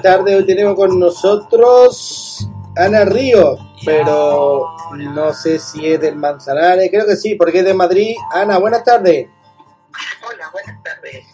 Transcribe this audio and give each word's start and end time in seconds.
buenas 0.00 0.18
tardes. 0.18 0.36
Hoy 0.36 0.46
tenemos 0.46 0.74
con 0.74 0.98
nosotros 0.98 2.48
Ana 2.76 3.04
Río, 3.04 3.58
pero 3.84 4.68
no 4.96 5.34
sé 5.34 5.58
si 5.58 5.86
es 5.86 6.00
del 6.00 6.16
Manzanares. 6.16 6.90
Creo 6.90 7.06
que 7.06 7.16
sí, 7.16 7.34
porque 7.34 7.58
es 7.58 7.64
de 7.64 7.74
Madrid. 7.74 8.14
Ana, 8.32 8.58
buenas 8.58 8.82
tardes. 8.82 9.28
Hola, 10.26 10.50
buenas 10.52 10.82
tardes. 10.82 11.26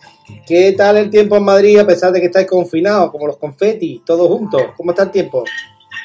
¿Qué 0.44 0.72
tal 0.72 0.96
el 0.96 1.10
tiempo 1.10 1.36
en 1.36 1.44
Madrid 1.44 1.78
a 1.78 1.86
pesar 1.86 2.10
de 2.10 2.20
que 2.20 2.26
estáis 2.26 2.48
confinados, 2.48 3.12
como 3.12 3.28
los 3.28 3.36
confetis, 3.36 4.04
todos 4.04 4.26
juntos? 4.26 4.62
¿Cómo 4.76 4.90
está 4.90 5.04
el 5.04 5.10
tiempo? 5.12 5.44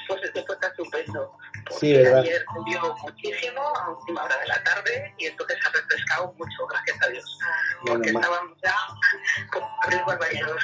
Pues 0.08 0.22
el 0.23 0.31
tiempo 0.31 0.53
está 0.53 0.68
estupendo. 0.68 1.31
Porque 1.72 1.88
Sí, 1.88 1.94
¿verdad? 1.94 2.20
Ayer 2.20 2.42
llovió 2.56 2.96
muchísimo 3.02 3.62
a 3.62 3.90
última 3.90 4.24
hora 4.24 4.36
de 4.40 4.48
la 4.48 4.64
tarde 4.64 5.14
y 5.18 5.26
entonces 5.26 5.58
ha 5.66 5.72
refrescado 5.72 6.34
mucho, 6.38 6.68
gracias 6.70 6.98
a 7.02 7.10
Dios. 7.10 7.40
Porque 7.86 8.12
Menos 8.12 8.14
mal. 8.14 8.24
estábamos 8.24 8.58
ya 8.64 8.76
con 9.52 10.20
bañados. 10.20 10.62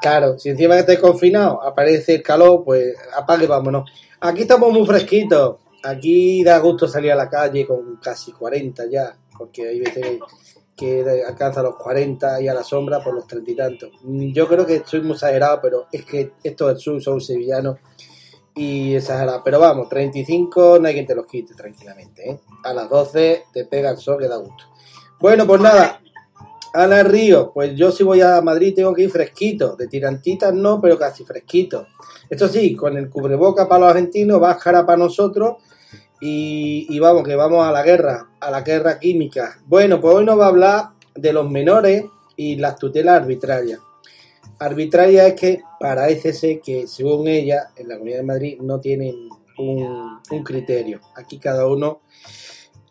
Claro, 0.00 0.38
si 0.38 0.50
encima 0.50 0.74
que 0.74 0.80
estáis 0.80 0.98
confinados 1.00 1.58
aparece 1.64 2.16
el 2.16 2.22
calor, 2.22 2.64
pues 2.64 2.94
apague 3.14 3.46
vámonos. 3.46 3.90
Aquí 4.20 4.42
estamos 4.42 4.72
muy 4.72 4.86
fresquitos. 4.86 5.56
Aquí 5.82 6.42
da 6.42 6.58
gusto 6.58 6.88
salir 6.88 7.12
a 7.12 7.16
la 7.16 7.28
calle 7.28 7.66
con 7.66 7.96
casi 7.96 8.32
40 8.32 8.86
ya, 8.90 9.16
porque 9.36 9.68
hay 9.68 9.80
veces 9.80 10.18
que 10.76 11.04
alcanza 11.26 11.62
los 11.62 11.76
40 11.76 12.40
y 12.42 12.48
a 12.48 12.54
la 12.54 12.62
sombra 12.62 13.02
por 13.02 13.14
los 13.14 13.26
30 13.26 13.50
y 13.50 13.54
tantos. 13.54 13.90
Yo 14.02 14.46
creo 14.48 14.66
que 14.66 14.76
estoy 14.76 15.00
muy 15.00 15.12
exagerado, 15.12 15.60
pero 15.62 15.86
es 15.90 16.04
que 16.04 16.32
esto 16.42 16.68
del 16.68 16.78
sur 16.78 17.00
son 17.02 17.20
sevillanos 17.20 17.78
y 18.56 18.96
exagerado. 18.96 19.42
Pero 19.44 19.60
vamos, 19.60 19.88
35 19.88 20.78
no 20.80 20.88
hay 20.88 20.94
quien 20.94 21.06
te 21.06 21.14
los 21.14 21.26
quite 21.26 21.54
tranquilamente. 21.54 22.30
¿eh? 22.30 22.40
A 22.64 22.72
las 22.72 22.88
12 22.88 23.44
te 23.52 23.64
pega 23.66 23.90
el 23.90 23.98
sol 23.98 24.18
que 24.18 24.26
da 24.26 24.36
gusto. 24.36 24.64
Bueno, 25.20 25.46
pues 25.46 25.60
nada, 25.60 26.00
Ana 26.72 27.02
Río, 27.02 27.52
pues 27.52 27.74
yo 27.76 27.92
si 27.92 28.02
voy 28.02 28.20
a 28.20 28.40
Madrid 28.40 28.74
tengo 28.74 28.92
que 28.92 29.02
ir 29.02 29.10
fresquito, 29.10 29.76
de 29.76 29.86
tirantitas 29.86 30.52
no, 30.52 30.80
pero 30.80 30.98
casi 30.98 31.24
fresquito. 31.24 31.86
Esto 32.28 32.48
sí, 32.48 32.74
con 32.74 32.96
el 32.96 33.08
cubreboca 33.08 33.68
para 33.68 33.80
los 33.80 33.90
argentinos, 33.90 34.40
báscara 34.40 34.84
para 34.84 34.98
nosotros 34.98 35.56
y, 36.20 36.86
y 36.88 36.98
vamos, 36.98 37.24
que 37.24 37.36
vamos 37.36 37.66
a 37.66 37.70
la 37.70 37.82
guerra, 37.82 38.28
a 38.40 38.50
la 38.50 38.62
guerra 38.62 38.98
química. 38.98 39.58
Bueno, 39.66 40.00
pues 40.00 40.16
hoy 40.16 40.24
nos 40.24 40.38
va 40.38 40.46
a 40.46 40.48
hablar 40.48 40.88
de 41.14 41.32
los 41.32 41.50
menores 41.50 42.04
y 42.36 42.56
las 42.56 42.76
tutelas 42.76 43.22
arbitrarias. 43.22 43.80
Arbitraria 44.58 45.26
es 45.26 45.34
que 45.34 45.62
parece 45.78 46.32
ser 46.32 46.60
que, 46.60 46.86
según 46.86 47.28
ella, 47.28 47.70
en 47.76 47.88
la 47.88 47.94
Comunidad 47.94 48.18
de 48.18 48.24
Madrid 48.24 48.58
no 48.60 48.80
tienen 48.80 49.28
un, 49.58 50.20
criterio. 50.44 51.00
Aquí 51.14 51.38
cada 51.38 51.66
uno 51.66 52.00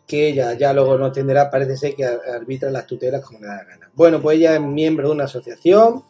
que 0.06 0.28
ella 0.28 0.54
ya 0.54 0.72
luego 0.72 0.96
nos 0.96 1.08
entenderá, 1.08 1.50
parece 1.50 1.76
ser 1.76 1.94
que 1.94 2.04
arbitra 2.04 2.70
las 2.70 2.86
tutelas 2.86 3.24
como 3.24 3.40
le 3.40 3.46
da 3.46 3.56
la 3.56 3.64
gana. 3.64 3.90
Bueno, 3.94 4.20
pues 4.20 4.38
ella 4.38 4.54
es 4.54 4.60
miembro 4.60 5.08
de 5.08 5.14
una 5.14 5.24
asociación 5.24 6.04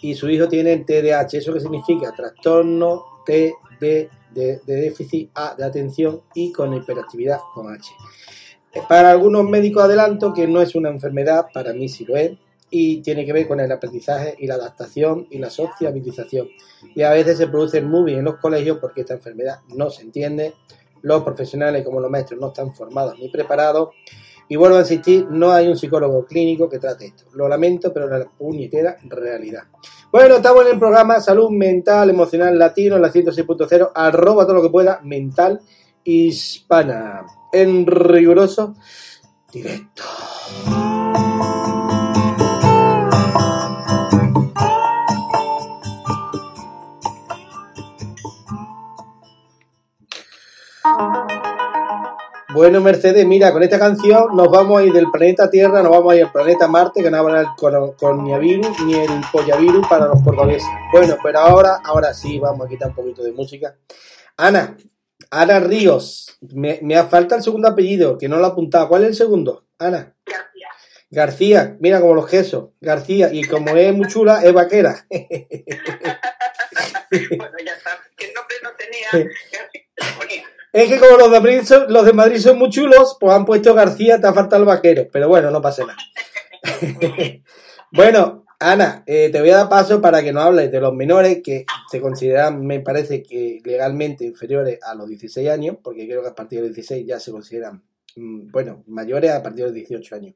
y 0.00 0.14
su 0.14 0.30
hijo 0.30 0.48
tiene 0.48 0.72
el 0.72 0.84
TDAH. 0.86 1.38
¿Eso 1.38 1.52
qué 1.52 1.60
significa? 1.60 2.12
Trastorno 2.12 3.04
T 3.26 3.54
de, 3.78 4.08
de, 4.30 4.60
de 4.66 4.74
déficit 4.76 5.30
A 5.34 5.54
de 5.54 5.64
atención 5.64 6.22
y 6.34 6.50
con 6.52 6.72
hiperactividad 6.74 7.38
con 7.54 7.72
H. 7.72 7.92
Para 8.88 9.10
algunos 9.10 9.44
médicos 9.44 9.84
adelanto 9.84 10.32
que 10.32 10.46
no 10.46 10.62
es 10.62 10.74
una 10.74 10.88
enfermedad, 10.88 11.46
para 11.52 11.74
mí 11.74 11.90
sí 11.90 12.06
lo 12.06 12.16
es, 12.16 12.32
y 12.74 13.02
tiene 13.02 13.26
que 13.26 13.34
ver 13.34 13.46
con 13.46 13.60
el 13.60 13.70
aprendizaje 13.70 14.34
y 14.38 14.46
la 14.46 14.54
adaptación 14.54 15.26
y 15.30 15.38
la 15.38 15.50
sociabilización. 15.50 16.48
Y 16.94 17.02
a 17.02 17.10
veces 17.10 17.36
se 17.36 17.46
produce 17.46 17.82
muy 17.82 18.04
bien 18.04 18.20
en 18.20 18.24
los 18.24 18.36
colegios 18.36 18.78
porque 18.80 19.02
esta 19.02 19.12
enfermedad 19.12 19.58
no 19.76 19.90
se 19.90 20.02
entiende, 20.02 20.54
los 21.02 21.22
profesionales 21.22 21.84
como 21.84 22.00
los 22.00 22.10
maestros 22.10 22.40
no 22.40 22.48
están 22.48 22.72
formados 22.74 23.18
ni 23.18 23.28
preparados. 23.28 23.90
Y 24.48 24.56
vuelvo 24.56 24.76
a 24.76 24.80
insistir, 24.80 25.26
no 25.28 25.52
hay 25.52 25.68
un 25.68 25.76
psicólogo 25.76 26.24
clínico 26.24 26.68
que 26.68 26.78
trate 26.78 27.06
esto. 27.06 27.24
Lo 27.34 27.46
lamento, 27.46 27.92
pero 27.92 28.06
es 28.06 28.18
la 28.18 28.30
puñetera 28.30 28.96
realidad. 29.04 29.64
Bueno, 30.10 30.36
estamos 30.36 30.64
en 30.64 30.72
el 30.72 30.78
programa 30.78 31.20
Salud 31.20 31.50
Mental 31.50 32.08
Emocional 32.08 32.58
Latino, 32.58 32.96
en 32.96 33.02
la 33.02 33.12
106.0, 33.12 33.92
arroba 33.94 34.44
todo 34.44 34.54
lo 34.54 34.62
que 34.62 34.70
pueda, 34.70 35.00
mental 35.04 35.60
hispana. 36.04 37.26
En 37.52 37.86
riguroso 37.86 38.74
directo. 39.52 40.02
Bueno, 52.54 52.80
Mercedes, 52.80 53.24
mira, 53.26 53.50
con 53.52 53.62
esta 53.62 53.78
canción 53.78 54.36
nos 54.36 54.48
vamos 54.50 54.80
a 54.80 54.84
ir 54.84 54.92
del 54.92 55.10
planeta 55.10 55.48
Tierra, 55.48 55.82
nos 55.82 55.90
vamos 55.92 56.12
a 56.12 56.16
ir 56.16 56.24
al 56.24 56.32
planeta 56.32 56.68
Marte, 56.68 57.02
que 57.02 57.10
no 57.10 57.16
habrá 57.16 57.40
el 57.40 57.46
cor- 57.56 57.96
corniavirus 57.96 58.78
ni 58.84 58.94
el 58.94 59.08
pollavirus 59.32 59.86
para 59.88 60.06
los 60.06 60.22
cordobeses. 60.22 60.68
Bueno, 60.92 61.16
pero 61.22 61.38
ahora, 61.38 61.78
ahora 61.84 62.12
sí, 62.12 62.38
vamos 62.38 62.66
a 62.66 62.68
quitar 62.68 62.88
un 62.90 62.94
poquito 62.94 63.22
de 63.22 63.32
música. 63.32 63.76
Ana, 64.36 64.76
Ana 65.30 65.60
Ríos, 65.60 66.36
me, 66.52 66.78
me 66.82 67.02
falta 67.04 67.36
el 67.36 67.42
segundo 67.42 67.68
apellido, 67.68 68.18
que 68.18 68.28
no 68.28 68.36
lo 68.36 68.44
he 68.44 68.48
apuntado. 68.50 68.88
¿Cuál 68.88 69.04
es 69.04 69.08
el 69.10 69.14
segundo? 69.14 69.64
Ana. 69.78 70.14
García. 70.26 70.68
García, 71.10 71.76
mira 71.80 72.00
como 72.00 72.14
los 72.14 72.26
quesos. 72.28 72.70
García, 72.80 73.30
y 73.32 73.44
como 73.44 73.74
es 73.76 73.94
muy 73.94 74.08
chula, 74.08 74.42
es 74.42 74.52
vaquera. 74.52 75.06
bueno, 75.10 75.24
ya 77.64 77.78
sabes, 77.82 78.00
que 78.16 78.26
el 78.26 78.34
nombre 78.34 78.56
no 78.62 78.70
tenía. 78.76 79.30
Es 80.72 80.88
que 80.88 80.98
como 80.98 81.18
los 81.18 81.30
de 81.30 81.40
Madrid 81.40 81.62
son, 81.64 81.92
los 81.92 82.06
de 82.06 82.12
Madrid 82.14 82.38
son 82.38 82.58
muy 82.58 82.70
chulos, 82.70 83.18
pues 83.20 83.34
han 83.34 83.44
puesto 83.44 83.74
García, 83.74 84.20
te 84.20 84.26
ha 84.26 84.32
faltado 84.32 84.62
el 84.62 84.68
vaquero. 84.68 85.06
Pero 85.12 85.28
bueno, 85.28 85.50
no 85.50 85.60
pasa 85.60 85.84
nada. 85.84 85.98
bueno, 87.92 88.44
Ana, 88.58 89.02
eh, 89.06 89.28
te 89.30 89.40
voy 89.40 89.50
a 89.50 89.56
dar 89.58 89.68
paso 89.68 90.00
para 90.00 90.22
que 90.22 90.32
nos 90.32 90.44
hables 90.44 90.70
de 90.70 90.80
los 90.80 90.94
menores 90.94 91.42
que 91.42 91.66
se 91.90 92.00
consideran, 92.00 92.64
me 92.64 92.80
parece 92.80 93.22
que 93.22 93.60
legalmente 93.64 94.24
inferiores 94.24 94.78
a 94.82 94.94
los 94.94 95.08
16 95.08 95.48
años, 95.50 95.76
porque 95.82 96.06
creo 96.06 96.22
que 96.22 96.28
a 96.28 96.34
partir 96.34 96.60
de 96.60 96.68
los 96.68 96.74
16 96.76 97.04
ya 97.06 97.18
se 97.18 97.32
consideran, 97.32 97.82
mm, 98.16 98.50
bueno, 98.52 98.84
mayores 98.86 99.32
a 99.32 99.42
partir 99.42 99.64
de 99.64 99.66
los 99.66 99.74
18 99.74 100.14
años. 100.14 100.34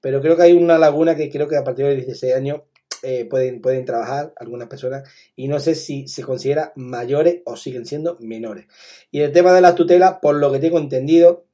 Pero 0.00 0.20
creo 0.20 0.36
que 0.36 0.44
hay 0.44 0.52
una 0.54 0.78
laguna 0.78 1.14
que 1.14 1.30
creo 1.30 1.46
que 1.46 1.56
a 1.56 1.64
partir 1.64 1.84
de 1.84 1.96
los 1.96 2.06
16 2.06 2.34
años 2.34 2.62
eh, 3.02 3.24
pueden, 3.24 3.60
pueden 3.60 3.84
trabajar 3.84 4.32
algunas 4.36 4.68
personas 4.68 5.08
y 5.34 5.48
no 5.48 5.60
sé 5.60 5.74
si 5.74 6.08
se 6.08 6.22
considera 6.22 6.72
mayores 6.76 7.42
o 7.44 7.56
siguen 7.56 7.86
siendo 7.86 8.16
menores. 8.20 8.66
Y 9.10 9.20
el 9.20 9.32
tema 9.32 9.52
de 9.52 9.60
la 9.60 9.74
tutela, 9.74 10.20
por 10.20 10.36
lo 10.36 10.50
que 10.52 10.58
tengo 10.58 10.78
entendido, 10.78 11.46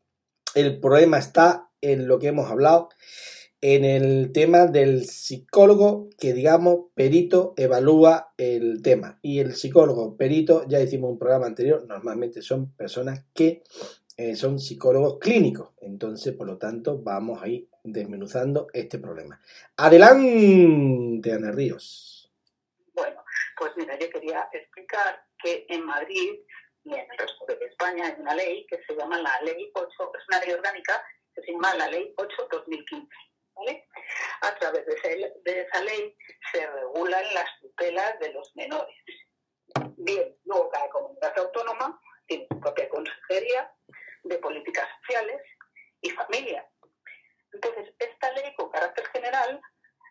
el 0.55 0.81
problema 0.81 1.19
está 1.19 1.71
en 1.81 2.07
lo 2.07 2.19
que 2.19 2.29
hemos 2.29 2.51
hablado, 2.51 2.91
en 3.61 3.85
el 3.85 4.33
tema 4.33 4.67
del 4.67 5.05
psicólogo 5.05 6.11
que, 6.19 6.33
digamos, 6.33 6.87
perito 6.95 7.55
evalúa 7.57 8.33
el 8.37 8.83
tema. 8.83 9.19
Y 9.23 9.39
el 9.39 9.55
psicólogo 9.55 10.17
perito, 10.17 10.67
ya 10.69 10.81
hicimos 10.81 11.13
un 11.13 11.19
programa 11.19 11.47
anterior, 11.47 11.85
normalmente 11.87 12.43
son 12.43 12.73
personas 12.73 13.25
que 13.33 13.63
eh, 14.17 14.37
son 14.37 14.59
psicólogos 14.59 15.19
clínicos. 15.21 15.71
Entonces, 15.81 16.35
por 16.35 16.47
lo 16.47 16.59
tanto, 16.59 17.01
vamos 17.01 17.41
a 17.43 17.49
ir 17.49 17.69
desmenuzando 17.83 18.69
este 18.73 18.99
problema. 18.99 19.41
Adelante, 19.77 21.33
Ana 21.33 21.53
Ríos. 21.53 22.33
Bueno, 22.95 23.25
pues 23.59 23.73
mira, 23.77 23.99
yo 23.99 24.09
quería 24.11 24.49
explicar 24.53 25.25
que 25.43 25.67
en 25.69 25.85
Madrid 25.85 26.41
y 26.85 26.95
en 26.95 27.11
el 27.11 27.19
resto 27.19 27.47
de 27.47 27.59
España 27.67 28.07
hay 28.07 28.21
una 28.21 28.35
ley 28.35 28.67
que 28.69 28.81
se 28.87 28.95
llama 28.95 29.21
la 29.21 29.41
Ley 29.43 29.71
8, 29.75 29.89
es 29.91 30.29
una 30.29 30.41
ley 30.41 30.53
orgánica 30.55 31.03
que 31.35 31.43
se 31.43 31.53
llama 31.53 31.75
la 31.75 31.89
Ley 31.89 32.13
8-2015. 32.17 33.09
¿vale? 33.55 33.87
A 34.43 34.55
través 34.59 34.85
de, 34.87 35.33
de 35.45 35.61
esa 35.61 35.83
ley 35.83 36.17
se 36.53 36.67
regulan 36.67 37.23
las 37.35 37.47
tutelas 37.61 38.19
de 38.21 38.33
los 38.33 38.55
menores. 38.57 38.97
Bien, 39.97 40.37
luego 40.45 40.71
cada 40.71 40.89
comunidad 40.91 41.39
autónoma 41.39 42.01
tiene 42.27 42.47
su 42.51 42.61
propia 42.61 42.89
consejería 42.89 43.73
de 44.25 44.39
políticas 44.39 44.89
sociales 45.01 45.41
y 46.01 46.11
familia. 46.11 46.67
Entonces, 47.53 47.95
esta 47.99 48.33
ley 48.33 48.55
con 48.57 48.71
carácter 48.71 49.07
general 49.09 49.61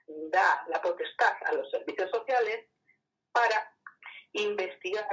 da 0.07 0.65
la 0.67 0.81
potestad 0.81 1.33
a 1.45 1.53
los 1.53 1.69
servicios 1.71 2.09
sociales 2.11 2.67
para 3.31 3.75
investigar 4.33 5.07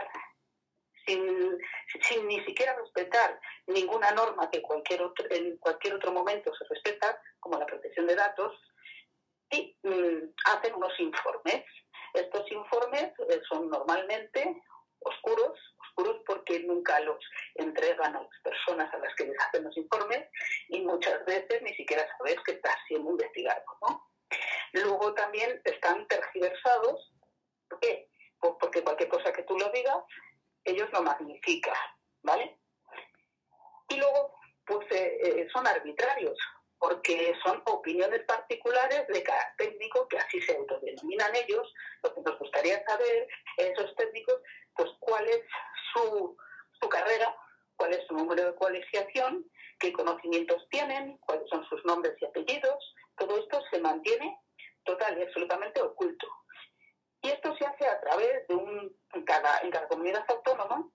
sin, 1.06 1.58
sin 2.02 2.28
ni 2.28 2.44
siquiera 2.44 2.76
respetar 2.76 3.40
ninguna 3.66 4.10
norma 4.12 4.50
que 4.50 4.62
cualquier 4.62 5.02
otro, 5.02 5.26
en 5.30 5.56
cualquier 5.58 5.94
otro 5.94 6.12
momento 6.12 6.52
se 6.54 6.64
respeta, 6.68 7.20
como 7.40 7.58
la 7.58 7.66
protección 7.66 8.06
de 8.06 8.14
datos, 8.14 8.52
y 9.50 9.76
mm, 9.82 10.34
hacen 10.44 10.74
unos 10.74 10.92
informes. 11.00 11.64
Estos 12.12 12.50
informes 12.52 13.12
eh, 13.30 13.40
son 13.48 13.68
normalmente 13.70 14.62
oscuros, 15.00 15.58
porque 16.26 16.60
nunca 16.60 17.00
los 17.00 17.18
entregan 17.54 18.16
a 18.16 18.22
las 18.22 18.40
personas 18.42 18.92
a 18.92 18.98
las 18.98 19.14
que 19.14 19.24
les 19.24 19.38
hacen 19.40 19.64
los 19.64 19.76
informes 19.76 20.28
y 20.68 20.80
muchas 20.82 21.24
veces 21.24 21.62
ni 21.62 21.74
siquiera 21.74 22.06
sabes 22.16 22.36
que 22.44 22.52
está 22.52 22.76
siendo 22.86 23.10
investigado. 23.10 23.64
¿no? 23.82 24.08
Luego 24.72 25.14
también 25.14 25.60
están 25.64 26.06
tergiversados. 26.08 27.12
¿Por 27.68 27.80
qué? 27.80 28.08
Pues 28.38 28.54
porque 28.60 28.82
cualquier 28.82 29.08
cosa 29.08 29.32
que 29.32 29.42
tú 29.42 29.58
lo 29.58 29.68
digas, 29.70 29.98
ellos 30.64 30.88
lo 30.92 31.02
magnifican, 31.02 31.74
¿vale? 32.22 32.58
Y 33.88 33.96
luego, 33.96 34.34
pues 34.66 34.86
eh, 34.90 35.18
eh, 35.22 35.48
son 35.52 35.66
arbitrarios, 35.66 36.38
porque 36.78 37.34
son 37.42 37.62
opiniones 37.66 38.22
particulares 38.24 39.06
de 39.08 39.22
cada 39.22 39.54
técnico 39.56 40.06
que 40.08 40.18
así 40.18 40.40
se 40.42 40.56
autodenominan 40.56 41.34
ellos. 41.34 41.72
Lo 42.02 42.14
que 42.14 42.20
nos 42.20 42.38
gustaría 42.38 42.84
saber, 42.84 43.28
esos 43.56 43.94
técnicos, 43.96 44.40
pues 44.78 44.90
cuál 45.00 45.26
es 45.26 45.42
su, 45.92 46.36
su 46.80 46.88
carrera, 46.88 47.36
cuál 47.76 47.92
es 47.92 48.06
su 48.06 48.14
número 48.14 48.44
de 48.44 48.54
colegiación, 48.54 49.44
qué 49.80 49.92
conocimientos 49.92 50.66
tienen, 50.70 51.18
cuáles 51.18 51.48
son 51.50 51.68
sus 51.68 51.84
nombres 51.84 52.14
y 52.20 52.24
apellidos. 52.24 52.94
Todo 53.16 53.38
esto 53.38 53.60
se 53.72 53.80
mantiene 53.80 54.38
total 54.84 55.18
y 55.18 55.22
absolutamente 55.24 55.82
oculto. 55.82 56.28
Y 57.22 57.30
esto 57.30 57.54
se 57.56 57.66
hace 57.66 57.86
a 57.88 58.00
través 58.00 58.46
de 58.46 58.54
un, 58.54 58.96
en 59.14 59.24
cada, 59.24 59.58
en 59.62 59.70
cada 59.72 59.88
comunidad 59.88 60.24
autónoma, 60.28 60.88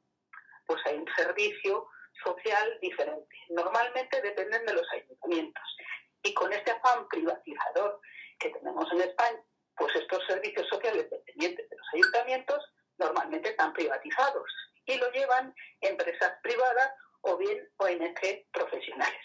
pues 0.66 0.82
hay 0.86 0.96
un 0.96 1.08
servicio 1.18 1.86
social 2.24 2.80
diferente. 2.82 3.36
Normalmente 3.50 4.22
dependen 4.22 4.66
de 4.66 4.74
los 4.76 4.88
ayuntamientos. 4.94 5.64
Y 6.24 6.34
con 6.34 6.54
este 6.54 6.72
afán 6.72 7.06
privatizador 7.10 8.00
que 8.40 8.50
tenemos 8.50 8.90
en 8.94 9.02
España, 9.02 9.44
pues 9.76 9.94
estos 9.98 10.26
servicios 10.26 10.66
sociales 10.70 11.10
dependientes 11.10 11.70
de 11.70 11.76
los 11.76 11.88
ayuntamientos 11.94 12.73
normalmente 12.98 13.50
están 13.50 13.74
privatizados 13.74 14.50
y 14.86 14.98
lo 14.98 15.12
llevan 15.12 15.54
empresas 15.82 16.34
privadas 16.42 16.92
o 17.22 17.38
bien 17.38 17.70
ONG 17.78 18.46
profesionales, 18.52 19.22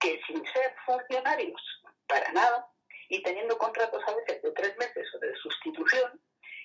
que 0.00 0.20
sin 0.26 0.44
ser 0.46 0.74
funcionarios 0.84 1.60
para 2.06 2.32
nada 2.32 2.66
y 3.08 3.22
teniendo 3.22 3.56
contratos 3.58 4.02
a 4.06 4.14
veces 4.14 4.42
de 4.42 4.50
tres 4.52 4.76
meses 4.78 5.06
o 5.14 5.18
de 5.18 5.34
sustitución 5.36 6.20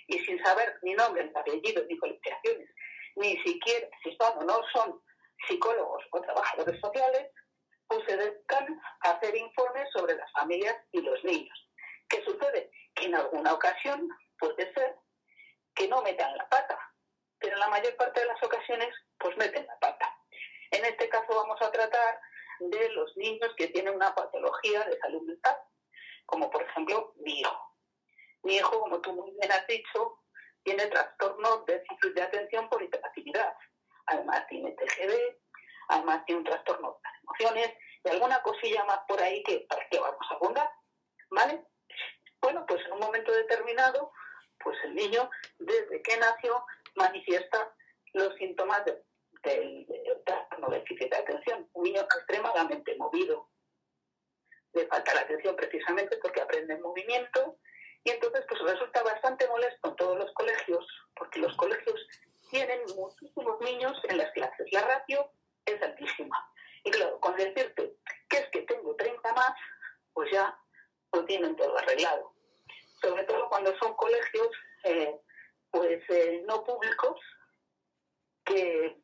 y 0.08 0.20
sin 0.20 0.44
saber 0.44 0.80
ni 0.82 0.94
nombre, 0.94 1.24
ni 1.24 1.40
apellidos, 1.40 1.86
ni 1.88 1.98
colegiaciones, 1.98 2.70
ni 3.16 3.38
siquiera 3.44 3.88
si 4.04 4.16
son 4.18 4.38
o 4.40 4.42
no 4.44 4.62
son 4.74 5.02
psicólogos 5.48 6.04
o 6.12 6.22
trabajadores 6.22 6.80
sociales, 6.80 7.32
pues 7.88 8.04
se 8.08 8.18
dedican 8.18 8.82
a 9.02 9.12
hacer 9.12 9.36
informes 9.36 9.88
sobre 9.94 10.16
las 10.16 10.32
familias 10.32 10.76
y 10.92 11.02
los 11.02 11.22
niños. 11.24 11.70
¿Qué 12.08 12.24
sucede? 12.24 12.72
Que 12.96 13.06
en 13.06 13.16
alguna 13.16 13.54
ocasión 13.54 14.08
puede 14.40 14.74
ser 14.74 14.96
que 15.76 15.88
no 15.88 16.02
metan 16.02 16.36
la 16.38 16.48
pata, 16.50 16.80
pero 17.40 17.54
en 17.54 17.60
la 17.60 17.70
mayor 17.70 17.96
parte 17.96 18.22
de 18.22 18.28
las 18.28 18.42
ocasiones 18.44 18.90
pues 19.18 19.36
meten 19.38 19.66
la 19.66 19.80
pata. 19.80 20.18
En 20.72 20.86
este 20.86 21.10
caso 21.10 21.36
vamos 21.36 21.62
a 21.62 21.72
tratar 21.72 22.20
de 22.60 22.90
los 22.90 23.16
niños 23.18 23.52
que 23.58 23.68
tienen 23.68 23.96
una 23.96 24.14
patología 24.14 24.84
de 24.84 24.98
salud 25.00 25.24
mental, 25.24 25.58
como 26.26 26.50
por 26.50 26.64
ejemplo 26.64 27.14
mi 27.18 27.40
hijo. 27.40 27.76
Mi 28.44 28.56
hijo, 28.56 28.80
como 28.80 29.02
tú 29.02 29.14
muy 29.14 29.32
bien 29.32 29.52
has 29.52 29.68
dicho, 29.68 30.20
tiene 30.64 30.88
trastorno 30.88 31.64
de 31.66 31.74
déficit 31.74 32.14
de 32.14 32.22
atención 32.22 32.70
por 32.70 32.82
hiperactividad 32.82 33.54
además 34.12 34.46
tiene 34.48 34.72
TGD, 34.72 35.14
además 35.90 36.26
tiene 36.26 36.40
un 36.40 36.46
trastorno 36.46 36.94
de 36.94 37.00
las 37.04 37.24
emociones 37.24 37.74
y 38.04 38.10
alguna 38.10 38.42
cosilla 38.42 38.84
más 38.86 39.00
por 39.08 39.22
ahí 39.22 39.44
que 39.44 39.66
para 39.70 39.88
qué 39.90 40.00
vamos 40.00 40.28
a 40.30 40.36
abundar, 40.36 40.70
¿vale? 41.30 41.66
Bueno, 42.42 42.66
pues 42.68 42.84
en 42.86 42.94
un 42.94 43.00
momento 43.00 43.32
determinado, 43.32 44.12
pues 44.64 44.78
el 44.84 44.96
niño 44.96 45.30
desde 45.60 46.02
que 46.02 46.18
nació 46.18 46.64
manifiesta 46.96 47.74
los 48.14 48.36
síntomas 48.36 48.84
del 48.86 49.86
trastorno 50.26 50.70
de 50.70 50.84
de 50.84 51.16
atención. 51.18 51.70
Un 51.74 51.84
niño 51.84 52.02
extremadamente 52.02 52.96
movido, 52.98 53.50
le 54.74 54.88
falta 54.88 55.14
la 55.14 55.22
atención 55.22 55.56
precisamente 55.56 56.18
porque 56.18 56.42
aprende 56.42 56.74
el 56.76 56.82
movimiento 56.82 57.58
y 58.04 58.12
entonces 58.12 58.46
pues 58.48 58.62
resulta 58.62 59.04
bastante 59.04 59.48
molesto 59.48 59.90
en 59.90 59.96
todos 59.96 60.18
los 60.18 60.32
colegios 60.34 60.86
porque 61.16 61.40
los 61.40 61.56
colegios 61.56 62.00
tienen 62.50 62.82
muchísimos 62.96 63.60
niños 63.62 63.98
en 64.10 64.18
las 64.18 64.32
clases. 64.32 64.68
La 64.72 64.82
ratio 64.82 65.32
es 65.66 65.82
altísima. 65.82 66.36
Y 66.84 66.92
claro, 66.92 67.20
con 67.20 67.36
decirte 67.36 67.96
que 68.28 68.38
es 68.38 68.50
que 68.52 68.62
tengo 68.64 68.96
30 68.96 69.34
más, 69.34 69.54
pues 70.14 70.32
ya 70.32 70.58
lo 71.14 71.24
tienen 71.26 71.56
todo 71.56 71.78
arreglado. 71.78 72.34
Sobre 73.02 73.24
todo 73.24 73.50
cuando 73.50 73.76
son 73.80 73.94
colegios 73.96 74.50
eh, 74.84 75.16
pues 75.72 76.02
eh, 76.10 76.44
no 76.48 76.64
públicos, 76.64 77.20
que 78.46 78.98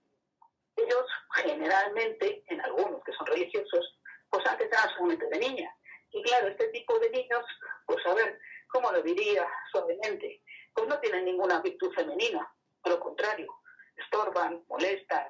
ellos 0.75 1.05
generalmente, 1.35 2.43
en 2.47 2.61
algunos 2.61 3.03
que 3.03 3.13
son 3.13 3.25
religiosos, 3.27 3.99
pues 4.29 4.45
antes 4.45 4.67
eran 4.67 4.89
solamente 4.93 5.27
de 5.27 5.39
niñas. 5.39 5.73
Y 6.11 6.21
claro, 6.23 6.47
este 6.47 6.67
tipo 6.69 6.99
de 6.99 7.09
niños, 7.09 7.43
pues 7.85 8.05
a 8.05 8.13
ver, 8.13 8.39
¿cómo 8.67 8.91
lo 8.91 9.01
diría 9.01 9.47
suavemente? 9.71 10.43
Pues 10.73 10.87
no 10.87 10.99
tienen 10.99 11.25
ninguna 11.25 11.61
virtud 11.61 11.91
femenina 11.93 12.53
lo 12.87 12.99
contrario, 12.99 13.47
estorban, 13.95 14.63
molestan, 14.67 15.27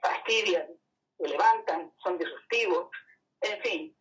fastidian, 0.00 0.68
se 1.18 1.28
levantan, 1.28 1.92
son 2.02 2.18
disruptivos, 2.18 2.90
en 3.40 3.62
fin, 3.62 3.96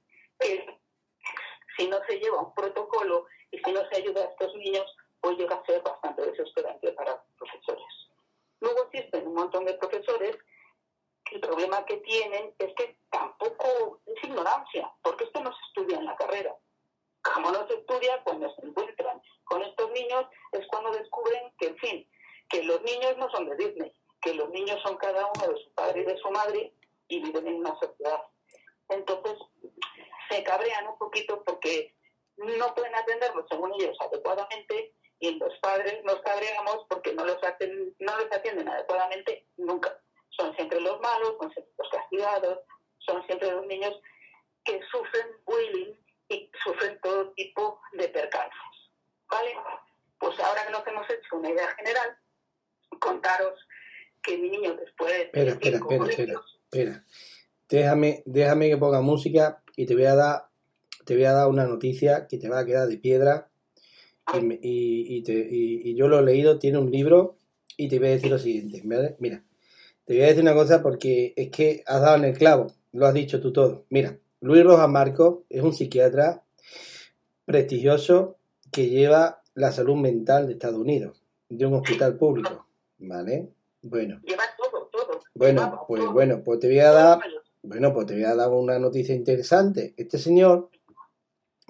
si 1.77 1.88
no 1.88 2.00
se 2.07 2.20
lleva 2.20 2.41
un 2.41 2.53
protocolo 2.53 3.27
y 3.51 3.60
si 3.60 3.72
no 3.72 3.81
se 3.89 3.98
ayuda 3.98 4.22
a 4.22 4.29
estos 4.29 4.55
niños, 4.55 4.86
pues 5.20 5.38
llega 5.38 5.55
a 5.55 5.65
ser 5.65 5.81
bastante 5.84 6.25
desesperante 6.25 6.91
para 6.93 7.24
profesores. 7.38 7.86
Luego 8.60 8.84
existen 8.86 9.27
un 9.27 9.36
montón 9.36 9.65
de 9.65 9.74
profesores 9.75 10.38
que 11.25 11.36
el 11.36 11.41
problema 11.41 11.86
que 11.86 11.98
tienen 11.98 12.53
es 12.58 12.74
que 12.75 12.98
tampoco 13.10 14.00
es 14.05 14.24
ignorancia, 14.24 14.91
porque 15.01 15.25
esto 15.25 15.41
no 15.41 15.51
se 15.51 15.62
estudia 15.67 15.98
en 15.98 16.05
la 16.05 16.15
carrera. 16.15 16.55
Como 17.22 17.51
no 17.51 17.67
se 17.67 17.75
estudia, 17.75 18.22
cuando 18.24 18.53
se 18.55 18.65
encuentran 18.65 19.22
con 19.43 19.62
estos 19.62 19.91
niños 19.91 20.25
es 20.53 20.65
cuando 20.67 20.91
descubren 20.91 21.51
que, 21.60 21.67
en 21.67 21.77
fin, 21.77 22.10
que 22.50 22.63
los 22.63 22.81
niños 22.81 23.17
no 23.17 23.29
son 23.31 23.48
de 23.50 23.55
Disney, 23.58 23.93
que 24.22 24.34
los 24.34 24.50
niños 24.50 24.79
son 24.81 24.98
cada 24.98 25.29
uno 25.36 25.53
de 25.53 25.63
su 25.63 25.72
padre 25.74 26.01
y 26.01 26.05
de 26.05 26.17
su 26.17 26.31
madre 26.31 26.74
y 27.08 27.20
viven 27.20 27.48
en 27.48 27.55
una 27.55 27.77
sociedad. 27.79 28.24
Entonces, 28.89 29.38
se 30.29 30.43
cabrean 30.43 30.88
un 30.88 30.98
poquito 30.98 31.43
porque 31.43 31.93
no 32.38 32.74
pueden 32.74 32.96
atenderlos 32.96 33.46
según 33.50 33.74
ellos 33.74 33.98
adecuadamente 34.00 34.94
y 35.20 35.36
los 35.38 35.54
padres 35.60 36.04
nos 36.04 36.20
cabreamos 36.22 36.86
porque 36.90 37.14
no 37.14 37.26
los, 37.26 37.38
no 38.00 38.18
los 38.18 38.32
atienden 38.32 38.68
adecuadamente 38.68 39.48
nunca. 39.58 39.96
Son 40.30 40.56
siempre 40.56 40.82
los 40.82 41.00
malos, 41.00 41.36
son 41.40 41.52
siempre 41.52 41.74
los 41.78 41.90
castigados, 41.90 42.60
son 42.98 43.26
siempre 43.28 43.52
los 43.52 43.66
niños 43.68 44.02
que 44.64 44.80
sufren 44.92 45.28
bullying 45.46 45.94
y 46.30 46.52
sufren 46.64 47.00
todo 47.02 47.32
tipo 47.34 47.80
de 47.94 48.10
percances. 48.10 48.60
¿Vale? 49.30 49.56
Pues 50.18 50.40
ahora 50.40 50.66
que 50.66 50.72
nos 50.72 50.88
hemos 50.88 51.10
hecho 51.10 51.36
una 51.36 51.50
idea 51.50 51.68
general, 51.76 52.18
contaros 53.00 53.60
que 54.24 54.38
mi 54.38 54.50
niño 54.50 54.76
después... 54.76 55.14
Espera, 55.14 55.52
espera, 55.52 55.78
espera, 55.78 56.06
espera, 56.06 56.42
espera. 56.64 57.06
Déjame, 57.70 58.24
déjame 58.26 58.70
que 58.70 58.78
ponga 58.78 59.02
música 59.02 59.64
y 59.76 59.86
te 59.86 59.94
voy 59.94 60.06
a 60.06 60.16
dar 60.16 60.50
te 61.05 61.15
voy 61.15 61.25
a 61.25 61.34
dar 61.34 61.48
una 61.48 61.65
noticia 61.65 62.27
que 62.27 62.38
te 62.38 62.50
va 62.50 62.60
a 62.60 62.65
quedar 62.65 62.88
de 62.88 62.98
piedra 62.98 63.50
y, 64.34 65.17
y, 65.17 65.24
te, 65.24 65.48
y, 65.50 65.96
yo 65.96 66.08
lo 66.08 66.20
he 66.20 66.24
leído, 66.24 66.60
tiene 66.60 66.77
un 66.77 66.91
libro 66.91 67.38
y 67.77 67.88
te 67.88 68.00
voy 68.00 68.10
a 68.10 68.12
decir 68.12 68.31
lo 68.31 68.39
siguiente, 68.39 68.81
Mira, 69.20 69.43
te 70.05 70.13
voy 70.13 70.24
a 70.24 70.27
decir 70.27 70.41
una 70.41 70.53
cosa 70.53 70.81
porque 70.81 71.34
es 71.36 71.50
que 71.50 71.84
has 71.86 72.01
dado 72.01 72.17
en 72.17 72.25
el 72.25 72.38
clavo, 72.38 72.67
lo 72.91 73.05
has 73.05 73.13
dicho 73.13 73.41
tú 73.41 73.51
todo. 73.51 73.86
Mira, 73.89 74.17
Luis 74.41 74.63
Rojas 74.63 74.89
Marcos 74.89 75.39
es 75.50 75.62
un 75.62 75.74
psiquiatra 75.74 76.43
prestigioso 77.46 78.38
que 78.72 78.89
lleva 78.89 79.41
la 79.53 79.72
salud 79.72 79.96
mental 79.96 80.48
de 80.48 80.53
Estados 80.53 80.79
Unidos, 80.79 81.24
de 81.50 81.65
un 81.65 81.75
hospital 81.75 82.17
público. 82.17 82.65
¿Vale? 82.98 83.50
Bueno. 83.81 84.22
Lleva 84.24 84.43
todo, 84.58 84.89
todo. 84.91 85.22
Bueno, 85.34 85.84
pues 85.88 86.05
bueno, 86.12 86.41
pues 86.43 86.60
te 86.60 86.67
voy 86.67 86.79
a 86.79 86.91
dar, 86.91 87.20
bueno, 87.63 87.93
pues 87.93 88.08
te 88.08 88.13
voy 88.13 88.24
a 88.24 88.36
dar 88.36 88.50
una 88.50 88.79
noticia 88.79 89.15
interesante. 89.15 89.93
Este 89.98 90.17
señor 90.17 90.70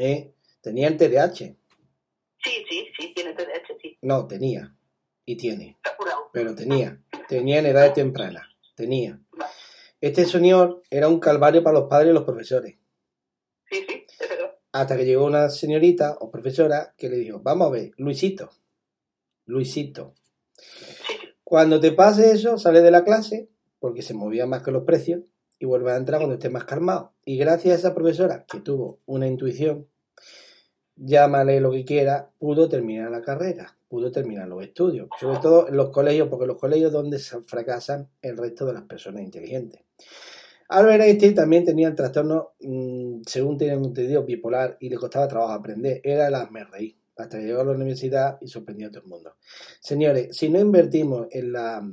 eh, 0.02 0.34
tenía 0.62 0.88
el 0.88 0.98
TDAH. 0.98 1.36
Sí, 1.36 2.66
sí, 2.68 2.88
sí, 2.98 3.14
tiene 3.14 3.34
TDAH, 3.34 3.78
sí. 3.82 3.98
No, 4.02 4.28
tenía. 4.28 4.76
Y 5.26 5.36
tiene. 5.38 5.78
Pero 6.34 6.56
tenía. 6.56 7.00
Tenía 7.28 7.60
en 7.60 7.68
edad 7.68 7.94
temprana. 7.94 8.50
Tenía. 8.76 9.22
Este 10.00 10.26
señor 10.26 10.82
era 10.90 11.08
un 11.08 11.20
calvario 11.20 11.64
para 11.64 11.80
los 11.80 11.88
padres 11.88 12.10
y 12.10 12.14
los 12.14 12.24
profesores. 12.24 12.78
Sí, 13.70 13.86
sí, 13.88 14.06
es 14.20 14.30
verdad. 14.30 14.58
Hasta 14.72 14.98
que 14.98 15.06
llegó 15.06 15.26
una 15.26 15.50
señorita 15.50 16.18
o 16.20 16.32
profesora 16.32 16.96
que 16.98 17.08
le 17.08 17.18
dijo, 17.18 17.40
vamos 17.40 17.68
a 17.68 17.72
ver, 17.72 17.92
Luisito, 17.98 18.50
Luisito, 19.46 20.16
cuando 21.44 21.80
te 21.80 21.92
pase 21.92 22.32
eso, 22.32 22.58
sale 22.58 22.82
de 22.82 22.90
la 22.90 23.04
clase, 23.04 23.50
porque 23.80 24.02
se 24.02 24.14
movía 24.14 24.46
más 24.46 24.64
que 24.64 24.72
los 24.72 24.84
precios, 24.84 25.22
y 25.60 25.66
vuelve 25.66 25.92
a 25.92 25.98
entrar 25.98 26.20
cuando 26.20 26.34
esté 26.34 26.50
más 26.50 26.64
calmado. 26.64 27.14
Y 27.24 27.38
gracias 27.38 27.76
a 27.76 27.78
esa 27.78 27.94
profesora 27.94 28.46
que 28.52 28.62
tuvo 28.62 29.00
una 29.06 29.28
intuición, 29.28 29.88
llámale 30.96 31.60
lo 31.60 31.72
que 31.72 31.86
quiera, 31.86 32.32
pudo 32.38 32.70
terminar 32.70 33.12
la 33.12 33.22
carrera, 33.22 33.78
pudo 33.88 34.12
terminar 34.12 34.48
los 34.48 34.64
estudios, 34.64 35.10
sobre 35.20 35.40
todo 35.40 35.68
en 35.68 35.76
los 35.76 35.90
colegios, 35.90 36.30
porque 36.30 36.46
los 36.46 36.58
colegios 36.58 36.92
donde 36.92 37.20
fracasan 37.20 38.10
el 38.22 38.38
resto 38.38 38.66
de 38.66 38.74
las 38.74 38.84
personas 38.84 39.24
inteligentes. 39.24 39.82
Albert 40.70 41.04
Einstein 41.04 41.36
también 41.36 41.66
tenía 41.66 41.90
el 41.90 41.96
trastorno, 41.96 42.54
mm, 42.62 43.24
según 43.26 43.58
tenían 43.58 43.84
entendido, 43.84 44.24
bipolar 44.24 44.78
y 44.80 44.90
le 44.90 44.96
costaba 44.96 45.28
trabajo 45.28 45.52
aprender. 45.52 46.00
Era 46.02 46.28
el 46.28 46.52
me 46.52 46.62
hasta 47.18 47.38
que 47.38 47.46
llegó 47.46 47.62
a 47.62 47.66
la 47.66 47.74
universidad 47.74 48.38
y 48.40 48.48
sorprendió 48.48 48.88
a 48.88 48.92
todo 48.92 49.04
el 49.04 49.10
mundo. 49.10 49.36
Señores, 49.82 50.36
si 50.36 50.50
no 50.50 50.60
invertimos 50.60 51.28
en 51.32 51.52
la, 51.52 51.86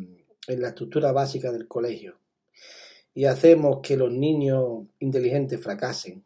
en 0.47 0.63
la 0.63 0.69
estructura 0.69 1.11
básica 1.11 1.51
del 1.51 1.67
colegio 1.67 2.21
y 3.15 3.25
hacemos 3.25 3.81
que 3.83 3.97
los 3.97 4.13
niños 4.13 4.85
inteligentes 5.01 5.61
fracasen, 5.61 6.25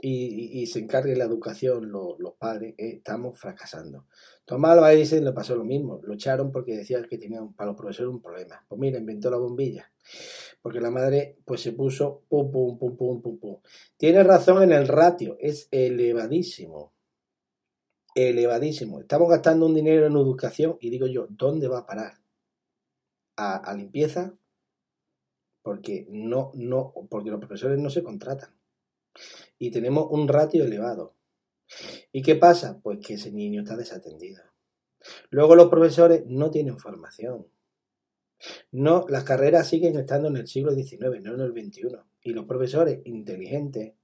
y, 0.00 0.66
se 0.66 0.78
encargue 0.78 1.16
la 1.16 1.24
educación 1.24 1.90
los, 1.90 2.16
padres, 2.38 2.74
eh, 2.78 2.96
estamos 2.96 3.38
fracasando. 3.38 4.06
Tomás 4.44 4.72
Alba 4.72 4.92
Edison 4.92 5.24
le 5.24 5.32
pasó 5.32 5.56
lo 5.56 5.64
mismo, 5.64 6.00
lo 6.02 6.14
echaron 6.14 6.52
porque 6.52 6.76
decía 6.76 7.02
que 7.02 7.18
tenía 7.18 7.40
para 7.56 7.70
los 7.70 7.76
profesores 7.76 8.10
un 8.10 8.22
problema. 8.22 8.64
Pues 8.68 8.80
mira, 8.80 8.98
inventó 8.98 9.30
la 9.30 9.38
bombilla, 9.38 9.92
porque 10.62 10.80
la 10.80 10.90
madre 10.90 11.38
pues 11.44 11.62
se 11.62 11.72
puso 11.72 12.22
pum, 12.28 12.50
pum, 12.50 12.78
pum, 12.78 12.96
pum, 12.96 13.20
pum, 13.20 13.38
pum. 13.38 13.60
Tiene 13.96 14.22
razón 14.22 14.62
en 14.62 14.72
el 14.72 14.86
ratio, 14.86 15.36
es 15.40 15.68
elevadísimo. 15.70 16.92
Elevadísimo. 18.14 19.00
Estamos 19.00 19.28
gastando 19.28 19.66
un 19.66 19.74
dinero 19.74 20.06
en 20.06 20.12
educación 20.12 20.76
y 20.80 20.90
digo 20.90 21.06
yo, 21.06 21.26
¿dónde 21.28 21.68
va 21.68 21.80
a 21.80 21.86
parar? 21.86 22.14
¿A, 23.36 23.56
a 23.56 23.74
limpieza? 23.74 24.34
Porque 25.62 26.06
no, 26.08 26.52
no, 26.54 26.94
porque 27.10 27.30
los 27.30 27.38
profesores 27.38 27.78
no 27.78 27.90
se 27.90 28.02
contratan 28.02 28.57
y 29.58 29.70
tenemos 29.70 30.06
un 30.10 30.28
ratio 30.28 30.64
elevado. 30.64 31.14
¿Y 32.12 32.22
qué 32.22 32.36
pasa? 32.36 32.80
Pues 32.82 32.98
que 33.04 33.14
ese 33.14 33.30
niño 33.30 33.62
está 33.62 33.76
desatendido. 33.76 34.42
Luego 35.30 35.54
los 35.54 35.68
profesores 35.68 36.24
no 36.26 36.50
tienen 36.50 36.78
formación. 36.78 37.46
No, 38.70 39.04
las 39.08 39.24
carreras 39.24 39.68
siguen 39.68 39.98
estando 39.98 40.28
en 40.28 40.36
el 40.36 40.46
siglo 40.46 40.72
XIX, 40.72 41.22
no 41.22 41.34
en 41.34 41.40
el 41.40 41.52
XXI. 41.52 41.96
Y 42.22 42.32
los 42.32 42.46
profesores 42.46 43.00
inteligentes, 43.04 43.94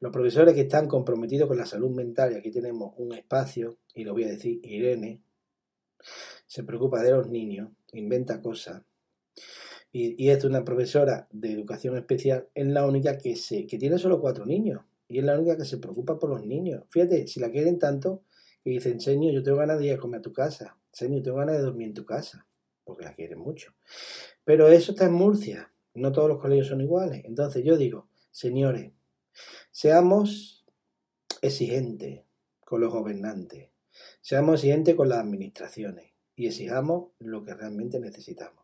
los 0.00 0.12
profesores 0.12 0.54
que 0.54 0.62
están 0.62 0.86
comprometidos 0.86 1.48
con 1.48 1.56
la 1.56 1.66
salud 1.66 1.90
mental, 1.90 2.32
y 2.32 2.36
aquí 2.36 2.50
tenemos 2.50 2.94
un 2.96 3.14
espacio, 3.14 3.78
y 3.94 4.04
lo 4.04 4.12
voy 4.12 4.24
a 4.24 4.28
decir, 4.28 4.60
Irene, 4.62 5.22
se 6.46 6.62
preocupa 6.62 7.02
de 7.02 7.10
los 7.10 7.28
niños, 7.28 7.70
inventa 7.92 8.40
cosas, 8.40 8.82
y, 9.92 10.28
es 10.28 10.44
una 10.44 10.64
profesora 10.64 11.28
de 11.32 11.52
educación 11.52 11.96
especial, 11.96 12.48
es 12.54 12.66
la 12.66 12.86
única 12.86 13.18
que, 13.18 13.36
se, 13.36 13.66
que 13.66 13.78
tiene 13.78 13.98
solo 13.98 14.20
cuatro 14.20 14.44
niños 14.44 14.82
y 15.08 15.18
es 15.18 15.24
la 15.24 15.38
única 15.38 15.56
que 15.56 15.64
se 15.64 15.78
preocupa 15.78 16.18
por 16.18 16.30
los 16.30 16.44
niños. 16.44 16.84
Fíjate, 16.90 17.26
si 17.26 17.40
la 17.40 17.50
quieren 17.50 17.78
tanto, 17.78 18.22
que 18.62 18.70
dicen, 18.70 19.00
Señor, 19.00 19.32
yo 19.32 19.42
tengo 19.42 19.58
ganas 19.58 19.78
de 19.78 19.86
ir 19.86 19.92
a 19.94 19.98
comer 19.98 20.18
a 20.18 20.22
tu 20.22 20.32
casa, 20.32 20.76
Señor, 20.92 21.22
tengo 21.22 21.38
ganas 21.38 21.56
de 21.56 21.62
dormir 21.62 21.88
en 21.88 21.94
tu 21.94 22.04
casa, 22.04 22.46
porque 22.84 23.04
la 23.04 23.14
quieren 23.14 23.38
mucho. 23.38 23.74
Pero 24.44 24.68
eso 24.68 24.92
está 24.92 25.06
en 25.06 25.12
Murcia, 25.12 25.72
no 25.94 26.12
todos 26.12 26.28
los 26.28 26.38
colegios 26.38 26.68
son 26.68 26.80
iguales. 26.80 27.22
Entonces 27.24 27.64
yo 27.64 27.76
digo, 27.76 28.08
señores, 28.30 28.92
seamos 29.70 30.66
exigentes 31.40 32.22
con 32.64 32.80
los 32.80 32.92
gobernantes, 32.92 33.70
seamos 34.20 34.56
exigentes 34.56 34.94
con 34.94 35.08
las 35.08 35.20
administraciones 35.20 36.12
y 36.34 36.46
exijamos 36.46 37.12
lo 37.18 37.44
que 37.44 37.54
realmente 37.54 38.00
necesitamos. 38.00 38.57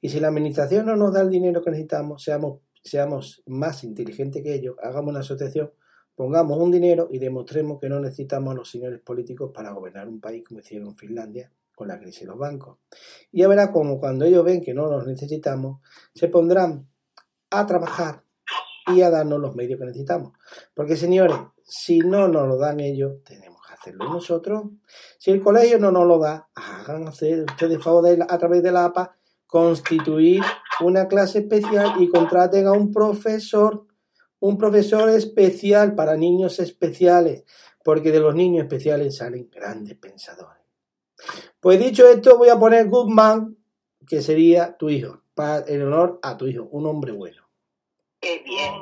Y 0.00 0.08
si 0.08 0.20
la 0.20 0.28
administración 0.28 0.86
no 0.86 0.96
nos 0.96 1.12
da 1.12 1.22
el 1.22 1.30
dinero 1.30 1.62
que 1.62 1.70
necesitamos, 1.70 2.22
seamos, 2.22 2.60
seamos 2.82 3.42
más 3.46 3.84
inteligentes 3.84 4.42
que 4.42 4.54
ellos, 4.54 4.76
hagamos 4.82 5.10
una 5.10 5.20
asociación, 5.20 5.72
pongamos 6.14 6.58
un 6.58 6.70
dinero 6.70 7.08
y 7.10 7.18
demostremos 7.18 7.78
que 7.80 7.88
no 7.88 8.00
necesitamos 8.00 8.52
a 8.52 8.56
los 8.56 8.70
señores 8.70 9.00
políticos 9.00 9.50
para 9.52 9.72
gobernar 9.72 10.08
un 10.08 10.20
país 10.20 10.44
como 10.46 10.60
hicieron 10.60 10.96
Finlandia 10.96 11.52
con 11.74 11.88
la 11.88 11.98
crisis 11.98 12.20
de 12.20 12.26
los 12.26 12.38
bancos. 12.38 12.78
Y 13.30 13.40
ya 13.40 13.48
verá 13.48 13.70
como 13.70 14.00
cuando 14.00 14.24
ellos 14.24 14.44
ven 14.44 14.62
que 14.62 14.74
no 14.74 14.86
los 14.86 15.06
necesitamos, 15.06 15.80
se 16.14 16.28
pondrán 16.28 16.88
a 17.50 17.66
trabajar 17.66 18.22
y 18.94 19.02
a 19.02 19.10
darnos 19.10 19.40
los 19.40 19.54
medios 19.54 19.78
que 19.78 19.86
necesitamos. 19.86 20.32
Porque 20.74 20.96
señores, 20.96 21.36
si 21.64 21.98
no 21.98 22.28
nos 22.28 22.48
lo 22.48 22.56
dan 22.56 22.80
ellos, 22.80 23.22
tenemos 23.24 23.56
hacerlo 23.86 24.08
nosotros. 24.08 24.64
Si 25.18 25.30
el 25.30 25.42
colegio 25.42 25.78
no 25.78 25.90
nos 25.90 26.06
lo 26.06 26.18
da, 26.18 26.48
hagan 26.54 27.08
ustedes 27.08 27.82
favor 27.82 28.06
a 28.28 28.38
través 28.38 28.62
de 28.62 28.72
la 28.72 28.86
APA 28.86 29.16
constituir 29.56 30.42
una 30.80 31.08
clase 31.08 31.38
especial 31.38 31.94
y 31.98 32.10
contraten 32.10 32.66
a 32.66 32.72
un 32.72 32.92
profesor, 32.92 33.86
un 34.38 34.58
profesor 34.58 35.08
especial 35.08 35.94
para 35.94 36.14
niños 36.14 36.60
especiales, 36.60 37.44
porque 37.82 38.12
de 38.12 38.20
los 38.20 38.34
niños 38.34 38.64
especiales 38.64 39.16
salen 39.16 39.48
grandes 39.50 39.96
pensadores. 39.96 40.62
Pues 41.58 41.78
dicho 41.78 42.06
esto, 42.06 42.36
voy 42.36 42.50
a 42.50 42.58
poner 42.58 42.86
Goodman, 42.86 43.56
que 44.06 44.20
sería 44.20 44.76
tu 44.76 44.90
hijo, 44.90 45.22
para, 45.34 45.64
en 45.66 45.84
honor 45.84 46.20
a 46.22 46.36
tu 46.36 46.46
hijo, 46.46 46.68
un 46.70 46.84
hombre 46.84 47.12
bueno. 47.12 47.48
Qué 48.20 48.42
bien. 48.44 48.74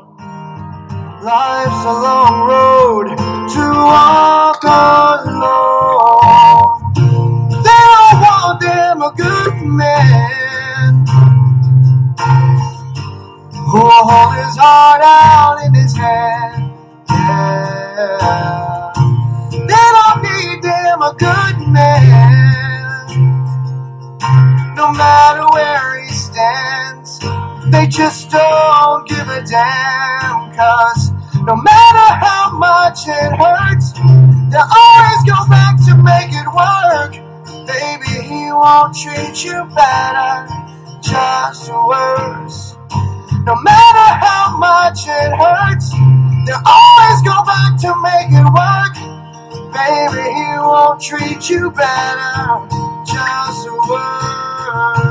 Life's 1.23 1.87
a 1.87 1.93
long 2.03 2.49
road 2.49 3.17
to 3.55 3.61
walk 3.61 4.65
alone. 4.65 6.35
Good 9.17 9.63
man 9.63 10.24
hold 14.15 14.35
his 14.39 14.57
heart 14.57 15.03
out 15.03 15.59
in 15.67 15.75
his 15.75 15.93
hand. 15.97 16.71
Yeah. 17.11 18.93
They 19.51 19.87
don't 19.97 20.19
need 20.23 20.63
them 20.63 20.99
a 21.03 21.13
good 21.19 21.57
man, 21.75 23.07
no 24.77 24.93
matter 24.93 25.47
where 25.55 26.03
he 26.03 26.13
stands. 26.13 27.19
They 27.73 27.87
just 27.89 28.31
don't 28.31 29.09
give 29.09 29.29
a 29.29 29.43
damn, 29.43 30.55
cause 30.55 31.11
no 31.43 31.57
matter 31.57 32.09
how 32.27 32.53
much 32.55 33.09
it 33.09 33.33
hurts, 33.43 33.93
they'll 34.51 34.75
always 34.83 35.23
go 35.27 35.39
back 35.51 35.75
to 35.87 35.93
make 36.11 36.31
it 36.31 36.49
work. 36.63 37.13
Baby, 37.67 38.15
he 38.31 38.53
won't 38.53 38.95
treat 38.95 39.45
you 39.45 39.59
better, 39.75 40.47
just 41.03 41.73
worse. 41.73 42.64
No 43.47 43.55
matter 43.63 44.27
how 44.27 44.57
much 44.59 45.01
it 45.07 45.33
hurts, 45.37 45.91
they'll 46.47 46.63
always 46.65 47.23
go 47.23 47.45
back 47.45 47.79
to 47.81 47.95
make 48.03 48.33
it 48.33 48.49
work. 48.55 48.95
Baby, 49.75 50.35
he 50.35 50.59
won't 50.59 51.03
treat 51.03 51.51
you 51.51 51.71
better, 51.73 52.69
just 53.07 53.69
worse. 53.91 55.05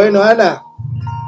Bueno, 0.00 0.22
Ana, 0.22 0.64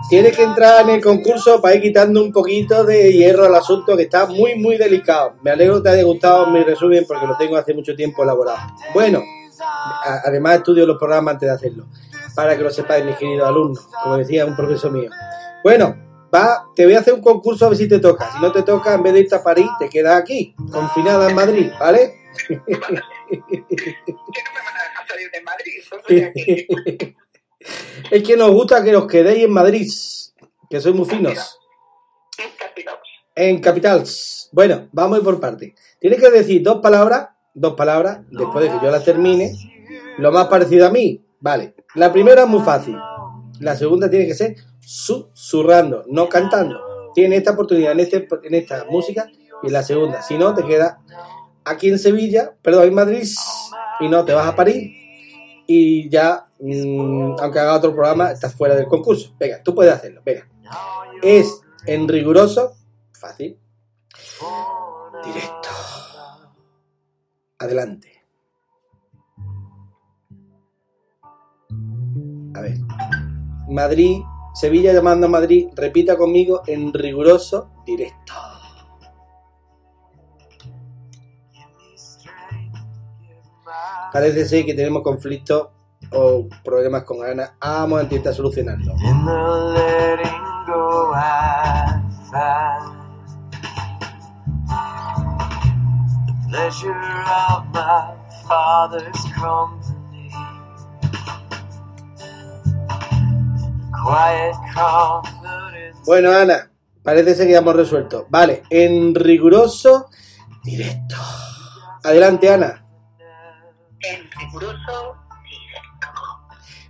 tienes 0.08 0.34
que 0.34 0.44
entrar 0.44 0.80
en 0.80 0.94
el 0.94 1.02
concurso 1.02 1.60
para 1.60 1.74
ir 1.74 1.82
quitando 1.82 2.22
un 2.22 2.32
poquito 2.32 2.84
de 2.84 3.12
hierro 3.12 3.44
al 3.44 3.54
asunto 3.54 3.94
que 3.94 4.04
está 4.04 4.24
muy, 4.24 4.54
muy 4.54 4.78
delicado. 4.78 5.34
Me 5.42 5.50
alegro 5.50 5.76
que 5.76 5.82
te 5.82 5.88
haya 5.90 6.04
gustado 6.04 6.46
mi 6.46 6.64
resumen 6.64 7.04
porque 7.06 7.26
lo 7.26 7.36
tengo 7.36 7.58
hace 7.58 7.74
mucho 7.74 7.94
tiempo 7.94 8.22
elaborado. 8.22 8.60
Bueno, 8.94 9.22
además 10.24 10.56
estudio 10.56 10.86
los 10.86 10.96
programas 10.96 11.34
antes 11.34 11.50
de 11.50 11.54
hacerlo, 11.54 11.84
para 12.34 12.56
que 12.56 12.62
lo 12.62 12.70
sepáis, 12.70 13.04
mis 13.04 13.16
queridos 13.16 13.46
alumnos, 13.46 13.86
como 14.02 14.16
decía 14.16 14.46
un 14.46 14.56
profesor 14.56 14.90
mío. 14.90 15.10
Bueno, 15.62 15.94
va, 16.34 16.64
te 16.74 16.86
voy 16.86 16.94
a 16.94 17.00
hacer 17.00 17.12
un 17.12 17.20
concurso 17.20 17.66
a 17.66 17.68
ver 17.68 17.76
si 17.76 17.86
te 17.86 17.98
toca. 17.98 18.32
Si 18.32 18.40
no 18.40 18.52
te 18.52 18.62
toca, 18.62 18.94
en 18.94 19.02
vez 19.02 19.12
de 19.12 19.20
irte 19.20 19.34
a 19.34 19.42
París, 19.42 19.68
te 19.78 19.90
quedas 19.90 20.18
aquí, 20.18 20.54
confinada 20.72 21.28
en 21.28 21.36
Madrid, 21.36 21.70
¿vale? 21.78 22.14
Que 22.48 22.56
no 22.56 22.64
me 22.66 24.60
van 24.64 24.76
a 24.76 24.82
dejar 24.88 25.06
salir 25.06 25.30
de 25.30 25.42
Madrid. 25.42 27.14
Es 28.10 28.22
que 28.22 28.36
nos 28.36 28.50
gusta 28.50 28.82
que 28.82 28.94
os 28.94 29.06
quedéis 29.06 29.44
en 29.44 29.52
Madrid, 29.52 29.88
que 30.68 30.80
sois 30.80 30.94
muy 30.94 31.06
finos. 31.06 31.58
En 32.38 32.50
Capitals. 32.58 33.00
En 33.34 33.60
Capitals. 33.60 34.48
Bueno, 34.52 34.88
vamos 34.92 35.16
a 35.16 35.18
ir 35.18 35.24
por 35.24 35.40
parte. 35.40 35.74
Tienes 35.98 36.20
que 36.20 36.30
decir 36.30 36.62
dos 36.62 36.80
palabras, 36.80 37.28
dos 37.54 37.74
palabras, 37.74 38.20
después 38.30 38.64
de 38.64 38.70
que 38.70 38.84
yo 38.84 38.90
las 38.90 39.04
termine, 39.04 39.52
lo 40.18 40.32
más 40.32 40.48
parecido 40.48 40.86
a 40.86 40.90
mí. 40.90 41.24
Vale, 41.40 41.74
la 41.94 42.12
primera 42.12 42.42
es 42.42 42.48
muy 42.48 42.62
fácil. 42.62 42.96
La 43.60 43.76
segunda 43.76 44.10
tiene 44.10 44.26
que 44.26 44.34
ser 44.34 44.56
susurrando, 44.80 46.04
no 46.08 46.28
cantando. 46.28 47.10
Tiene 47.14 47.36
esta 47.36 47.52
oportunidad 47.52 47.92
en, 47.92 48.00
este, 48.00 48.28
en 48.44 48.54
esta 48.54 48.86
música 48.90 49.28
y 49.62 49.70
la 49.70 49.82
segunda. 49.82 50.22
Si 50.22 50.36
no, 50.36 50.54
te 50.54 50.64
queda 50.64 51.00
aquí 51.64 51.88
en 51.88 51.98
Sevilla, 51.98 52.54
perdón, 52.62 52.88
en 52.88 52.94
Madrid, 52.94 53.28
y 54.00 54.08
no, 54.08 54.24
te 54.24 54.32
vas 54.32 54.46
a 54.46 54.56
París 54.56 55.01
y 55.74 56.08
ya, 56.10 56.46
mm, 56.60 57.36
aunque 57.40 57.58
haga 57.58 57.76
otro 57.76 57.94
programa, 57.94 58.30
estás 58.30 58.54
fuera 58.54 58.74
del 58.74 58.86
concurso. 58.86 59.34
Venga, 59.38 59.62
tú 59.62 59.74
puedes 59.74 59.92
hacerlo, 59.92 60.20
venga. 60.24 60.46
Es 61.22 61.62
en 61.86 62.08
riguroso, 62.08 62.74
fácil, 63.12 63.58
directo. 65.24 65.68
Adelante. 67.58 68.12
A 72.54 72.60
ver. 72.60 72.76
Madrid, 73.68 74.18
Sevilla 74.54 74.92
llamando 74.92 75.26
a 75.26 75.30
Madrid, 75.30 75.68
repita 75.74 76.18
conmigo 76.18 76.62
en 76.66 76.92
riguroso 76.92 77.70
directo. 77.86 78.34
Parece 84.12 84.44
ser 84.46 84.64
que 84.64 84.74
tenemos 84.74 85.02
conflictos 85.02 85.68
o 86.12 86.46
problemas 86.64 87.04
con 87.04 87.24
Ana. 87.24 87.54
Vamos 87.60 88.00
a 88.00 88.02
intentar 88.02 88.34
solucionarlo. 88.34 88.94
Bueno, 106.04 106.32
Ana, 106.32 106.70
parece 107.02 107.34
ser 107.34 107.46
que 107.46 107.52
ya 107.52 107.58
hemos 107.58 107.76
resuelto. 107.76 108.26
Vale, 108.28 108.64
en 108.68 109.14
riguroso 109.14 110.10
directo. 110.64 111.16
Adelante, 112.04 112.52
Ana. 112.52 112.81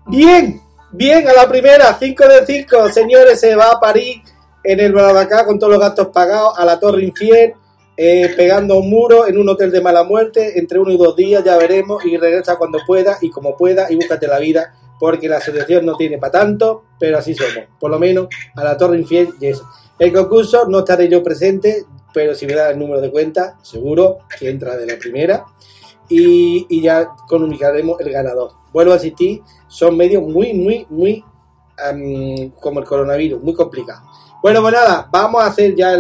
Bien, 0.07 0.61
bien, 0.93 1.27
a 1.29 1.33
la 1.33 1.49
primera, 1.49 1.97
5 1.99 2.25
de 2.29 2.47
5. 2.47 2.89
Señores, 2.91 3.41
se 3.41 3.55
va 3.55 3.71
a 3.73 3.81
París 3.81 4.23
en 4.65 4.81
el 4.81 4.99
acá 4.99 5.45
con 5.45 5.59
todos 5.59 5.73
los 5.73 5.81
gastos 5.81 6.09
pagados 6.09 6.59
a 6.59 6.65
la 6.65 6.79
Torre 6.79 7.05
Infiel. 7.05 7.55
Eh, 7.95 8.33
pegando 8.37 8.79
un 8.79 8.89
muro 8.89 9.27
en 9.27 9.37
un 9.37 9.49
hotel 9.51 9.71
de 9.71 9.83
mala 9.83 10.03
muerte 10.03 10.59
entre 10.59 10.79
uno 10.79 10.91
y 10.91 10.97
dos 10.97 11.15
días, 11.15 11.45
ya 11.45 11.59
veremos, 11.59 12.05
y 12.07 12.17
regresa 12.17 12.57
cuando 12.57 12.79
pueda 12.87 13.19
y 13.21 13.29
como 13.29 13.55
pueda 13.55 13.93
y 13.93 13.97
búscate 13.97 14.27
la 14.27 14.39
vida 14.39 14.73
porque 14.99 15.29
la 15.29 15.39
asociación 15.39 15.85
no 15.85 15.97
tiene 15.97 16.17
para 16.17 16.31
tanto, 16.31 16.85
pero 16.99 17.19
así 17.19 17.35
somos, 17.35 17.65
por 17.81 17.91
lo 17.91 17.99
menos 17.99 18.29
a 18.55 18.63
la 18.63 18.77
Torre 18.77 18.99
Infiel 18.99 19.31
y 19.41 19.49
eso. 19.49 19.69
El 19.99 20.13
concurso 20.13 20.65
no 20.69 20.79
estaré 20.79 21.09
yo 21.09 21.25
presente, 21.25 21.85
pero 22.15 22.37
si 22.37 22.47
me 22.47 22.55
da 22.55 22.71
el 22.71 22.79
número 22.79 23.01
de 23.01 23.11
cuenta, 23.11 23.59
seguro 23.63 24.19
que 24.39 24.49
entra 24.49 24.77
de 24.77 24.87
la 24.87 24.97
primera 24.97 25.45
y, 26.09 26.81
ya 26.81 27.09
comunicaremos 27.29 28.01
el 28.01 28.13
ganador. 28.13 28.53
Vuelvo 28.73 28.93
a 28.93 28.97
asistir, 28.97 29.43
son 29.69 29.97
medios 29.97 30.23
muy, 30.23 30.55
muy, 30.55 30.87
muy 30.91 31.25
como 32.61 32.81
el 32.81 32.87
coronavirus, 32.87 33.43
muy 33.43 33.55
complicados. 33.55 34.03
Bueno, 34.43 34.61
pues 34.61 34.75
nada, 34.75 35.09
vamos 35.11 35.43
a 35.43 35.47
hacer 35.47 35.75
ya 35.75 35.97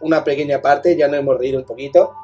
una 0.00 0.22
pequeña 0.22 0.60
parte, 0.60 0.96
ya 0.96 1.08
nos 1.08 1.18
hemos 1.18 1.38
reído 1.38 1.58
un 1.58 1.66
poquito. 1.66 2.14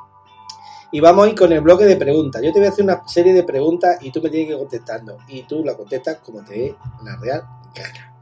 Y 0.95 1.01
vamos 1.01 1.27
a 1.27 1.31
ir 1.31 1.35
con 1.35 1.51
el 1.53 1.61
bloque 1.61 1.87
de 1.87 1.97
preguntas. 1.97 2.43
Yo 2.43 2.53
te 2.53 2.59
voy 2.59 2.69
a 2.69 2.71
hacer 2.71 2.85
una 2.85 3.03
serie 3.09 3.33
de 3.33 3.45
preguntas 3.45 3.97
y 4.03 4.11
tú 4.11 4.21
me 4.21 4.29
tienes 4.29 4.49
que 4.49 4.53
ir 4.53 4.59
contestando. 4.59 5.19
Y 5.27 5.43
tú 5.45 5.65
la 5.65 5.75
contestas 5.75 6.19
como 6.19 6.45
te 6.45 6.55
dé 6.55 6.77
la 7.03 7.17
real 7.17 7.43
gana. 7.75 8.15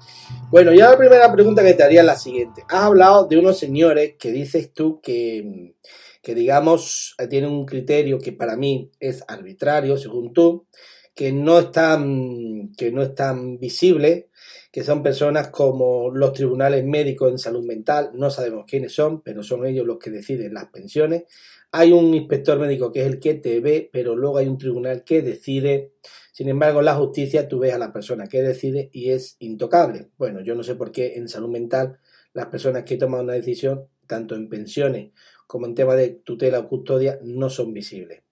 Bueno, 0.50 0.72
ya 0.72 0.90
la 0.90 0.96
primera 0.96 1.32
pregunta 1.32 1.64
que 1.64 1.74
te 1.74 1.82
haría 1.82 2.00
es 2.00 2.06
la 2.06 2.16
siguiente. 2.16 2.64
Has 2.68 2.84
hablado 2.84 3.26
de 3.26 3.38
unos 3.38 3.58
señores 3.58 4.14
que 4.18 4.30
dices 4.30 4.72
tú 4.72 5.00
que, 5.00 5.74
que 6.22 6.34
digamos, 6.34 7.16
tienen 7.28 7.50
un 7.50 7.66
criterio 7.66 8.18
que 8.18 8.32
para 8.32 8.56
mí 8.56 8.90
es 9.00 9.24
arbitrario, 9.26 9.96
según 9.96 10.32
tú, 10.32 10.66
que 11.20 11.32
no 11.32 11.58
es 11.58 11.70
tan, 11.70 12.72
que 12.74 12.90
no 12.90 13.02
es 13.02 13.14
tan 13.14 13.58
visible, 13.58 14.30
que 14.72 14.82
son 14.82 15.02
personas 15.02 15.48
como 15.48 16.10
los 16.10 16.32
tribunales 16.32 16.82
médicos 16.82 17.30
en 17.30 17.36
salud 17.36 17.62
mental, 17.62 18.12
no 18.14 18.30
sabemos 18.30 18.64
quiénes 18.66 18.94
son, 18.94 19.20
pero 19.20 19.42
son 19.42 19.66
ellos 19.66 19.86
los 19.86 19.98
que 19.98 20.08
deciden 20.08 20.54
las 20.54 20.70
pensiones. 20.70 21.24
Hay 21.72 21.92
un 21.92 22.14
inspector 22.14 22.58
médico 22.58 22.90
que 22.90 23.02
es 23.02 23.06
el 23.06 23.20
que 23.20 23.34
te 23.34 23.60
ve, 23.60 23.90
pero 23.92 24.16
luego 24.16 24.38
hay 24.38 24.46
un 24.46 24.56
tribunal 24.56 25.04
que 25.04 25.20
decide. 25.20 25.92
Sin 26.32 26.48
embargo, 26.48 26.80
la 26.80 26.94
justicia 26.94 27.46
tú 27.46 27.58
ves 27.58 27.74
a 27.74 27.78
la 27.78 27.92
persona 27.92 28.26
que 28.26 28.40
decide 28.40 28.88
y 28.90 29.10
es 29.10 29.36
intocable. 29.40 30.08
Bueno, 30.16 30.40
yo 30.40 30.54
no 30.54 30.62
sé 30.62 30.74
por 30.74 30.90
qué 30.90 31.16
en 31.16 31.28
salud 31.28 31.50
mental 31.50 31.98
las 32.32 32.46
personas 32.46 32.84
que 32.84 32.96
toman 32.96 33.24
una 33.24 33.34
decisión, 33.34 33.88
tanto 34.06 34.36
en 34.36 34.48
pensiones 34.48 35.10
como 35.50 35.66
en 35.66 35.74
tema 35.74 35.96
de 35.96 36.10
tutela 36.10 36.60
o 36.60 36.68
custodia, 36.68 37.18
no 37.24 37.50
son 37.50 37.74
visibles. 37.74 38.22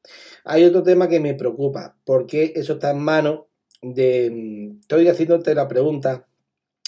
Hay 0.44 0.62
otro 0.62 0.84
tema 0.84 1.08
que 1.08 1.18
me 1.18 1.34
preocupa, 1.34 1.96
porque 2.04 2.52
eso 2.54 2.74
está 2.74 2.92
en 2.92 3.00
manos 3.00 3.46
de... 3.82 4.76
Estoy 4.80 5.08
haciéndote 5.08 5.52
la 5.52 5.66
pregunta, 5.66 6.28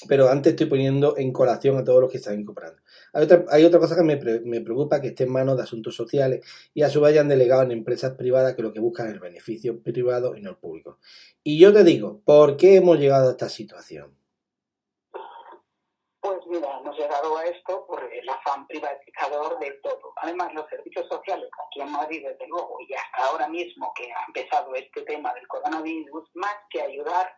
pero 0.07 0.29
antes 0.29 0.53
estoy 0.53 0.67
poniendo 0.67 1.19
en 1.19 1.33
colación 1.33 1.77
a 1.79 1.83
todos 1.83 2.03
los 2.03 2.13
que 2.13 2.19
están 2.19 2.45
comprando. 2.45 2.81
Hay 3.13 3.25
otra, 3.25 3.45
hay 3.49 3.65
otra 3.65 3.81
cosa 3.81 3.97
que 3.97 4.05
me, 4.05 4.21
me, 4.45 4.61
preocupa, 4.61 5.01
que 5.01 5.09
esté 5.09 5.25
en 5.25 5.33
manos 5.33 5.57
de 5.57 5.65
asuntos 5.65 5.97
sociales 5.97 6.47
y 6.75 6.83
a 6.83 6.91
su 6.91 7.01
vez 7.01 7.11
hayan 7.11 7.27
delegado 7.27 7.63
en 7.63 7.73
empresas 7.73 8.15
privadas 8.15 8.55
que 8.55 8.63
lo 8.63 8.73
que 8.73 8.79
buscan 8.79 9.09
es 9.09 9.15
el 9.15 9.19
beneficio 9.19 9.83
privado 9.83 10.37
y 10.37 10.43
no 10.43 10.51
el 10.51 10.57
público. 10.59 11.01
Y 11.43 11.59
yo 11.59 11.73
te 11.73 11.83
digo, 11.83 12.23
¿por 12.25 12.57
qué 12.57 12.77
hemos 12.77 13.01
llegado 13.01 13.31
a 13.31 13.33
esta 13.33 13.49
situación? 13.49 14.20
Llegado 17.01 17.39
a 17.39 17.47
esto 17.47 17.87
por 17.87 18.13
el 18.13 18.29
afán 18.29 18.67
privatizador 18.67 19.59
de 19.59 19.71
todo. 19.83 20.13
Además, 20.17 20.53
los 20.53 20.69
servicios 20.69 21.09
sociales 21.09 21.49
aquí 21.67 21.81
en 21.81 21.91
Madrid, 21.91 22.27
desde 22.29 22.47
luego, 22.47 22.77
y 22.87 22.93
hasta 22.93 23.25
ahora 23.25 23.49
mismo 23.49 23.91
que 23.97 24.13
ha 24.13 24.25
empezado 24.27 24.75
este 24.75 25.01
tema 25.05 25.33
del 25.33 25.49
coronavirus, 25.49 26.29
más 26.35 26.55
que 26.69 26.83
ayudar, 26.83 27.35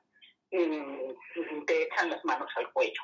mm, 0.51 1.64
te 1.64 1.83
echan 1.85 2.11
las 2.11 2.25
manos 2.25 2.51
al 2.57 2.72
cuello. 2.72 3.03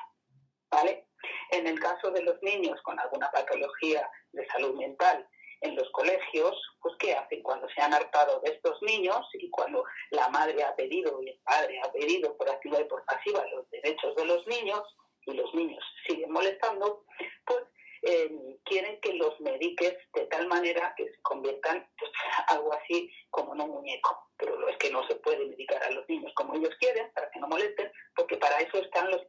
¿Vale? 0.69 1.07
En 1.51 1.65
el 1.65 1.79
caso 1.79 2.11
de 2.11 2.23
los 2.23 2.35
niños 2.43 2.77
con 2.81 2.99
alguna 2.99 3.31
patología 3.31 4.11
de 4.33 4.45
salud 4.47 4.75
mental 4.75 5.25
en 5.61 5.77
los 5.77 5.89
colegios, 5.91 6.57
pues 6.81 6.93
¿qué 6.99 7.15
hacen 7.15 7.41
cuando 7.41 7.69
se 7.69 7.81
han 7.81 7.93
hartado 7.93 8.41
de 8.41 8.51
estos 8.51 8.81
niños 8.81 9.25
y 9.31 9.49
cuando 9.49 9.85
la 10.09 10.27
madre 10.27 10.61
ha 10.61 10.75
pedido 10.75 11.23
y 11.23 11.29
el 11.29 11.39
padre 11.39 11.79
ha 11.81 11.91
pedido 11.93 12.35
por 12.35 12.49
activa 12.49 12.81
y 12.81 12.83
por 12.83 13.05
pasiva 13.05 13.45
los 13.47 13.69
derechos 13.69 14.13
de 14.17 14.25
los 14.25 14.45
niños 14.47 14.83
y 15.25 15.33
los 15.33 15.53
niños 15.53 15.83
siguen 16.07 16.31
molestando, 16.31 17.05
pues 17.45 17.63
eh, 18.01 18.57
quieren 18.63 18.99
que 19.01 19.13
los 19.13 19.39
mediques 19.41 19.97
de 20.13 20.25
tal 20.27 20.47
manera 20.47 20.93
que 20.95 21.05
se 21.05 21.21
conviertan 21.21 21.87
pues, 21.97 22.11
algo 22.47 22.73
así 22.73 23.11
como 23.29 23.53
en 23.53 23.61
un 23.61 23.71
muñeco. 23.71 24.29
Pero 24.37 24.67
es 24.69 24.77
que 24.77 24.89
no 24.89 25.05
se 25.07 25.15
puede 25.15 25.45
medicar 25.45 25.83
a 25.83 25.91
los 25.91 26.07
niños 26.07 26.31
como 26.35 26.55
ellos 26.55 26.73
quieren, 26.79 27.11
para 27.13 27.29
que 27.29 27.39
no 27.39 27.47
molesten, 27.47 27.91
porque 28.15 28.37
para 28.37 28.57
eso 28.59 28.77
están 28.77 29.11
los 29.11 29.21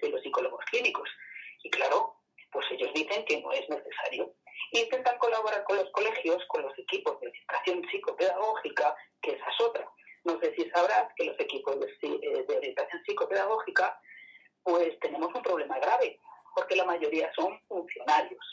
los 0.00 0.22
psicólogos 0.22 0.64
clínicos. 0.66 1.08
Y 1.62 1.70
claro, 1.70 2.16
pues 2.50 2.66
ellos 2.70 2.90
dicen 2.94 3.24
que 3.24 3.40
no 3.40 3.52
es 3.52 3.68
necesario. 3.68 4.34
intentan 4.72 5.18
colaborar 5.18 5.64
con 5.64 5.76
los 5.76 5.90
colegios, 5.90 6.44
con 6.48 6.62
los 6.62 6.78
equipos 6.78 7.20
de 7.20 7.28
orientación 7.28 7.84
psicopedagógica, 7.90 8.96
que 9.20 9.32
esa 9.32 9.50
es 9.50 9.60
otra. 9.60 9.90
No 10.24 10.38
sé 10.40 10.54
si 10.54 10.68
sabrás 10.70 11.12
que 11.16 11.24
los 11.24 11.38
equipos 11.38 11.78
de, 11.78 11.86
eh, 12.02 12.44
de 12.48 12.56
orientación 12.56 13.02
psicopedagógica, 13.04 14.00
pues 14.62 14.98
tenemos 15.00 15.34
un 15.34 15.42
problema 15.42 15.78
grave, 15.78 16.20
porque 16.54 16.76
la 16.76 16.84
mayoría 16.84 17.30
son 17.34 17.60
funcionarios, 17.68 18.44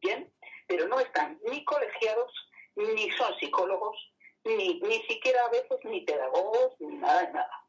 ¿bien? 0.00 0.32
Pero 0.66 0.86
no 0.88 1.00
están 1.00 1.38
ni 1.50 1.64
colegiados, 1.64 2.32
ni 2.76 3.10
son 3.12 3.34
psicólogos, 3.38 3.96
ni, 4.44 4.80
ni 4.80 5.02
siquiera 5.04 5.44
a 5.44 5.50
veces 5.50 5.78
ni 5.84 6.02
pedagogos, 6.02 6.74
ni 6.80 6.96
nada 6.96 7.22
de 7.22 7.32
nada. 7.32 7.64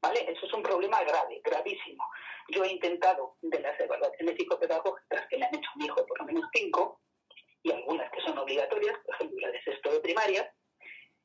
¿Vale? 0.00 0.20
Eso 0.30 0.46
es 0.46 0.52
un 0.52 0.62
problema 0.62 1.02
grave, 1.02 1.40
gravísimo. 1.42 2.04
Yo 2.48 2.62
he 2.62 2.72
intentado 2.72 3.36
de 3.40 3.58
las 3.58 3.78
evaluaciones 3.80 4.36
psicopedagógicas 4.36 5.26
que 5.28 5.38
le 5.38 5.46
han 5.46 5.54
hecho 5.54 5.70
a 5.74 5.78
mi 5.78 5.86
hijo, 5.86 6.06
por 6.06 6.18
lo 6.18 6.26
menos 6.26 6.44
cinco, 6.52 7.00
y 7.62 7.72
algunas 7.72 8.10
que 8.12 8.20
son 8.20 8.36
obligatorias, 8.38 8.96
por 9.04 9.14
ejemplo 9.14 9.40
la 9.40 9.50
de 9.50 9.62
sexto 9.62 9.90
de 9.90 10.00
primaria, 10.00 10.54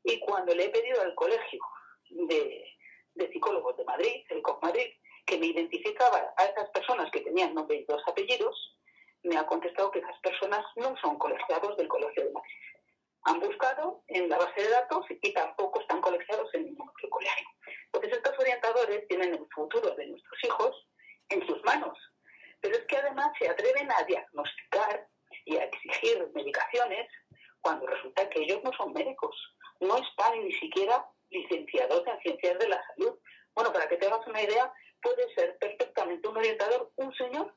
y 0.04 0.20
cuando 0.20 0.56
le 0.56 0.66
he 0.66 0.70
pedido 0.70 1.02
al 1.02 1.14
colegio 1.14 1.60
de, 2.10 2.66
psicólogos 3.32 3.76
de 3.76 3.84
Madrid, 3.84 4.24
el 4.30 4.42
COP 4.42 4.64
Madrid, 4.64 4.88
que 5.30 5.38
me 5.38 5.46
identificaba 5.46 6.34
a 6.38 6.46
esas 6.46 6.70
personas 6.72 7.12
que 7.12 7.22
tenían 7.22 7.54
nombre 7.54 7.78
y 7.78 7.86
dos 7.86 8.02
apellidos, 8.08 8.76
me 9.22 9.38
ha 9.38 9.46
contestado 9.46 9.92
que 9.92 10.00
esas 10.00 10.18
personas 10.22 10.66
no 10.76 10.96
son 10.98 11.20
colegiados 11.20 11.78
del 11.78 11.88
Colegio 11.88 12.24
de 12.24 12.32
Madrid. 12.32 12.50
Han 13.26 13.40
buscado 13.40 14.02
en 14.08 14.28
la 14.28 14.40
base 14.40 14.60
de 14.64 14.70
datos 14.70 15.06
y 15.10 15.34
tampoco 15.34 15.82
están 15.82 16.02
colegiados 16.02 16.52
en 16.56 16.66
ningún 16.66 16.90
otro 16.90 17.10
colegio. 17.10 17.48
Entonces, 17.86 18.18
estos 18.18 18.40
orientadores 18.40 19.08
tienen 19.08 19.36
el 19.36 19.48
futuro 19.54 19.94
de 19.96 20.08
nuestros 20.08 20.44
hijos 20.46 20.88
en 21.30 21.46
sus 21.46 21.64
manos. 21.64 21.96
Pero 22.62 22.78
es 22.78 22.86
que 22.86 22.98
además 22.98 23.30
se 23.38 23.50
atreven 23.50 23.92
a 23.92 24.04
diagnosticar 24.04 25.08
y 25.46 25.58
a 25.58 25.66
exigir 25.66 26.28
medicaciones 26.34 27.08
cuando 27.62 27.86
resulta 27.86 28.28
que 28.30 28.42
ellos 28.42 28.62
no 28.64 28.72
son 28.74 28.94
médicos, 28.94 29.36
no 29.80 29.96
están 29.98 30.44
ni 30.44 30.54
siquiera 30.54 31.06
licenciados 31.30 32.08
en 32.08 32.20
ciencias 32.22 32.58
de 32.58 32.68
la 32.68 32.84
salud. 32.88 33.20
Bueno, 33.54 33.72
para 33.72 33.88
que 33.88 33.98
te 33.98 34.08
hagas 34.08 34.26
una 34.26 34.42
idea, 34.42 34.74
puede 35.02 35.34
ser 35.34 35.58
perfectamente 35.58 36.28
un 36.28 36.38
orientador, 36.38 36.92
un 36.96 37.14
señor 37.16 37.54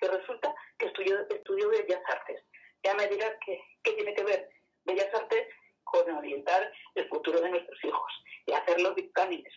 que 0.00 0.08
resulta 0.08 0.54
que 0.78 0.86
estudió, 0.86 1.20
estudió 1.28 1.68
Bellas 1.68 2.02
Artes. 2.08 2.42
Ya 2.82 2.94
me 2.94 3.06
dirás 3.08 3.34
qué, 3.44 3.60
qué 3.82 3.92
tiene 3.92 4.14
que 4.14 4.24
ver 4.24 4.50
Bellas 4.84 5.14
Artes 5.14 5.48
con 5.84 6.10
orientar 6.10 6.72
el 6.94 7.08
futuro 7.08 7.40
de 7.40 7.50
nuestros 7.50 7.84
hijos 7.84 8.12
y 8.46 8.52
hacer 8.52 8.80
los 8.80 8.94
dictámenes 8.94 9.52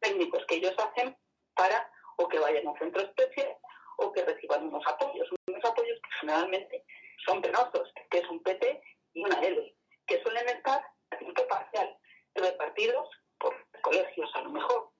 técnicos 0.00 0.44
que 0.46 0.56
ellos 0.56 0.74
hacen 0.78 1.16
para 1.54 1.90
o 2.16 2.28
que 2.28 2.38
vayan 2.38 2.66
a 2.66 2.70
un 2.70 2.78
centro 2.78 3.02
especial 3.02 3.56
o 3.96 4.12
que 4.12 4.24
reciban 4.24 4.68
unos 4.68 4.84
apoyos, 4.86 5.28
unos 5.48 5.64
apoyos 5.64 5.98
que 6.00 6.18
generalmente 6.20 6.84
son 7.26 7.40
penosos, 7.40 7.92
que 8.10 8.18
es 8.18 8.28
un 8.28 8.42
PT 8.42 8.82
y 9.14 9.24
una 9.24 9.40
L, 9.40 9.76
que 10.06 10.22
suelen 10.22 10.48
estar 10.48 10.84
a 11.10 11.18
tiempo 11.18 11.46
parcial, 11.46 11.96
repartidos 12.34 13.08
por 13.38 13.54
colegios 13.82 14.30
a 14.34 14.42
lo 14.42 14.50
mejor, 14.50 14.90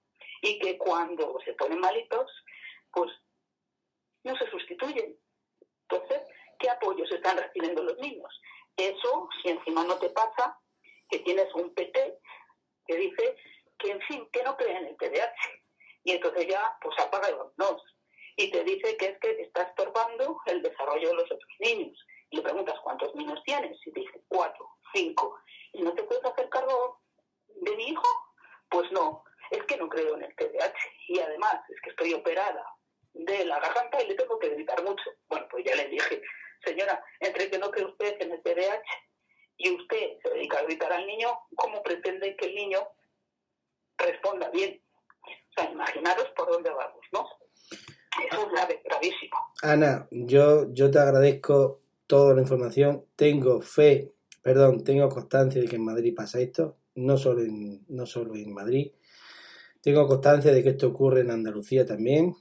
y 0.45 0.59
que 0.59 0.77
cuando 0.77 1.39
se 1.43 1.55
ponen 1.55 1.81
malitos, 1.81 2.31
pues 2.93 3.11
no 4.25 4.37
se 4.37 4.49
sustituyen. 4.51 5.19
Entonces, 5.89 6.21
¿qué 6.59 6.69
apoyos 6.69 7.11
están 7.11 7.39
recibiendo 7.39 7.83
los 7.83 7.97
niños? 7.99 8.29
Eso, 8.77 9.29
si 9.43 9.49
encima 9.49 9.85
no 9.85 9.97
te 9.99 10.11
pasa, 10.11 10.59
que 11.09 11.21
tienes 11.21 11.53
un 11.55 11.73
PT 11.73 12.19
que 12.87 12.97
dice 12.97 13.37
que, 13.79 13.93
en 13.93 14.01
fin, 14.03 14.29
que 14.33 14.43
no 14.43 14.55
cree 14.59 14.77
en 14.77 14.87
el 14.89 14.97
TDAH. 14.99 15.35
Y 16.05 16.13
entonces 16.13 16.47
ya, 16.47 16.77
pues 16.83 16.99
apaga 16.99 17.31
y 17.31 17.33
vámonos. 17.33 17.83
Y 18.37 18.51
te 18.51 18.65
dice 18.65 18.99
que 18.99 19.07
es 19.07 19.19
que 19.21 19.31
está 19.41 19.63
estorbando 19.63 20.41
el 20.45 20.61
desarrollo 20.61 21.09
de 21.09 21.15
los 21.15 21.25
otros 21.25 21.53
niños. 21.61 21.99
Y 22.29 22.37
le 22.37 22.43
preguntas 22.43 22.79
cuántos 22.83 23.15
niños 23.15 23.41
tienes. 23.47 23.79
Y 23.87 23.93
te 23.93 24.01
dice 24.01 24.23
cuatro, 24.29 24.69
cinco. 24.93 25.39
¿Y 25.73 25.81
no 25.81 25.95
te 25.95 26.03
puedes 26.03 26.25
hacer 26.25 26.51
cargo 26.51 27.01
de 27.49 27.77
mi 27.77 27.89
hijo? 27.89 28.09
Pues 28.69 28.93
no, 28.93 29.25
es 29.51 29.63
que 29.65 29.77
no 29.77 29.89
creo 29.89 30.17
en 30.17 30.25
el 30.25 30.35
TDAH. 30.35 30.75
Y 31.09 31.21
además, 31.21 31.57
es 31.69 31.81
que 31.83 31.91
estoy 31.91 32.15
operada 32.15 32.65
de 33.13 33.45
la 33.45 33.61
garganta 33.61 34.03
y 34.03 34.09
le 34.09 34.15
tengo 34.15 34.39
que 34.39 34.51
gritar 34.51 34.83
mucho. 34.83 35.11
Bueno, 35.29 35.47
pues 35.51 35.65
ya 35.65 35.75
le 35.77 35.89
dije, 35.89 36.23
señora, 36.65 37.03
entre 37.21 37.51
que 37.51 37.59
no 37.59 37.71
cree 37.71 37.87
usted 37.87 38.17
en 38.21 38.33
el 38.33 38.43
TDAH 38.43 38.83
y 39.57 39.71
usted 39.71 40.19
se 40.23 40.31
dedica 40.31 40.59
a 40.59 40.65
gritar 40.65 40.93
al 40.93 41.07
niño, 41.07 41.29
¿cómo 41.55 41.83
pretende 41.83 42.37
que 42.37 42.47
el 42.47 42.55
niño 42.55 42.89
responda 43.99 44.51
bien? 44.51 44.83
O 45.23 45.61
sea, 45.61 45.71
imaginaros 45.71 46.29
por 46.37 46.51
dónde 46.51 46.71
vamos, 46.71 47.01
¿no? 47.13 47.29
Eso 48.31 48.47
es 48.47 48.53
grave, 48.53 48.83
gravísimo. 48.85 49.37
Ana, 49.63 50.09
yo, 50.11 50.73
yo 50.73 50.91
te 50.91 50.99
agradezco 50.99 51.81
toda 52.07 52.35
la 52.35 52.43
información. 52.43 53.07
Tengo 53.17 53.61
fe, 53.61 54.13
perdón, 54.43 54.85
tengo 54.85 55.09
constancia 55.09 55.61
de 55.61 55.69
que 55.69 55.77
en 55.77 55.85
Madrid 55.85 56.15
pasa 56.15 56.41
esto, 56.41 56.77
no 56.97 57.17
solo 57.17 57.43
en, 57.43 57.85
no 57.89 58.07
solo 58.07 58.35
en 58.35 58.53
Madrid. 58.53 58.93
Tengo 59.85 60.09
constancia 60.09 60.51
de 60.51 60.63
que 60.63 60.71
esto 60.71 60.89
ocurre 60.89 61.21
en 61.21 61.31
Andalucía 61.31 61.85
también 61.85 62.35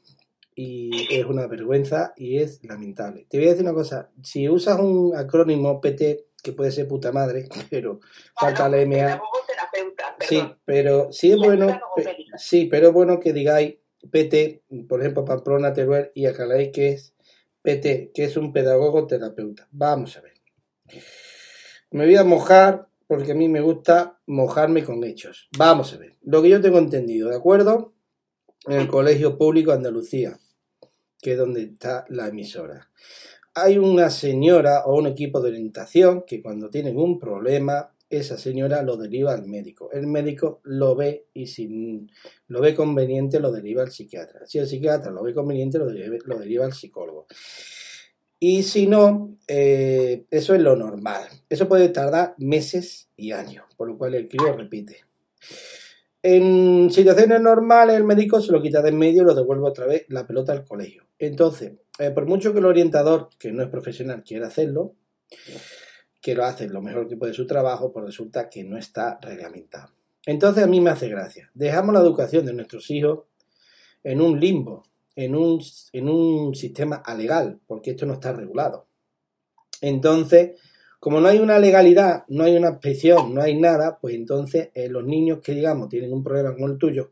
y 0.56 1.14
es 1.14 1.26
una 1.26 1.46
vergüenza 1.46 2.14
y 2.16 2.38
es 2.38 2.64
lamentable. 2.64 3.28
Te 3.30 3.38
voy 3.38 3.48
a 3.48 3.50
decir 3.50 3.66
una 3.66 3.74
cosa, 3.74 4.10
si 4.24 4.48
usas 4.48 4.80
un 4.80 5.14
acrónimo 5.14 5.82
PT, 5.82 6.28
que 6.42 6.54
puede 6.54 6.72
ser 6.72 6.88
puta 6.88 7.12
madre, 7.12 7.50
pero 7.70 8.00
falta 8.34 8.70
la 8.70 8.78
MA. 8.86 9.22
Sí, 10.22 10.42
pero 10.64 11.12
sí 11.12 11.34
es 11.34 11.38
bueno, 11.38 11.82
sí, 12.38 12.68
pero 12.68 12.88
es 12.88 12.94
bueno 12.94 13.20
que 13.20 13.34
digáis 13.34 13.76
PT, 14.10 14.64
por 14.88 15.02
ejemplo, 15.02 15.26
Pamplona 15.26 15.74
Teruel 15.74 16.12
y 16.16 16.28
aclaráis 16.28 16.72
que 16.72 16.90
es 16.94 17.14
PT, 17.62 18.12
que 18.14 18.24
es 18.24 18.38
un 18.38 18.54
pedagogo 18.54 19.06
terapeuta. 19.06 19.68
Vamos 19.72 20.16
a 20.16 20.22
ver. 20.22 20.34
Me 21.92 22.06
voy 22.06 22.16
a 22.16 22.24
mojar 22.24 22.88
porque 23.16 23.34
a 23.34 23.36
mí 23.36 23.48
me 23.48 23.62
gusta 23.62 24.20
mojarme 24.28 24.84
con 24.84 25.04
hechos. 25.04 25.48
Vamos 25.58 25.94
a 25.94 25.98
ver. 25.98 26.18
Lo 26.22 26.42
que 26.42 26.50
yo 26.50 26.62
tengo 26.62 26.80
entendido, 26.80 27.30
¿de 27.30 27.36
acuerdo? 27.36 27.94
En 28.66 28.74
el 28.74 28.88
Colegio 28.88 29.38
Público 29.38 29.72
Andalucía, 29.72 30.40
que 31.22 31.34
es 31.34 31.38
donde 31.38 31.64
está 31.64 32.06
la 32.10 32.28
emisora. 32.28 32.90
Hay 33.54 33.78
una 33.78 34.10
señora 34.10 34.86
o 34.86 34.98
un 34.98 35.08
equipo 35.08 35.42
de 35.42 35.50
orientación 35.50 36.24
que 36.26 36.42
cuando 36.42 36.70
tienen 36.70 36.98
un 36.98 37.20
problema 37.20 37.94
esa 38.18 38.38
señora 38.38 38.84
lo 38.84 38.98
deriva 38.98 39.34
al 39.34 39.48
médico. 39.48 39.92
El 39.92 40.08
médico 40.08 40.62
lo 40.64 40.96
ve 40.96 41.28
y 41.34 41.48
si 41.48 42.08
lo 42.48 42.62
ve 42.62 42.76
conveniente 42.76 43.40
lo 43.40 43.52
deriva 43.52 43.82
al 43.82 43.92
psiquiatra. 43.92 44.46
Si 44.46 44.60
el 44.60 44.68
psiquiatra 44.68 45.12
lo 45.12 45.24
ve 45.24 45.34
conveniente 45.34 45.80
lo 45.80 45.88
deriva, 45.88 46.66
al 46.66 46.74
psicólogo. 46.74 47.28
Y 48.46 48.64
si 48.64 48.88
no, 48.88 49.38
eh, 49.48 50.26
eso 50.30 50.54
es 50.54 50.60
lo 50.60 50.76
normal. 50.76 51.22
Eso 51.48 51.70
puede 51.70 51.88
tardar 51.88 52.36
meses 52.38 53.08
y 53.16 53.32
años, 53.32 53.64
por 53.78 53.88
lo 53.88 53.98
cual 53.98 54.16
el 54.16 54.28
crío 54.28 54.52
repite. 54.52 55.06
En 56.22 56.92
situaciones 56.92 57.40
normales 57.40 57.96
el 57.96 58.04
médico 58.04 58.42
se 58.42 58.52
lo 58.52 58.62
quita 58.62 58.82
de 58.82 58.90
en 58.90 58.98
medio 58.98 59.22
y 59.22 59.26
lo 59.28 59.34
devuelve 59.34 59.66
otra 59.66 59.86
vez 59.86 60.04
la 60.10 60.28
pelota 60.28 60.52
al 60.52 60.66
colegio. 60.66 61.06
Entonces, 61.20 61.72
eh, 62.00 62.12
por 62.12 62.26
mucho 62.26 62.52
que 62.52 62.60
el 62.60 62.66
orientador, 62.66 63.30
que 63.40 63.54
no 63.54 63.64
es 63.64 63.70
profesional, 63.70 64.26
quiera 64.26 64.48
hacerlo, 64.48 64.94
que 66.22 66.36
lo 66.36 66.44
hace 66.44 66.68
lo 66.68 66.82
mejor 66.82 67.08
que 67.08 67.16
puede 67.16 67.34
su 67.34 67.48
trabajo, 67.48 67.94
pues 67.94 68.04
resulta 68.04 68.50
que 68.50 68.66
no 68.66 68.78
está 68.78 69.20
reglamentado. 69.22 69.94
Entonces 70.26 70.66
a 70.66 70.68
mí 70.68 70.82
me 70.82 70.90
hace 70.90 71.08
gracia. 71.08 71.50
Dejamos 71.54 71.94
la 71.94 72.02
educación 72.02 72.46
de 72.46 72.52
nuestros 72.52 72.92
hijos 72.92 73.20
en 74.04 74.20
un 74.20 74.38
limbo, 74.38 74.84
en 75.16 75.36
un, 75.36 75.62
en 75.92 76.10
un 76.10 76.56
sistema 76.56 76.98
alegal, 76.98 77.60
porque 77.68 77.92
esto 77.92 78.06
no 78.06 78.14
está 78.14 78.34
regulado. 78.34 78.88
Entonces, 79.82 80.60
como 81.00 81.20
no 81.20 81.28
hay 81.28 81.40
una 81.40 81.60
legalidad, 81.60 82.24
no 82.30 82.46
hay 82.46 82.56
una 82.56 82.70
inspección, 82.70 83.34
no 83.34 83.42
hay 83.42 83.60
nada, 83.60 84.00
pues 84.00 84.16
entonces 84.16 84.70
eh, 84.74 84.88
los 84.88 85.06
niños 85.06 85.40
que 85.44 85.54
digamos 85.54 85.90
tienen 85.90 86.14
un 86.14 86.24
problema 86.24 86.54
como 86.54 86.68
el 86.68 86.78
tuyo, 86.78 87.12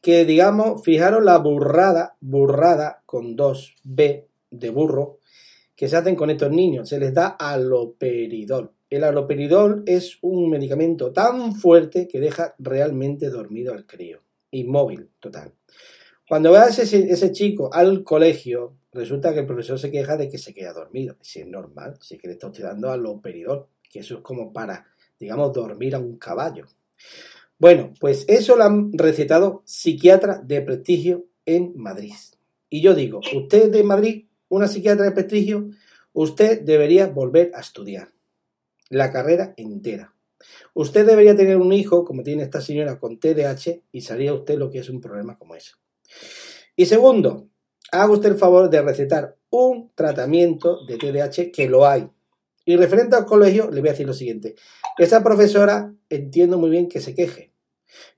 que 0.00 0.24
digamos, 0.24 0.82
fijaros 0.82 1.22
la 1.22 1.38
burrada, 1.38 2.16
burrada 2.20 3.02
con 3.04 3.36
dos 3.36 3.74
B 3.84 4.28
de 4.50 4.70
burro, 4.70 5.18
que 5.76 5.88
se 5.88 5.96
hacen 5.96 6.16
con 6.16 6.30
estos 6.30 6.50
niños. 6.50 6.88
Se 6.88 6.98
les 6.98 7.12
da 7.12 7.28
aloperidol. 7.28 8.72
El 8.90 9.04
aloperidol 9.04 9.82
es 9.86 10.18
un 10.22 10.48
medicamento 10.48 11.12
tan 11.12 11.54
fuerte 11.54 12.08
que 12.08 12.20
deja 12.20 12.54
realmente 12.58 13.28
dormido 13.28 13.74
al 13.74 13.86
crío. 13.86 14.22
Inmóvil, 14.50 15.10
total. 15.20 15.52
Cuando 16.28 16.52
veas 16.52 16.78
ese, 16.78 17.10
ese 17.10 17.32
chico 17.32 17.72
al 17.72 18.04
colegio, 18.04 18.76
resulta 18.92 19.32
que 19.32 19.40
el 19.40 19.46
profesor 19.46 19.78
se 19.78 19.90
queja 19.90 20.16
de 20.16 20.28
que 20.28 20.38
se 20.38 20.52
queda 20.52 20.72
dormido. 20.72 21.16
Si 21.20 21.40
es 21.40 21.46
normal, 21.46 21.96
si 22.00 22.18
que 22.18 22.28
le 22.28 22.34
está 22.34 22.50
dando 22.50 22.90
aloperidol, 22.90 23.66
que 23.90 24.00
eso 24.00 24.16
es 24.16 24.20
como 24.20 24.52
para, 24.52 24.86
digamos, 25.18 25.52
dormir 25.52 25.94
a 25.94 25.98
un 25.98 26.18
caballo. 26.18 26.66
Bueno, 27.58 27.94
pues 27.98 28.24
eso 28.28 28.56
lo 28.56 28.64
han 28.64 28.92
recetado 28.92 29.62
psiquiatras 29.64 30.46
de 30.46 30.60
prestigio 30.62 31.26
en 31.46 31.72
Madrid. 31.76 32.14
Y 32.68 32.82
yo 32.82 32.94
digo, 32.94 33.20
usted 33.34 33.70
de 33.70 33.82
Madrid 33.82 34.26
una 34.48 34.68
psiquiatra 34.68 35.04
de 35.04 35.12
prestigio, 35.12 35.70
usted 36.12 36.62
debería 36.62 37.06
volver 37.06 37.52
a 37.54 37.60
estudiar 37.60 38.12
la 38.88 39.12
carrera 39.12 39.54
entera. 39.56 40.14
Usted 40.72 41.06
debería 41.06 41.36
tener 41.36 41.56
un 41.56 41.72
hijo, 41.72 42.04
como 42.04 42.22
tiene 42.22 42.44
esta 42.44 42.60
señora, 42.60 42.98
con 42.98 43.18
TDAH 43.18 43.80
y 43.92 44.00
sabría 44.00 44.32
usted 44.32 44.58
lo 44.58 44.70
que 44.70 44.78
es 44.78 44.88
un 44.88 45.00
problema 45.00 45.36
como 45.36 45.54
eso. 45.54 45.76
Y 46.76 46.86
segundo, 46.86 47.48
haga 47.90 48.10
usted 48.10 48.30
el 48.30 48.38
favor 48.38 48.70
de 48.70 48.82
recetar 48.82 49.36
un 49.50 49.90
tratamiento 49.94 50.84
de 50.86 50.98
TDAH 50.98 51.50
que 51.52 51.68
lo 51.68 51.86
hay. 51.86 52.08
Y 52.64 52.76
referente 52.76 53.16
al 53.16 53.24
colegio, 53.24 53.70
le 53.70 53.80
voy 53.80 53.88
a 53.88 53.92
decir 53.92 54.06
lo 54.06 54.12
siguiente. 54.12 54.54
Esa 54.98 55.22
profesora 55.22 55.94
entiendo 56.10 56.58
muy 56.58 56.70
bien 56.70 56.88
que 56.88 57.00
se 57.00 57.14
queje. 57.14 57.52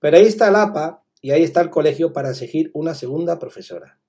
Pero 0.00 0.16
ahí 0.16 0.26
está 0.26 0.48
el 0.48 0.56
APA 0.56 1.04
y 1.20 1.30
ahí 1.30 1.42
está 1.42 1.60
el 1.60 1.70
colegio 1.70 2.12
para 2.12 2.30
exigir 2.30 2.70
una 2.74 2.94
segunda 2.94 3.38
profesora. 3.38 4.00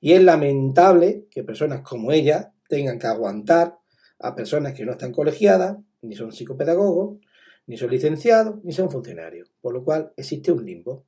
Y 0.00 0.12
es 0.12 0.22
lamentable 0.22 1.26
que 1.30 1.44
personas 1.44 1.82
como 1.82 2.12
ella 2.12 2.52
tengan 2.68 2.98
que 2.98 3.06
aguantar 3.06 3.78
a 4.18 4.34
personas 4.34 4.74
que 4.74 4.84
no 4.84 4.92
están 4.92 5.12
colegiadas, 5.12 5.78
ni 6.00 6.14
son 6.14 6.32
psicopedagogos, 6.32 7.18
ni 7.66 7.76
son 7.76 7.90
licenciados, 7.90 8.62
ni 8.64 8.72
son 8.72 8.90
funcionarios. 8.90 9.52
Por 9.60 9.74
lo 9.74 9.84
cual 9.84 10.12
existe 10.16 10.52
un 10.52 10.64
limbo. 10.64 11.06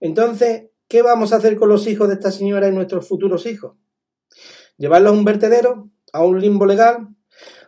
Entonces, 0.00 0.71
¿qué 0.92 1.00
vamos 1.00 1.32
a 1.32 1.36
hacer 1.36 1.56
con 1.56 1.70
los 1.70 1.86
hijos 1.86 2.06
de 2.06 2.14
esta 2.14 2.30
señora 2.30 2.68
y 2.68 2.72
nuestros 2.72 3.08
futuros 3.08 3.46
hijos? 3.46 3.78
¿Llevarlos 4.76 5.12
a 5.12 5.14
un 5.14 5.24
vertedero? 5.24 5.88
¿A 6.12 6.22
un 6.22 6.38
limbo 6.38 6.66
legal? 6.66 7.08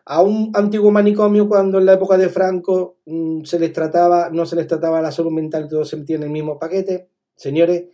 ¿A 0.05 0.21
un 0.21 0.53
antiguo 0.53 0.91
manicomio 0.91 1.49
cuando 1.49 1.79
en 1.79 1.87
la 1.87 1.95
época 1.95 2.19
de 2.19 2.29
Franco 2.29 2.99
mm, 3.07 3.45
se 3.45 3.59
les 3.59 3.73
trataba, 3.73 4.29
no 4.29 4.45
se 4.45 4.57
les 4.57 4.67
trataba 4.67 5.01
la 5.01 5.11
salud 5.11 5.33
mental 5.33 5.67
todos 5.71 5.89
se 5.89 5.97
metían 5.97 6.21
en 6.21 6.27
el 6.27 6.33
mismo 6.33 6.59
paquete? 6.59 7.09
Señores, 7.35 7.85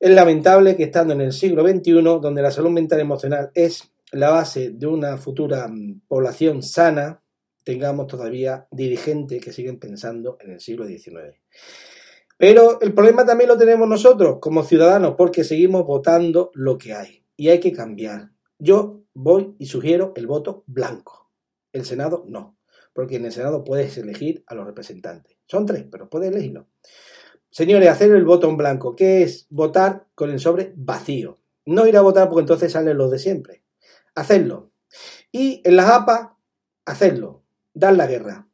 es 0.00 0.10
lamentable 0.10 0.74
que 0.74 0.84
estando 0.84 1.12
en 1.12 1.20
el 1.20 1.34
siglo 1.34 1.62
XXI, 1.62 1.92
donde 1.92 2.40
la 2.40 2.50
salud 2.50 2.70
mental 2.70 3.00
emocional 3.00 3.50
es 3.52 3.92
la 4.12 4.30
base 4.30 4.70
de 4.70 4.86
una 4.86 5.18
futura 5.18 5.68
mm, 5.68 6.00
población 6.08 6.62
sana, 6.62 7.22
tengamos 7.62 8.06
todavía 8.06 8.66
dirigentes 8.70 9.44
que 9.44 9.52
siguen 9.52 9.78
pensando 9.78 10.38
en 10.40 10.52
el 10.52 10.60
siglo 10.60 10.86
XIX. 10.86 11.42
Pero 12.36 12.80
el 12.80 12.92
problema 12.94 13.24
también 13.24 13.48
lo 13.48 13.56
tenemos 13.56 13.88
nosotros 13.88 14.38
como 14.40 14.64
ciudadanos, 14.64 15.14
porque 15.16 15.44
seguimos 15.44 15.86
votando 15.86 16.50
lo 16.54 16.78
que 16.78 16.94
hay 16.94 17.24
y 17.36 17.48
hay 17.48 17.60
que 17.60 17.72
cambiar. 17.72 18.30
Yo 18.58 19.02
voy 19.14 19.54
y 19.58 19.66
sugiero 19.66 20.12
el 20.16 20.26
voto 20.26 20.64
blanco. 20.66 21.30
El 21.72 21.84
Senado 21.84 22.24
no. 22.28 22.56
porque 22.92 23.16
en 23.16 23.24
el 23.24 23.32
Senado 23.32 23.64
puedes 23.64 23.98
elegir 23.98 24.44
a 24.46 24.54
los 24.54 24.66
representantes. 24.66 25.36
Son 25.46 25.66
tres, 25.66 25.84
pero 25.90 26.08
puedes 26.08 26.30
elegirlo. 26.30 26.68
Señores, 27.50 27.88
hacer 27.88 28.12
el 28.12 28.24
voto 28.24 28.48
en 28.48 28.56
blanco, 28.56 28.94
¿qué 28.94 29.22
es 29.22 29.46
votar 29.50 30.06
con 30.14 30.30
el 30.30 30.38
sobre 30.40 30.72
vacío? 30.76 31.40
No 31.66 31.86
ir 31.86 31.96
a 31.96 32.02
votar 32.02 32.28
porque 32.28 32.42
entonces 32.42 32.72
salen 32.72 32.96
los 32.96 33.10
de 33.10 33.18
siempre. 33.18 33.64
Hacerlo. 34.14 34.70
Y 35.32 35.60
en 35.64 35.76
las 35.76 35.90
APA, 35.90 36.38
hacerlo. 36.84 37.42
Dar 37.72 37.94
la 37.94 38.06
guerra. 38.06 38.48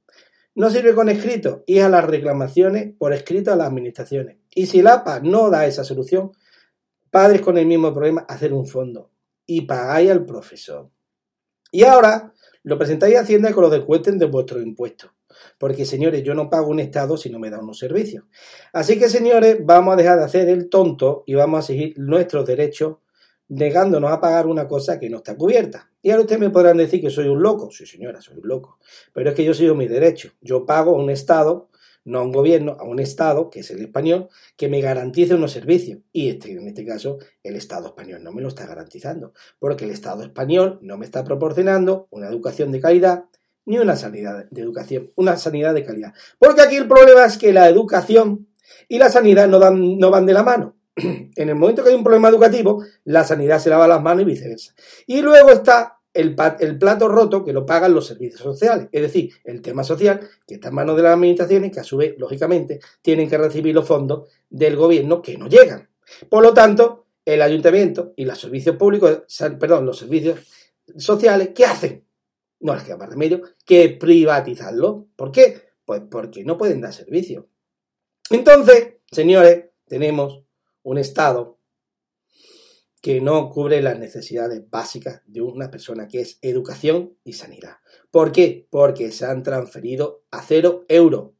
No 0.60 0.68
sirve 0.68 0.94
con 0.94 1.08
escrito, 1.08 1.64
ir 1.66 1.80
a 1.80 1.88
las 1.88 2.04
reclamaciones 2.04 2.92
por 2.98 3.14
escrito 3.14 3.50
a 3.50 3.56
las 3.56 3.68
administraciones. 3.68 4.36
Y 4.54 4.66
si 4.66 4.80
el 4.80 4.88
APA 4.88 5.20
no 5.20 5.48
da 5.48 5.64
esa 5.64 5.84
solución, 5.84 6.32
padres 7.10 7.40
con 7.40 7.56
el 7.56 7.64
mismo 7.64 7.94
problema, 7.94 8.26
hacer 8.28 8.52
un 8.52 8.66
fondo. 8.66 9.10
Y 9.46 9.62
pagáis 9.62 10.10
al 10.10 10.26
profesor. 10.26 10.90
Y 11.72 11.84
ahora 11.84 12.34
lo 12.62 12.76
presentáis 12.76 13.16
a 13.16 13.20
Hacienda 13.20 13.54
con 13.54 13.62
lo 13.62 13.70
descuenten 13.70 14.18
de 14.18 14.26
vuestros 14.26 14.62
impuestos. 14.62 15.10
Porque, 15.56 15.86
señores, 15.86 16.22
yo 16.24 16.34
no 16.34 16.50
pago 16.50 16.68
un 16.68 16.80
Estado 16.80 17.16
si 17.16 17.30
no 17.30 17.38
me 17.38 17.48
da 17.48 17.58
unos 17.58 17.78
servicios. 17.78 18.26
Así 18.74 18.98
que, 18.98 19.08
señores, 19.08 19.64
vamos 19.64 19.94
a 19.94 19.96
dejar 19.96 20.18
de 20.18 20.24
hacer 20.24 20.50
el 20.50 20.68
tonto 20.68 21.24
y 21.24 21.36
vamos 21.36 21.60
a 21.60 21.66
seguir 21.68 21.98
nuestros 21.98 22.44
derechos 22.44 22.98
negándonos 23.50 24.12
a 24.12 24.20
pagar 24.20 24.46
una 24.46 24.68
cosa 24.68 24.98
que 24.98 25.10
no 25.10 25.18
está 25.18 25.36
cubierta. 25.36 25.90
Y 26.02 26.10
ahora 26.10 26.22
ustedes 26.22 26.40
me 26.40 26.50
podrán 26.50 26.76
decir 26.76 27.00
que 27.00 27.10
soy 27.10 27.26
un 27.26 27.42
loco. 27.42 27.70
Sí, 27.70 27.84
señora, 27.84 28.20
soy 28.22 28.38
un 28.38 28.48
loco. 28.48 28.78
Pero 29.12 29.30
es 29.30 29.36
que 29.36 29.44
yo 29.44 29.52
sigo 29.54 29.74
mi 29.74 29.88
derecho. 29.88 30.30
Yo 30.40 30.64
pago 30.64 30.94
a 30.94 31.02
un 31.02 31.10
Estado, 31.10 31.68
no 32.04 32.20
a 32.20 32.22
un 32.22 32.30
gobierno, 32.30 32.76
a 32.78 32.84
un 32.84 33.00
Estado, 33.00 33.50
que 33.50 33.60
es 33.60 33.70
el 33.72 33.80
español, 33.80 34.28
que 34.56 34.68
me 34.68 34.80
garantice 34.80 35.34
unos 35.34 35.50
servicios. 35.50 35.98
Y 36.12 36.28
este, 36.28 36.52
en 36.52 36.68
este 36.68 36.86
caso, 36.86 37.18
el 37.42 37.56
Estado 37.56 37.88
español 37.88 38.22
no 38.22 38.32
me 38.32 38.40
lo 38.40 38.48
está 38.48 38.66
garantizando. 38.66 39.32
Porque 39.58 39.84
el 39.84 39.90
Estado 39.90 40.22
español 40.22 40.78
no 40.80 40.96
me 40.96 41.04
está 41.04 41.24
proporcionando 41.24 42.06
una 42.10 42.28
educación 42.28 42.70
de 42.70 42.80
calidad 42.80 43.24
ni 43.66 43.78
una 43.78 43.96
sanidad 43.96 44.46
de 44.48 44.62
educación, 44.62 45.10
una 45.16 45.36
sanidad 45.36 45.74
de 45.74 45.84
calidad. 45.84 46.14
Porque 46.38 46.62
aquí 46.62 46.76
el 46.76 46.88
problema 46.88 47.24
es 47.24 47.36
que 47.36 47.52
la 47.52 47.68
educación 47.68 48.48
y 48.88 48.98
la 48.98 49.10
sanidad 49.10 49.48
no, 49.48 49.58
dan, 49.58 49.98
no 49.98 50.10
van 50.10 50.24
de 50.24 50.32
la 50.32 50.44
mano 50.44 50.79
en 51.36 51.48
el 51.48 51.54
momento 51.54 51.82
que 51.82 51.90
hay 51.90 51.94
un 51.94 52.04
problema 52.04 52.28
educativo, 52.28 52.84
la 53.04 53.24
sanidad 53.24 53.58
se 53.58 53.70
lava 53.70 53.88
las 53.88 54.02
manos 54.02 54.22
y 54.22 54.26
viceversa. 54.26 54.74
Y 55.06 55.22
luego 55.22 55.50
está 55.50 56.00
el, 56.12 56.34
plato 56.34 57.08
roto 57.08 57.44
que 57.44 57.52
lo 57.52 57.64
pagan 57.64 57.94
los 57.94 58.06
servicios 58.06 58.40
sociales, 58.40 58.88
es 58.92 59.02
decir, 59.02 59.32
el 59.44 59.62
tema 59.62 59.84
social 59.84 60.20
que 60.46 60.54
está 60.54 60.68
en 60.68 60.74
manos 60.74 60.96
de 60.96 61.02
las 61.02 61.14
administraciones 61.14 61.72
que 61.72 61.80
a 61.80 61.84
su 61.84 61.96
vez, 61.96 62.14
lógicamente, 62.18 62.80
tienen 63.02 63.28
que 63.28 63.38
recibir 63.38 63.74
los 63.74 63.86
fondos 63.86 64.28
del 64.48 64.76
gobierno 64.76 65.22
que 65.22 65.38
no 65.38 65.48
llegan. 65.48 65.88
Por 66.28 66.42
lo 66.42 66.52
tanto, 66.52 67.06
el 67.24 67.42
ayuntamiento 67.42 68.12
y 68.16 68.24
los 68.24 68.40
servicios 68.40 68.76
públicos, 68.76 69.22
perdón, 69.58 69.86
los 69.86 69.98
servicios 69.98 70.40
sociales, 70.96 71.50
¿qué 71.54 71.64
hacen? 71.64 72.04
No 72.60 72.74
les 72.74 72.82
queda 72.82 72.96
más 72.96 73.08
remedio 73.08 73.42
que 73.64 73.90
privatizarlo. 73.90 75.06
¿Por 75.16 75.30
qué? 75.30 75.70
Pues 75.84 76.02
porque 76.10 76.44
no 76.44 76.58
pueden 76.58 76.80
dar 76.80 76.92
servicio. 76.92 77.48
Entonces, 78.30 78.96
señores, 79.10 79.66
tenemos 79.86 80.44
un 80.82 80.98
Estado 80.98 81.58
que 83.00 83.20
no 83.20 83.48
cubre 83.48 83.80
las 83.80 83.98
necesidades 83.98 84.68
básicas 84.68 85.22
de 85.26 85.40
una 85.40 85.70
persona, 85.70 86.06
que 86.06 86.20
es 86.20 86.38
educación 86.42 87.16
y 87.24 87.32
sanidad. 87.32 87.76
¿Por 88.10 88.30
qué? 88.30 88.66
Porque 88.70 89.10
se 89.10 89.24
han 89.24 89.42
transferido 89.42 90.24
a 90.30 90.42
cero 90.42 90.84
euros. 90.88 91.30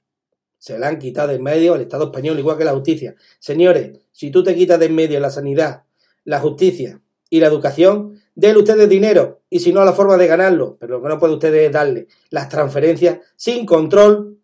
Se 0.59 0.79
le 0.79 0.87
han 0.87 0.98
quitado 0.98 1.29
de 1.29 1.35
en 1.35 1.42
medio 1.42 1.74
al 1.74 1.81
Estado 1.81 2.05
español, 2.05 2.38
igual 2.38 2.57
que 2.57 2.64
la 2.64 2.72
justicia. 2.72 3.14
Señores, 3.38 3.98
si 4.12 4.31
tú 4.31 4.42
te 4.42 4.55
quitas 4.55 4.79
de 4.79 4.87
en 4.87 4.94
medio 4.94 5.20
la 5.20 5.31
sanidad, 5.31 5.85
la 6.24 6.40
justicia 6.40 7.00
y 7.29 7.40
la 7.40 7.46
educación, 7.46 8.20
denle 8.35 8.61
ustedes 8.61 8.88
dinero. 8.88 9.42
Y 9.50 9.61
si 9.61 9.72
no, 9.72 9.85
la 9.85 9.92
forma 9.92 10.16
de 10.16 10.26
ganarlo. 10.26 10.76
Pero 10.79 10.96
lo 10.96 11.03
que 11.03 11.09
no 11.09 11.18
puede 11.18 11.35
ustedes 11.35 11.72
darle 11.72 12.09
las 12.31 12.48
transferencias 12.48 13.18
sin 13.37 13.66
control 13.66 14.38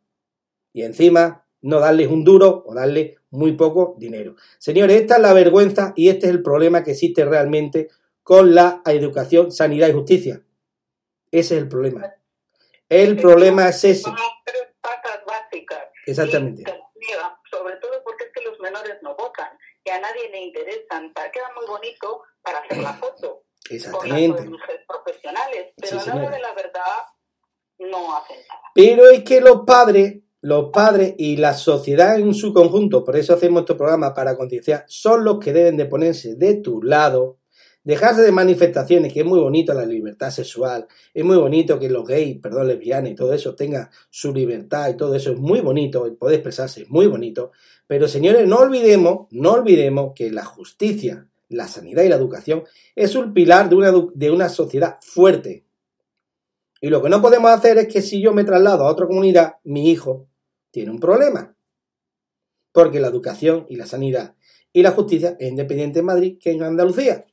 y 0.73 0.83
encima 0.83 1.47
no 1.63 1.81
darles 1.81 2.09
un 2.09 2.25
duro 2.25 2.63
o 2.67 2.75
darle 2.75 3.17
muy 3.37 3.53
poco 3.53 3.95
dinero. 3.99 4.35
Señores, 4.59 5.01
esta 5.01 5.17
es 5.17 5.21
la 5.23 5.33
vergüenza 5.33 5.93
y 5.95 6.09
este 6.09 6.27
es 6.27 6.33
el 6.33 6.43
problema 6.43 6.83
que 6.83 6.93
existe 6.93 7.25
realmente 7.25 7.89
con 8.23 8.55
la 8.55 8.83
educación, 8.87 9.53
sanidad 9.53 9.89
y 9.89 9.93
justicia. 9.93 10.43
Ese 11.31 11.57
es 11.57 11.63
el 11.63 11.69
problema. 11.69 12.15
El 12.89 13.17
problema 13.17 13.69
es 13.69 13.85
ese. 13.85 14.03
Son 14.03 14.17
tres 14.45 14.69
patas 14.81 15.21
básicas. 15.27 15.85
Exactamente. 16.07 16.65
sobre 17.51 17.77
todo 17.77 18.03
porque 18.05 18.25
es 18.25 18.33
que 18.33 18.43
los 18.43 18.59
menores 18.61 18.97
no 19.03 19.15
votan, 19.17 19.49
a 19.91 20.01
nadie 20.01 20.29
le 20.31 20.41
interesan. 20.45 21.13
Queda 21.33 21.53
muy 21.55 21.67
bonito 21.67 22.23
para 22.43 22.59
hacer 22.59 22.79
la 22.79 22.95
foto. 22.95 23.45
Exactamente. 23.71 24.45
Con 24.45 24.53
las 24.53 24.87
profesionales, 24.87 25.73
pero 25.77 26.01
a 26.01 26.07
la 26.07 26.31
de 26.31 26.41
la 26.41 26.55
verdad 26.55 27.03
no 27.79 28.17
hacen 28.17 28.39
nada. 28.49 28.61
Pero 28.75 29.09
es 29.11 29.25
que 29.25 29.41
los 29.41 29.63
padres 29.67 30.23
los 30.47 30.71
padres 30.71 31.17
y 31.19 31.39
la 31.39 31.55
sociedad 31.55 32.21
en 32.21 32.33
su 32.33 32.55
conjunto, 32.55 33.03
por 33.03 33.17
eso 33.17 33.35
hacemos 33.35 33.63
este 33.63 33.75
programa 33.75 34.15
para 34.15 34.37
concienciar, 34.37 34.85
son 34.87 35.25
los 35.25 35.41
que 35.41 35.53
deben 35.53 35.77
de 35.77 35.87
ponerse 35.87 36.37
de 36.37 36.55
tu 36.55 36.85
lado, 36.85 37.39
dejarse 37.83 38.23
de 38.23 38.31
manifestaciones, 38.31 39.13
que 39.13 39.23
es 39.23 39.27
muy 39.27 39.41
bonito 39.41 39.75
la 39.75 39.85
libertad 39.85 40.31
sexual, 40.31 40.87
es 41.13 41.25
muy 41.25 41.37
bonito 41.37 41.81
que 41.81 41.91
los 41.91 42.07
gays, 42.07 42.39
perdón, 42.41 42.69
lesbianas 42.69 43.11
y 43.11 43.15
todo 43.17 43.35
eso 43.35 43.57
tengan 43.57 43.91
su 44.09 44.33
libertad 44.33 44.89
y 44.89 44.97
todo 44.97 45.17
eso 45.17 45.33
es 45.33 45.37
muy 45.37 45.59
bonito, 45.63 46.07
el 46.07 46.17
expresarse 46.35 46.83
es 46.83 46.91
muy 46.91 47.09
bonito, 47.09 47.51
pero 47.89 48.07
señores, 48.07 48.47
no 48.47 48.59
olvidemos, 48.59 49.27
no 49.33 49.51
olvidemos 49.51 50.13
que 50.15 50.31
la 50.31 50.45
justicia, 50.45 51.27
la 51.49 51.67
sanidad 51.67 52.05
y 52.05 52.09
la 52.09 52.15
educación 52.15 52.63
es 52.95 53.17
un 53.17 53.35
pilar 53.35 53.69
de 53.69 53.75
una, 53.75 53.93
de 54.15 54.31
una 54.31 54.49
sociedad 54.49 54.99
fuerte. 55.01 55.65
Y 56.81 56.89
lo 56.89 57.03
que 57.03 57.09
no 57.09 57.21
podemos 57.21 57.51
hacer 57.51 57.79
es 57.79 57.89
que 57.89 58.01
si 58.01 58.21
yo 58.21 58.33
me 58.33 58.45
traslado 58.45 58.87
a 58.87 58.93
otra 58.93 59.09
comunidad, 59.09 59.55
mi 59.65 59.91
hijo 59.91 60.29
tiene 60.77 60.91
un 60.91 61.01
problema. 61.01 61.57
Porque 62.71 63.01
la 63.01 63.09
educación 63.09 63.65
y 63.71 63.77
la 63.77 63.87
sanidad 63.87 64.35
y 64.75 64.83
la 64.83 64.91
justicia 64.91 65.35
es 65.41 65.49
independiente 65.49 66.01
en 66.01 66.05
Madrid 66.05 66.39
que 66.39 66.51
en 66.51 66.63
Andalucía. 66.63 67.25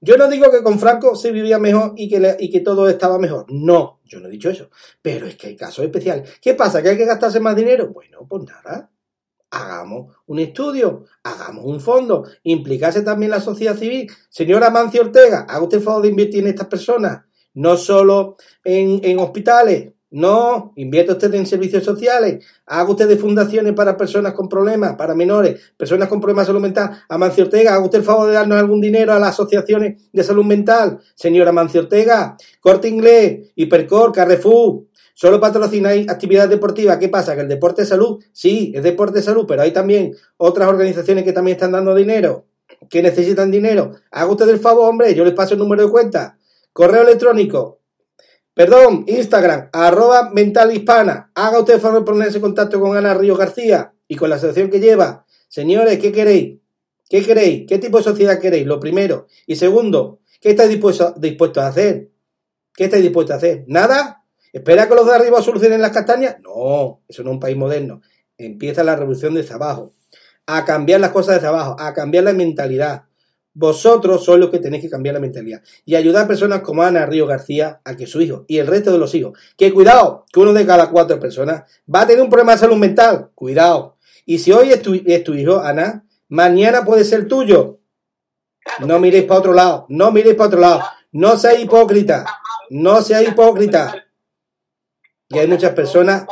Yo 0.00 0.16
no 0.16 0.26
digo 0.30 0.50
que 0.50 0.62
con 0.62 0.78
Franco 0.78 1.14
se 1.14 1.30
vivía 1.30 1.58
mejor 1.58 1.92
y 1.96 2.08
que, 2.08 2.36
y 2.40 2.50
que 2.50 2.60
todo 2.60 2.88
estaba 2.88 3.18
mejor. 3.18 3.44
No, 3.50 4.00
yo 4.06 4.18
no 4.18 4.28
he 4.28 4.30
dicho 4.30 4.48
eso. 4.48 4.70
Pero 5.02 5.26
es 5.26 5.36
que 5.36 5.48
hay 5.48 5.56
casos 5.56 5.84
especiales. 5.84 6.38
¿Qué 6.40 6.54
pasa? 6.54 6.82
¿Que 6.82 6.88
hay 6.88 6.96
que 6.96 7.04
gastarse 7.04 7.38
más 7.38 7.54
dinero? 7.54 7.88
Bueno, 7.88 8.26
pues 8.26 8.44
nada. 8.44 8.90
Hagamos 9.50 10.16
un 10.24 10.38
estudio, 10.38 11.04
hagamos 11.22 11.66
un 11.66 11.82
fondo, 11.82 12.26
implicarse 12.44 13.02
también 13.02 13.30
la 13.30 13.42
sociedad 13.42 13.76
civil. 13.76 14.10
Señora 14.30 14.70
Mancio 14.70 15.02
Ortega, 15.02 15.40
haga 15.40 15.62
usted 15.62 15.82
favor 15.82 16.00
de 16.00 16.08
invertir 16.08 16.44
en 16.44 16.48
estas 16.48 16.68
personas, 16.68 17.26
no 17.52 17.76
solo 17.76 18.36
en, 18.64 19.04
en 19.04 19.18
hospitales, 19.18 19.92
no, 20.12 20.72
invierte 20.74 21.12
usted 21.12 21.32
en 21.34 21.46
servicios 21.46 21.84
sociales, 21.84 22.44
haga 22.66 22.90
usted 22.90 23.08
de 23.08 23.16
fundaciones 23.16 23.74
para 23.74 23.96
personas 23.96 24.32
con 24.32 24.48
problemas, 24.48 24.96
para 24.96 25.14
menores, 25.14 25.72
personas 25.76 26.08
con 26.08 26.20
problemas 26.20 26.46
de 26.46 26.48
salud 26.48 26.60
mental. 26.60 26.90
Amancio 27.08 27.44
Ortega, 27.44 27.74
haga 27.74 27.84
usted 27.84 27.98
el 27.98 28.04
favor 28.04 28.26
de 28.26 28.34
darnos 28.34 28.58
algún 28.58 28.80
dinero 28.80 29.12
a 29.12 29.20
las 29.20 29.30
asociaciones 29.30 30.10
de 30.12 30.24
salud 30.24 30.44
mental. 30.44 30.98
Señora 31.14 31.50
Amancio 31.50 31.82
Ortega, 31.82 32.36
Corte 32.60 32.88
Inglés, 32.88 33.52
Hipercor, 33.54 34.10
Carrefour, 34.10 34.86
solo 35.14 35.38
patrocináis 35.38 36.08
actividades 36.08 36.50
deportivas. 36.50 36.98
¿Qué 36.98 37.08
pasa? 37.08 37.36
¿Que 37.36 37.42
el 37.42 37.48
deporte 37.48 37.82
es 37.82 37.88
salud? 37.88 38.20
Sí, 38.32 38.72
es 38.74 38.82
deporte 38.82 39.18
de 39.18 39.22
salud, 39.22 39.44
pero 39.46 39.62
hay 39.62 39.70
también 39.70 40.16
otras 40.38 40.68
organizaciones 40.68 41.22
que 41.22 41.32
también 41.32 41.54
están 41.54 41.70
dando 41.70 41.94
dinero, 41.94 42.46
que 42.88 43.00
necesitan 43.00 43.52
dinero. 43.52 43.92
Haga 44.10 44.30
usted 44.30 44.48
el 44.48 44.58
favor, 44.58 44.88
hombre, 44.88 45.14
yo 45.14 45.24
les 45.24 45.34
paso 45.34 45.54
el 45.54 45.60
número 45.60 45.84
de 45.84 45.90
cuenta. 45.90 46.36
Correo 46.72 47.02
electrónico, 47.02 47.79
Perdón, 48.54 49.04
Instagram, 49.06 49.70
arroba 49.72 50.30
mental 50.30 50.74
hispana. 50.74 51.30
Haga 51.34 51.60
usted 51.60 51.80
favor 51.80 52.00
de 52.00 52.04
ponerse 52.04 52.36
en 52.36 52.42
contacto 52.42 52.80
con 52.80 52.96
Ana 52.96 53.14
Río 53.14 53.36
García 53.36 53.94
y 54.08 54.16
con 54.16 54.28
la 54.28 54.36
asociación 54.36 54.70
que 54.70 54.80
lleva. 54.80 55.24
Señores, 55.48 55.98
¿qué 55.98 56.12
queréis? 56.12 56.58
¿Qué 57.08 57.24
queréis? 57.24 57.66
¿Qué 57.68 57.78
tipo 57.78 57.98
de 57.98 58.04
sociedad 58.04 58.38
queréis? 58.40 58.66
Lo 58.66 58.80
primero. 58.80 59.26
Y 59.46 59.56
segundo, 59.56 60.20
¿qué 60.40 60.50
estáis 60.50 60.70
dispuestos 60.70 61.58
a 61.64 61.66
hacer? 61.68 62.10
¿Qué 62.74 62.84
estáis 62.84 63.02
dispuestos 63.02 63.34
a 63.34 63.36
hacer? 63.36 63.64
¿Nada? 63.66 64.24
¿Espera 64.52 64.88
que 64.88 64.94
los 64.94 65.06
de 65.06 65.14
arriba 65.14 65.40
solucionen 65.42 65.80
las 65.80 65.92
castañas? 65.92 66.36
No, 66.42 67.02
eso 67.08 67.22
no 67.22 67.30
es 67.30 67.34
un 67.34 67.40
país 67.40 67.56
moderno. 67.56 68.00
Empieza 68.36 68.82
la 68.82 68.96
revolución 68.96 69.34
desde 69.34 69.54
abajo. 69.54 69.92
A 70.46 70.64
cambiar 70.64 71.00
las 71.00 71.10
cosas 71.10 71.36
desde 71.36 71.48
abajo, 71.48 71.76
a 71.78 71.94
cambiar 71.94 72.24
la 72.24 72.32
mentalidad. 72.32 73.04
Vosotros 73.52 74.24
sois 74.24 74.38
los 74.38 74.50
que 74.50 74.60
tenéis 74.60 74.84
que 74.84 74.90
cambiar 74.90 75.14
la 75.14 75.20
mentalidad 75.20 75.60
y 75.84 75.96
ayudar 75.96 76.24
a 76.24 76.28
personas 76.28 76.60
como 76.60 76.82
Ana 76.82 77.04
Río 77.04 77.26
García 77.26 77.80
a 77.84 77.96
que 77.96 78.06
su 78.06 78.20
hijo 78.20 78.44
y 78.46 78.58
el 78.58 78.66
resto 78.68 78.92
de 78.92 78.98
los 78.98 79.12
hijos, 79.14 79.36
que 79.56 79.72
cuidado, 79.72 80.24
que 80.32 80.38
uno 80.38 80.52
de 80.52 80.64
cada 80.64 80.88
cuatro 80.88 81.18
personas 81.18 81.64
va 81.92 82.02
a 82.02 82.06
tener 82.06 82.22
un 82.22 82.30
problema 82.30 82.52
de 82.52 82.58
salud 82.58 82.76
mental, 82.76 83.30
cuidado. 83.34 83.96
Y 84.24 84.38
si 84.38 84.52
hoy 84.52 84.70
es 84.70 84.82
tu, 84.82 84.94
es 85.04 85.24
tu 85.24 85.34
hijo, 85.34 85.58
Ana, 85.58 86.04
mañana 86.28 86.84
puede 86.84 87.04
ser 87.04 87.26
tuyo. 87.26 87.80
No 88.86 89.00
miréis 89.00 89.24
para 89.24 89.40
otro 89.40 89.52
lado, 89.52 89.86
no 89.88 90.12
miréis 90.12 90.36
para 90.36 90.46
otro 90.46 90.60
lado, 90.60 90.82
no 91.12 91.36
seáis 91.36 91.64
hipócrita, 91.64 92.24
no 92.70 93.02
seáis 93.02 93.30
hipócrita. 93.30 94.06
Y 95.28 95.38
hay 95.38 95.48
muchas 95.48 95.72
personas 95.72 96.24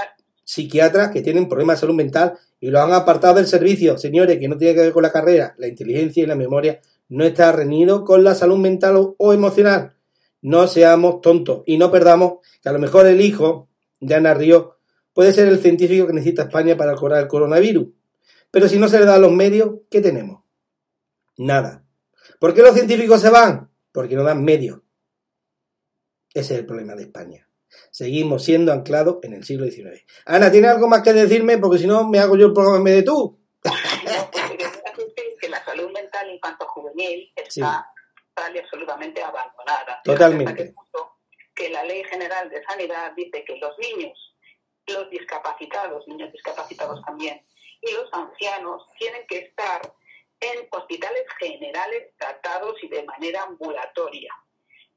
psiquiatras 0.44 1.11
que 1.11 1.20
tienen 1.20 1.48
problemas 1.48 1.76
de 1.76 1.81
salud 1.81 1.94
mental 1.94 2.38
y 2.61 2.70
lo 2.70 2.81
han 2.81 2.92
apartado 2.92 3.35
del 3.35 3.46
servicio. 3.46 3.98
Señores, 3.98 4.38
que 4.38 4.48
no 4.48 4.57
tiene 4.57 4.74
que 4.74 4.81
ver 4.81 4.92
con 4.92 5.02
la 5.02 5.12
carrera, 5.12 5.54
la 5.59 5.68
inteligencia 5.68 6.22
y 6.22 6.26
la 6.26 6.35
memoria 6.35 6.81
no 7.09 7.25
está 7.25 7.53
reñido 7.53 8.05
con 8.05 8.25
la 8.25 8.35
salud 8.35 8.59
mental 8.59 9.14
o 9.16 9.33
emocional. 9.33 9.97
No 10.40 10.66
seamos 10.68 11.21
tontos 11.21 11.62
y 11.66 11.79
no 11.79 11.90
perdamos 11.90 12.38
que 12.62 12.68
a 12.68 12.73
lo 12.73 12.79
mejor 12.79 13.07
el 13.07 13.21
hijo 13.21 13.68
de 14.01 14.14
Ana 14.14 14.35
Río 14.35 14.79
puede 15.12 15.33
ser 15.33 15.49
el 15.49 15.59
científico 15.59 16.07
que 16.07 16.12
necesita 16.12 16.42
España 16.42 16.77
para 16.77 16.94
curar 16.94 17.23
el 17.23 17.29
coronavirus. 17.29 17.88
Pero 18.51 18.68
si 18.68 18.79
no 18.79 18.88
se 18.88 18.99
le 19.01 19.05
da 19.05 19.18
los 19.18 19.33
medios, 19.33 19.81
¿qué 19.90 20.01
tenemos? 20.01 20.42
Nada. 21.37 21.85
¿Por 22.38 22.55
qué 22.55 22.62
los 22.62 22.75
científicos 22.75 23.21
se 23.21 23.31
van? 23.31 23.71
Porque 23.92 24.14
no 24.14 24.23
dan 24.23 24.44
medios. 24.44 24.81
Ese 26.33 26.55
es 26.55 26.61
el 26.61 26.66
problema 26.66 26.94
de 26.94 27.03
España. 27.03 27.49
Seguimos 27.90 28.44
siendo 28.44 28.73
anclados 28.73 29.18
en 29.23 29.33
el 29.33 29.44
siglo 29.44 29.66
XIX. 29.66 30.05
Ana, 30.25 30.51
¿tiene 30.51 30.68
algo 30.68 30.88
más 30.88 31.03
que 31.03 31.12
decirme? 31.12 31.59
Porque 31.59 31.79
si 31.79 31.87
no, 31.87 32.09
me 32.09 32.18
hago 32.18 32.37
yo 32.37 32.47
el 32.47 32.53
programa 32.53 32.79
en 32.79 32.85
vez 32.85 32.94
de 32.97 33.03
tú. 33.03 33.38
La 35.49 35.64
salud 35.64 35.90
mental 35.92 36.31
está 37.34 37.90
total 38.34 38.56
y 38.56 38.58
absolutamente 38.58 39.22
abandonada. 39.22 40.00
Totalmente. 40.04 40.74
Que 41.54 41.70
la 41.70 41.82
Ley 41.84 42.04
General 42.04 42.48
de 42.48 42.62
Sanidad 42.64 43.12
dice 43.16 43.44
que 43.44 43.56
los 43.56 43.76
niños, 43.78 44.37
los 44.87 45.11
discapacitados, 45.11 46.06
niños 46.06 46.32
discapacitados 46.32 47.04
también, 47.04 47.44
y 47.80 47.92
los 47.92 48.08
ancianos 48.12 48.82
tienen 48.98 49.26
que 49.26 49.38
estar 49.38 49.80
en 50.40 50.68
hospitales 50.70 51.24
generales 51.38 52.14
tratados 52.16 52.74
y 52.82 52.88
de 52.88 53.02
manera 53.04 53.42
ambulatoria. 53.42 54.32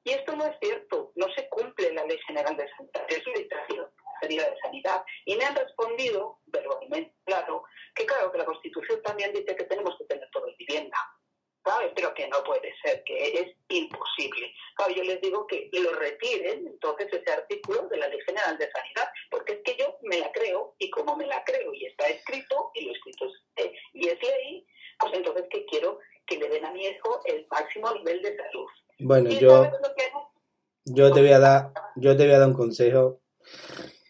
Y 0.03 0.11
esto 0.11 0.35
no 0.35 0.45
es 0.45 0.55
cierto, 0.59 1.11
no 1.15 1.27
se 1.33 1.47
cumple 1.49 1.93
la 1.93 2.05
Ley 2.05 2.17
General 2.25 2.55
de 2.57 2.67
Sanidad, 2.69 3.05
es 3.07 3.25
la 4.29 4.49
de 4.49 4.57
Sanidad. 4.61 5.03
Y 5.25 5.35
me 5.35 5.45
han 5.45 5.55
respondido, 5.55 6.39
verbalmente, 6.45 7.13
claro, 7.25 7.63
que 7.95 8.05
claro, 8.05 8.31
que 8.31 8.37
la 8.37 8.45
Constitución 8.45 9.01
también 9.03 9.33
dice 9.33 9.55
que 9.55 9.65
tenemos 9.65 9.95
que 9.97 10.05
tener 10.05 10.29
todo 10.31 10.47
en 10.47 10.57
vivienda. 10.57 10.97
¿Sabes? 11.63 11.91
Pero 11.95 12.13
que 12.13 12.27
no 12.27 12.43
puede 12.43 12.73
ser, 12.83 13.03
que 13.03 13.39
es 13.39 13.55
imposible. 13.69 14.53
Claro, 14.75 14.93
yo 14.93 15.03
les 15.03 15.21
digo 15.21 15.45
que 15.47 15.69
lo 15.73 15.93
retiren 15.93 16.67
entonces 16.67 17.07
ese 17.11 17.31
artículo 17.31 17.87
de 17.89 17.97
la 17.97 18.07
Ley 18.07 18.19
General 18.25 18.57
de 18.57 18.69
Sanidad, 18.71 19.09
porque 19.29 19.53
es 19.53 19.59
que 19.63 19.75
yo 19.77 19.97
me 20.03 20.19
la 20.19 20.31
creo 20.31 20.75
y 20.79 20.89
como 20.89 21.15
me 21.15 21.27
la 21.27 21.43
creo 21.43 21.73
y 21.73 21.85
está 21.85 22.07
escrito 22.07 22.71
y 22.75 22.85
lo 22.85 22.93
escrito 22.93 23.25
es, 23.55 23.65
eh, 23.65 23.73
y 23.93 24.07
es 24.07 24.21
ley, 24.21 24.65
pues 24.99 25.13
entonces 25.13 25.45
que 25.49 25.65
quiero 25.65 25.99
que 26.25 26.37
le 26.37 26.49
den 26.49 26.65
a 26.65 26.71
mi 26.71 26.85
hijo 26.85 27.21
el 27.25 27.45
máximo 27.49 27.93
nivel 27.93 28.21
de 28.21 28.37
salud. 28.37 28.67
Bueno, 28.99 29.29
yo, 29.31 29.69
yo 30.85 31.11
te 31.11 31.21
voy 31.21 31.31
a 31.31 31.39
dar, 31.39 31.73
yo 31.95 32.15
te 32.15 32.23
voy 32.23 32.33
a 32.33 32.39
dar 32.39 32.47
un 32.47 32.53
consejo. 32.55 33.21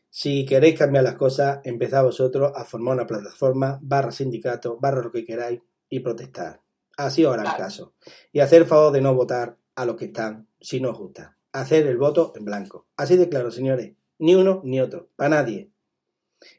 Si 0.09 0.45
queréis 0.45 0.77
cambiar 0.77 1.05
las 1.05 1.15
cosas, 1.15 1.61
empezad 1.63 2.03
vosotros 2.03 2.51
a 2.53 2.65
formar 2.65 2.95
una 2.95 3.07
plataforma, 3.07 3.79
barra 3.81 4.11
sindicato, 4.11 4.77
barra 4.77 5.01
lo 5.01 5.11
que 5.11 5.25
queráis 5.25 5.61
y 5.89 6.01
protestar. 6.01 6.59
Así 7.05 7.25
os 7.25 7.33
harán 7.33 7.57
caso. 7.57 7.93
Y 8.31 8.41
hacer 8.41 8.65
favor 8.65 8.91
de 8.91 9.01
no 9.01 9.15
votar 9.15 9.57
a 9.75 9.85
los 9.85 9.95
que 9.95 10.05
están, 10.05 10.47
si 10.59 10.79
no 10.79 10.91
os 10.91 10.99
gusta. 10.99 11.35
Hacer 11.51 11.87
el 11.87 11.97
voto 11.97 12.31
en 12.35 12.45
blanco. 12.45 12.87
Así 12.95 13.17
de 13.17 13.27
claro, 13.27 13.49
señores. 13.49 13.93
Ni 14.19 14.35
uno 14.35 14.61
ni 14.63 14.79
otro. 14.79 15.09
Para 15.15 15.29
nadie. 15.29 15.71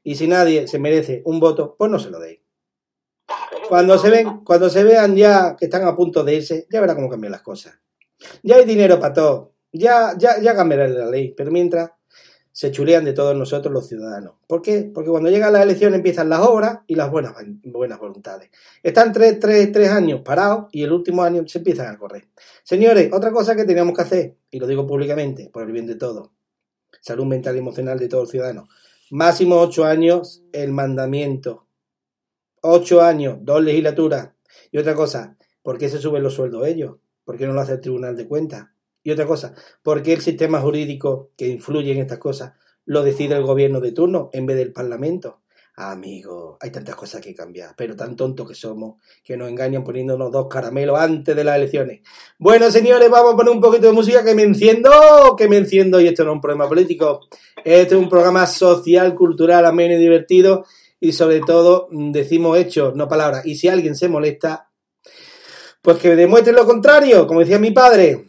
Y 0.03 0.17
si 0.17 0.27
nadie 0.27 0.67
se 0.67 0.81
merece 0.81 1.23
un 1.27 1.39
voto, 1.39 1.77
pues 1.79 1.91
no 1.93 1.99
se 2.01 2.11
lo 2.11 2.19
deis. 2.19 2.41
Cuando 3.69 3.97
se, 3.99 4.11
ven, 4.11 4.41
cuando 4.45 4.69
se 4.69 4.83
vean 4.83 5.15
ya 5.15 5.55
que 5.57 5.67
están 5.67 5.87
a 5.87 5.95
punto 5.95 6.25
de 6.25 6.35
irse, 6.35 6.67
ya 6.69 6.81
verá 6.81 6.97
cómo 6.97 7.09
cambian 7.09 7.33
las 7.33 7.43
cosas. 7.43 7.79
Ya 8.43 8.57
hay 8.57 8.65
dinero 8.65 8.99
para 8.99 9.15
todo. 9.15 9.55
Ya, 9.71 10.15
ya, 10.19 10.41
ya 10.41 10.57
cambiará 10.57 10.89
la 10.89 11.07
ley. 11.07 11.35
Pero 11.37 11.53
mientras 11.53 11.93
se 12.53 12.71
chulean 12.71 13.05
de 13.05 13.15
todos 13.15 13.35
nosotros 13.35 13.73
los 13.73 13.89
ciudadanos. 13.89 14.35
¿Por 14.47 14.61
qué? 14.61 14.91
Porque 14.95 15.11
cuando 15.11 15.31
llegan 15.31 15.55
las 15.55 15.63
elecciones 15.63 15.97
empiezan 15.97 16.29
las 16.29 16.41
obras 16.41 16.81
y 16.87 16.95
las 16.95 17.11
buenas, 17.11 17.35
buenas 17.65 17.99
voluntades. 17.99 18.51
Están 18.83 19.13
tres, 19.13 19.41
tres, 19.41 19.73
tres 19.73 19.89
años 19.89 20.21
parados 20.23 20.67
y 20.71 20.83
el 20.83 20.93
último 20.93 21.23
año 21.23 21.43
se 21.47 21.59
empiezan 21.59 21.95
a 21.95 21.99
correr. 21.99 22.29
Señores, 22.63 23.11
otra 23.13 23.33
cosa 23.33 23.57
que 23.57 23.65
teníamos 23.65 23.97
que 23.97 24.03
hacer, 24.03 24.37
y 24.51 24.61
lo 24.61 24.67
digo 24.67 24.87
públicamente, 24.87 25.49
por 25.51 25.63
el 25.63 25.73
bien 25.73 25.87
de 25.87 25.95
todos, 25.95 26.31
salud 27.01 27.25
mental 27.25 27.57
y 27.57 27.61
emocional 27.61 27.99
de 27.99 28.09
todos 28.09 28.25
los 28.25 28.31
ciudadanos, 28.31 28.69
máximo 29.11 29.59
ocho 29.59 29.85
años 29.85 30.45
el 30.53 30.73
mandamiento. 30.73 31.67
Ocho 32.61 33.03
años, 33.03 33.39
dos 33.41 33.61
legislaturas. 33.63 34.31
Y 34.71 34.79
otra 34.79 34.95
cosa, 34.95 35.37
¿por 35.63 35.79
qué 35.79 35.89
se 35.89 35.99
suben 35.99 36.23
los 36.23 36.35
sueldos 36.35 36.67
ellos? 36.69 36.97
¿Por 37.25 37.37
qué 37.37 37.47
no 37.47 37.55
lo 37.55 37.61
hace 37.61 37.73
el 37.73 37.81
Tribunal 37.81 38.17
de 38.17 38.29
Cuentas? 38.29 38.69
Y 39.03 39.11
otra 39.11 39.27
cosa, 39.27 39.55
¿por 39.83 40.03
qué 40.03 40.13
el 40.13 40.21
sistema 40.21 40.61
jurídico 40.61 41.31
que 41.37 41.49
influye 41.49 41.93
en 41.93 41.99
estas 41.99 42.19
cosas 42.19 42.53
lo 42.85 43.03
decide 43.03 43.35
el 43.35 43.43
gobierno 43.43 43.81
de 43.81 43.93
turno 43.93 44.31
en 44.33 44.47
vez 44.47 44.57
del 44.57 44.73
Parlamento? 44.73 45.43
Amigo, 45.75 46.59
hay 46.61 46.71
tantas 46.71 46.95
cosas 46.95 47.23
que 47.23 47.35
cambiar, 47.35 47.75
pero 47.75 47.97
tan 47.97 48.15
tontos 48.15 48.47
que 48.47 48.55
somos 48.55 48.97
que 49.25 49.39
nos 49.39 49.49
engañan 49.49 49.83
poniéndonos 49.83 50.31
dos 50.31 50.47
caramelos 50.47 50.99
antes 50.99 51.35
de 51.35 51.45
las 51.45 51.57
elecciones. 51.57 52.01
Bueno, 52.39 52.71
señores, 52.71 53.09
vamos 53.09 53.33
a 53.33 53.37
poner 53.37 53.55
un 53.55 53.61
poquito 53.61 53.87
de 53.87 53.93
música 53.93 54.23
que 54.23 54.35
me 54.35 54.43
enciendo, 54.43 54.91
que 55.37 55.49
me 55.49 55.57
enciendo, 55.57 55.99
y 55.99 56.09
esto 56.09 56.25
no 56.25 56.33
es 56.33 56.35
un 56.35 56.41
problema 56.43 56.69
político, 56.69 57.21
este 57.65 57.95
es 57.95 58.01
un 58.01 58.11
programa 58.11 58.47
social, 58.47 59.15
cultural, 59.15 59.65
ameno 59.65 59.95
y 59.95 59.99
divertido, 59.99 60.67
y 61.01 61.13
sobre 61.13 61.41
todo 61.41 61.89
mm, 61.91 62.13
decimos 62.13 62.59
hechos, 62.59 62.95
no 62.95 63.09
palabras. 63.09 63.47
Y 63.47 63.55
si 63.55 63.69
alguien 63.69 63.97
se 63.97 64.09
molesta, 64.09 64.71
pues 65.81 65.97
que 65.97 66.15
demuestre 66.15 66.53
lo 66.53 66.67
contrario, 66.67 67.27
como 67.27 67.41
decía 67.41 67.59
mi 67.59 67.71
padre. 67.71 68.27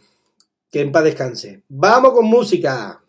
Que 0.74 0.80
en 0.80 0.90
paz 0.90 1.04
descanse. 1.04 1.62
Vamos 1.68 2.10
con 2.14 2.26
música. 2.26 3.04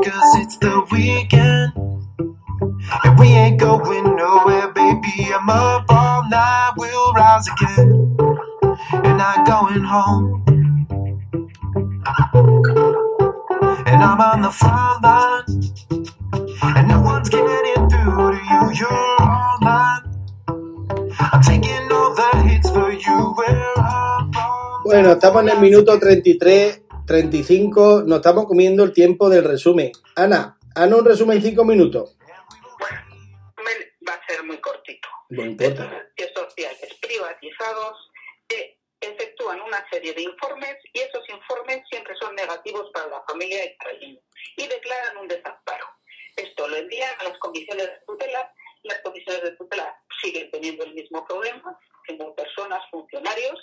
because 0.00 0.36
it's 0.36 0.56
the 0.58 0.86
weekend. 0.92 1.72
And 3.04 3.18
we 3.18 3.26
ain't 3.28 3.60
going 3.60 4.16
nowhere, 4.16 4.72
baby. 4.72 5.32
I'm 5.32 5.48
up 5.48 5.84
all 5.88 6.28
night, 6.28 6.72
we'll 6.76 7.12
rise 7.12 7.46
again. 7.48 8.16
And 8.92 9.20
I'm 9.20 9.44
going 9.44 9.82
home. 9.82 10.44
And 13.86 14.02
I'm 14.02 14.20
on 14.20 14.42
the 14.42 14.50
front 14.50 15.02
line. 15.02 15.44
And 16.76 16.88
no 16.88 17.00
one's 17.00 17.28
getting 17.28 17.88
through 17.88 18.32
to 18.32 18.40
you, 18.50 18.72
you're 18.80 19.16
all 19.20 19.58
mine. 19.60 20.02
I'm 21.20 21.42
taking 21.42 21.90
all 21.92 22.14
the 22.14 22.42
hits 22.48 22.70
for 22.70 22.92
you, 22.92 23.34
we're 23.36 23.72
up 23.76 24.36
all 24.36 24.82
Bueno, 24.84 25.12
estamos 25.12 25.42
en 25.42 25.48
el 25.50 25.60
minuto 25.60 25.98
33. 25.98 26.87
35, 27.08 28.04
nos 28.06 28.18
estamos 28.18 28.46
comiendo 28.46 28.84
el 28.84 28.92
tiempo 28.92 29.30
del 29.30 29.42
resumen. 29.42 29.90
Ana, 30.14 30.58
haznos 30.74 31.00
un 31.00 31.06
resumen 31.06 31.38
en 31.38 31.42
cinco 31.42 31.64
minutos. 31.64 32.16
Bueno, 32.78 33.80
va 34.06 34.12
a 34.12 34.26
ser 34.26 34.44
muy 34.44 34.58
cortito. 34.58 35.08
No 35.30 35.44
importa. 35.44 36.06
sociales 36.34 36.94
privatizados 37.00 37.96
efectúan 39.00 39.60
una 39.60 39.84
serie 39.90 40.12
de 40.12 40.22
informes 40.22 40.76
y 40.92 41.00
esos 41.00 41.22
informes 41.28 41.82
siempre 41.88 42.14
son 42.20 42.34
negativos 42.34 42.90
para 42.92 43.06
la 43.08 43.22
familia 43.28 43.64
y 43.64 43.76
para 43.76 43.90
el 43.92 44.00
niño 44.00 44.20
y 44.56 44.66
declaran 44.66 45.18
un 45.18 45.28
desamparo. 45.28 45.86
Esto 46.36 46.68
lo 46.68 46.76
envían 46.76 47.14
a 47.20 47.24
las 47.24 47.38
comisiones 47.38 47.86
de 47.86 48.00
tutela. 48.06 48.52
Las 48.82 49.00
comisiones 49.00 49.42
de 49.42 49.52
tutela 49.52 50.00
siguen 50.22 50.50
teniendo 50.50 50.84
el 50.84 50.94
mismo 50.94 51.24
problema. 51.26 51.78
Tengo 52.06 52.34
personas, 52.34 52.80
funcionarios, 52.90 53.58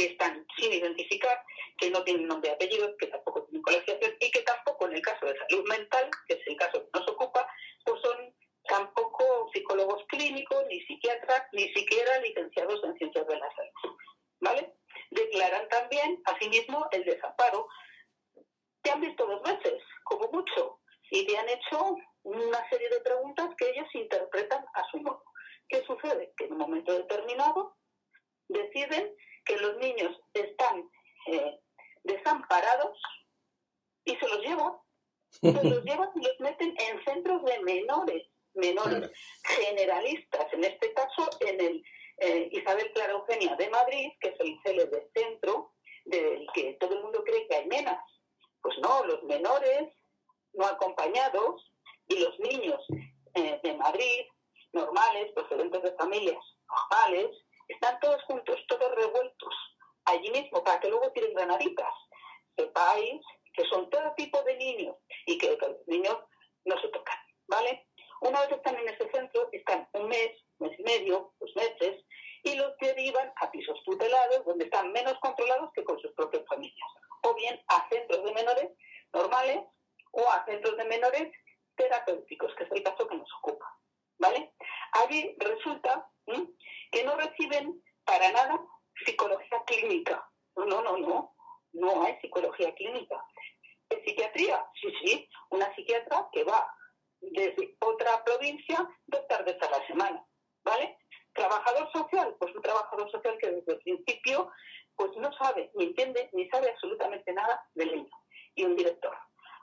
que 0.00 0.06
están 0.06 0.46
sin 0.56 0.72
identificar, 0.72 1.44
que 1.76 1.90
no 1.90 2.02
tienen 2.04 2.26
nombre 2.26 2.48
y 2.48 2.54
apellido, 2.54 2.96
que 2.96 3.08
tampoco 3.08 3.44
tienen 3.44 3.62
colegiación 3.62 4.16
y 4.18 4.30
que 4.30 4.40
tampoco 4.42 4.86
en 4.86 4.94
el 4.94 5.02
caso 5.02 5.26
de 5.26 5.36
salud 5.36 5.68
mental, 5.68 6.10
que 6.26 6.34
es 6.34 6.40
el 6.46 6.56
caso 6.56 6.82
que 6.82 6.98
nos 6.98 7.08
ocupa, 7.10 7.46
pues 7.84 8.00
son 8.00 8.34
tampoco 8.64 9.50
psicólogos 9.52 10.02
clínicos, 10.08 10.64
ni 10.68 10.80
psiquiatras, 10.86 11.42
ni 11.52 11.68
siquiera 11.74 12.18
licenciados 12.20 12.82
en 12.84 12.96
ciencias 12.96 13.26
de 13.26 13.38
la 13.38 13.54
salud. 13.54 13.96
¿Vale? 14.40 14.74
Declaran 15.10 15.68
también, 15.68 16.22
asimismo, 16.24 16.88
el 16.92 17.04
desamparo. 17.04 17.68
Te 18.80 18.90
han 18.90 19.02
visto 19.02 19.26
dos 19.26 19.42
veces, 19.42 19.82
como 20.04 20.30
mucho, 20.32 20.80
y 21.10 21.26
te 21.26 21.36
han 21.36 21.48
hecho 21.50 21.94
una 22.22 22.66
serie 22.70 22.88
de 22.88 23.00
preguntas 23.00 23.50
que 23.58 23.68
ellos 23.68 23.88
interpretan 23.92 24.64
a 24.72 24.84
su 24.90 24.98
modo. 24.98 25.22
¿Qué 25.68 25.84
sucede? 25.84 26.32
Que 26.38 26.46
en 26.46 26.52
un 26.52 26.58
momento 26.58 26.90
determinado 26.94 27.76
deciden 28.48 29.14
que 29.50 29.56
los 29.56 29.76
niños 29.78 30.16
están 30.32 30.88
eh, 31.26 31.60
desamparados 32.04 32.96
y 34.04 34.14
se 34.16 34.28
los 34.28 34.38
llevan. 34.40 34.74
Se 35.30 35.52
los 35.52 35.84
llevan 35.84 36.10
y 36.14 36.24
los 36.24 36.38
meten 36.38 36.74
en 36.78 37.04
centros 37.04 37.44
de 37.44 37.58
menores, 37.60 38.28
menores 38.54 39.10
generalistas, 39.42 40.52
en 40.52 40.64
este 40.64 40.92
caso 40.94 41.28
en 41.40 41.60
el 41.60 41.84
eh, 42.18 42.48
Isabel 42.52 42.92
Clara 42.92 43.12
Eugenia 43.12 43.56
de 43.56 43.70
Madrid, 43.70 44.12
que 44.20 44.28
es 44.28 44.40
el 44.40 44.56
célebre 44.62 45.08
centro 45.14 45.72
del 46.04 46.46
que 46.54 46.74
todo 46.74 46.94
el 46.94 47.02
mundo 47.02 47.24
cree 47.24 47.48
que 47.48 47.56
hay 47.56 47.66
menas. 47.66 47.98
Pues 48.62 48.76
no, 48.78 49.04
los 49.04 49.22
menores 49.24 49.88
no 50.52 50.66
acompañados 50.66 51.72
y 52.06 52.18
los 52.20 52.38
niños 52.38 52.80
eh, 53.34 53.58
de 53.62 53.72
Madrid, 53.74 54.26
normales, 54.72 55.32
procedentes 55.32 55.82
de 55.82 55.92
familias 55.96 56.38
normales, 56.68 57.30
están 57.70 57.98
todos 58.00 58.22
juntos, 58.24 58.58
todos 58.68 58.94
revueltos, 58.94 59.54
allí 60.06 60.30
mismo, 60.30 60.62
para 60.64 60.80
que 60.80 60.88
luego 60.88 61.10
tiren 61.12 61.34
granaditas. 61.34 61.92
Sepáis 62.56 63.20
que 63.52 63.64
son 63.66 63.88
todo 63.90 64.12
tipo 64.16 64.42
de 64.42 64.56
niños 64.56 64.96
y 65.26 65.38
que 65.38 65.56
los 65.56 65.86
niños 65.86 66.16
no 66.64 66.80
se 66.80 66.88
tocan, 66.88 67.18
¿vale? 67.48 67.86
Una 68.20 68.40
vez 68.42 68.52
están 68.52 68.76
en 68.76 68.88
ese 68.88 69.10
centro, 69.10 69.48
están 69.52 69.88
un 69.94 70.08
mes, 70.08 70.30
mes 70.58 70.78
y 70.78 70.82
medio, 70.82 71.32
dos 71.40 71.50
meses, 71.56 72.04
y 72.42 72.54
los 72.54 72.76
derivan 72.78 73.32
a 73.36 73.50
pisos 73.50 73.78
tutelados, 73.84 74.44
donde 74.44 74.64
están 74.64 74.92
menos 74.92 75.18
controlados 75.20 75.70
que 75.74 75.84
con 75.84 75.98
sus 76.00 76.12
propias 76.12 76.44
familias. 76.46 76.88
O 77.22 77.34
bien 77.34 77.60
a 77.68 77.88
centros 77.88 78.24
de 78.24 78.32
menores 78.32 78.70
normales 79.12 79.60
o 80.12 80.30
a 80.30 80.44
centros 80.44 80.76
de 80.76 80.84
menores 80.84 81.32
terapéuticos, 81.76 82.54
que 82.56 82.64
es 82.64 82.72
el 82.72 82.82
caso 82.82 83.06
que 83.06 83.16
nos 83.16 83.28
ocupa. 83.38 83.66
¿Vale? 84.18 84.52
Allí 84.92 85.34
resulta 85.38 86.06
que 86.90 87.04
no 87.04 87.16
reciben 87.16 87.82
para 88.04 88.30
nada 88.32 88.60
psicología 89.04 89.62
clínica. 89.66 90.24
No, 90.56 90.64
no, 90.64 90.82
no, 90.82 90.98
no. 90.98 91.34
No 91.72 92.04
hay 92.04 92.18
psicología 92.20 92.74
clínica. 92.74 93.24
¿Es 93.88 94.02
psiquiatría? 94.04 94.64
Sí, 94.80 94.92
sí. 95.02 95.28
Una 95.50 95.72
psiquiatra 95.74 96.28
que 96.32 96.44
va 96.44 96.68
desde 97.20 97.76
otra 97.80 98.24
provincia 98.24 98.88
dos 99.06 99.26
tardes 99.28 99.56
a 99.62 99.70
la 99.70 99.86
semana. 99.86 100.24
¿Vale? 100.64 100.98
Trabajador 101.32 101.90
social, 101.92 102.36
pues 102.38 102.54
un 102.54 102.62
trabajador 102.62 103.10
social 103.10 103.38
que 103.38 103.50
desde 103.50 103.72
el 103.72 103.78
principio 103.78 104.50
pues 104.96 105.16
no 105.16 105.32
sabe, 105.32 105.70
ni 105.76 105.84
entiende, 105.84 106.28
ni 106.34 106.46
sabe 106.50 106.70
absolutamente 106.70 107.32
nada 107.32 107.64
del 107.74 107.90
niño. 107.90 108.10
Y 108.54 108.64
un 108.64 108.76
director. 108.76 109.16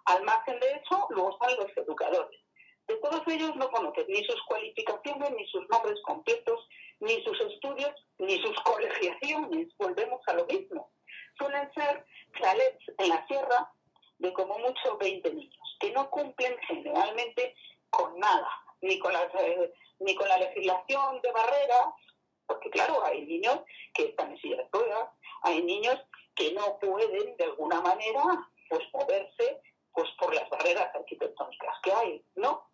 Al 0.05 0.23
margen 0.23 0.59
de 0.59 0.67
eso, 0.71 1.07
luego 1.11 1.31
están 1.31 1.55
los 1.57 1.77
educadores. 1.77 2.39
De 2.87 2.95
todos 2.97 3.21
ellos 3.27 3.55
no 3.55 3.69
conoces 3.69 4.07
ni 4.07 4.23
sus 4.23 4.41
cualificaciones, 4.43 5.31
ni 5.31 5.45
sus 5.47 5.67
nombres 5.69 5.99
completos, 6.03 6.67
ni 6.99 7.21
sus 7.23 7.39
estudios, 7.41 7.93
ni 8.17 8.41
sus 8.41 8.59
colegiaciones. 8.63 9.67
Volvemos 9.77 10.21
a 10.27 10.33
lo 10.33 10.45
mismo. 10.45 10.91
Suelen 11.37 11.71
ser 11.73 12.05
chalets 12.39 12.91
en 12.97 13.09
la 13.09 13.27
sierra 13.27 13.71
de 14.19 14.33
como 14.33 14.57
mucho 14.57 14.97
20 14.97 15.33
niños, 15.33 15.77
que 15.79 15.91
no 15.91 16.09
cumplen 16.09 16.57
generalmente 16.67 17.55
con 17.89 18.17
nada, 18.19 18.49
ni 18.81 18.97
con, 18.99 19.13
las, 19.13 19.27
eh, 19.35 19.73
ni 19.99 20.15
con 20.15 20.27
la 20.27 20.37
legislación 20.37 21.21
de 21.21 21.31
barreras, 21.31 21.87
porque 22.47 22.69
claro, 22.69 23.03
hay 23.05 23.25
niños 23.25 23.59
que 23.93 24.05
están 24.05 24.31
en 24.31 24.37
silla 24.39 24.57
de 24.57 24.69
ruedas, 24.71 25.09
hay 25.43 25.61
niños 25.61 25.99
que 26.35 26.53
no 26.53 26.79
pueden 26.79 27.35
de 27.35 27.43
alguna 27.43 27.81
manera 27.81 28.23
pues 28.69 28.81
moverse 28.93 29.61
pues 29.93 30.09
por 30.19 30.33
las 30.33 30.47
barreras 30.49 30.93
arquitectónicas 30.95 31.75
que 31.81 31.91
hay, 31.91 32.23
¿no? 32.35 32.67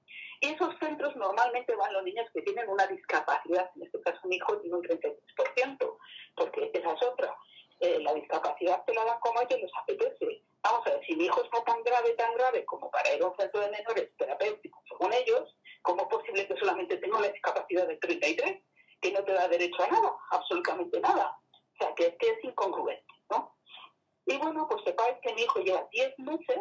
Esos 0.44 0.76
centros 0.78 1.16
normalmente 1.16 1.74
van 1.74 1.94
los 1.94 2.04
niños 2.04 2.30
que 2.34 2.42
tienen 2.42 2.68
una 2.68 2.86
discapacidad, 2.88 3.72
en 3.78 3.84
este 3.84 4.02
caso 4.02 4.20
mi 4.26 4.36
hijo 4.36 4.58
tiene 4.60 4.76
un 4.76 4.84
33%, 4.84 5.98
porque 6.36 6.70
esa 6.74 6.92
es 6.92 7.02
otra. 7.02 7.34
Eh, 7.80 8.00
la 8.02 8.14
discapacidad 8.14 8.84
se 8.86 8.94
la 8.94 9.06
dan 9.06 9.22
como 9.22 9.40
ellos 9.40 9.62
les 9.62 9.72
apetece. 9.74 10.44
Vamos 10.62 10.86
a 10.86 10.90
ver, 10.90 11.06
si 11.06 11.16
mi 11.16 11.26
hijo 11.28 11.42
está 11.42 11.64
tan 11.64 11.82
grave, 11.84 12.12
tan 12.16 12.34
grave 12.34 12.66
como 12.66 12.92
para 12.92 13.16
ir 13.16 13.24
a 13.24 13.28
un 13.28 13.38
centro 13.38 13.62
de 13.62 13.72
menores 13.72 14.10
terapéuticos, 14.18 14.84
según 14.90 15.14
ellos, 15.14 15.58
¿cómo 15.82 16.02
es 16.02 16.08
posible 16.10 16.46
que 16.46 16.58
solamente 16.58 16.98
tenga 16.98 17.20
una 17.20 17.30
discapacidad 17.30 17.88
de 17.88 17.96
33, 17.96 18.62
que 19.00 19.12
no 19.14 19.24
te 19.24 19.32
da 19.32 19.48
derecho 19.48 19.82
a 19.82 19.88
nada, 19.88 20.14
absolutamente 20.32 21.00
nada? 21.00 21.40
O 21.54 21.78
sea, 21.78 21.96
que, 21.96 22.18
que 22.18 22.30
es 22.32 22.44
incongruente, 22.44 23.14
¿no? 23.30 23.56
Y 24.26 24.36
bueno, 24.40 24.68
pues 24.68 24.84
sepáis 24.84 25.16
que 25.22 25.34
mi 25.36 25.44
hijo 25.44 25.62
lleva 25.62 25.88
10 25.90 26.20
meses 26.20 26.60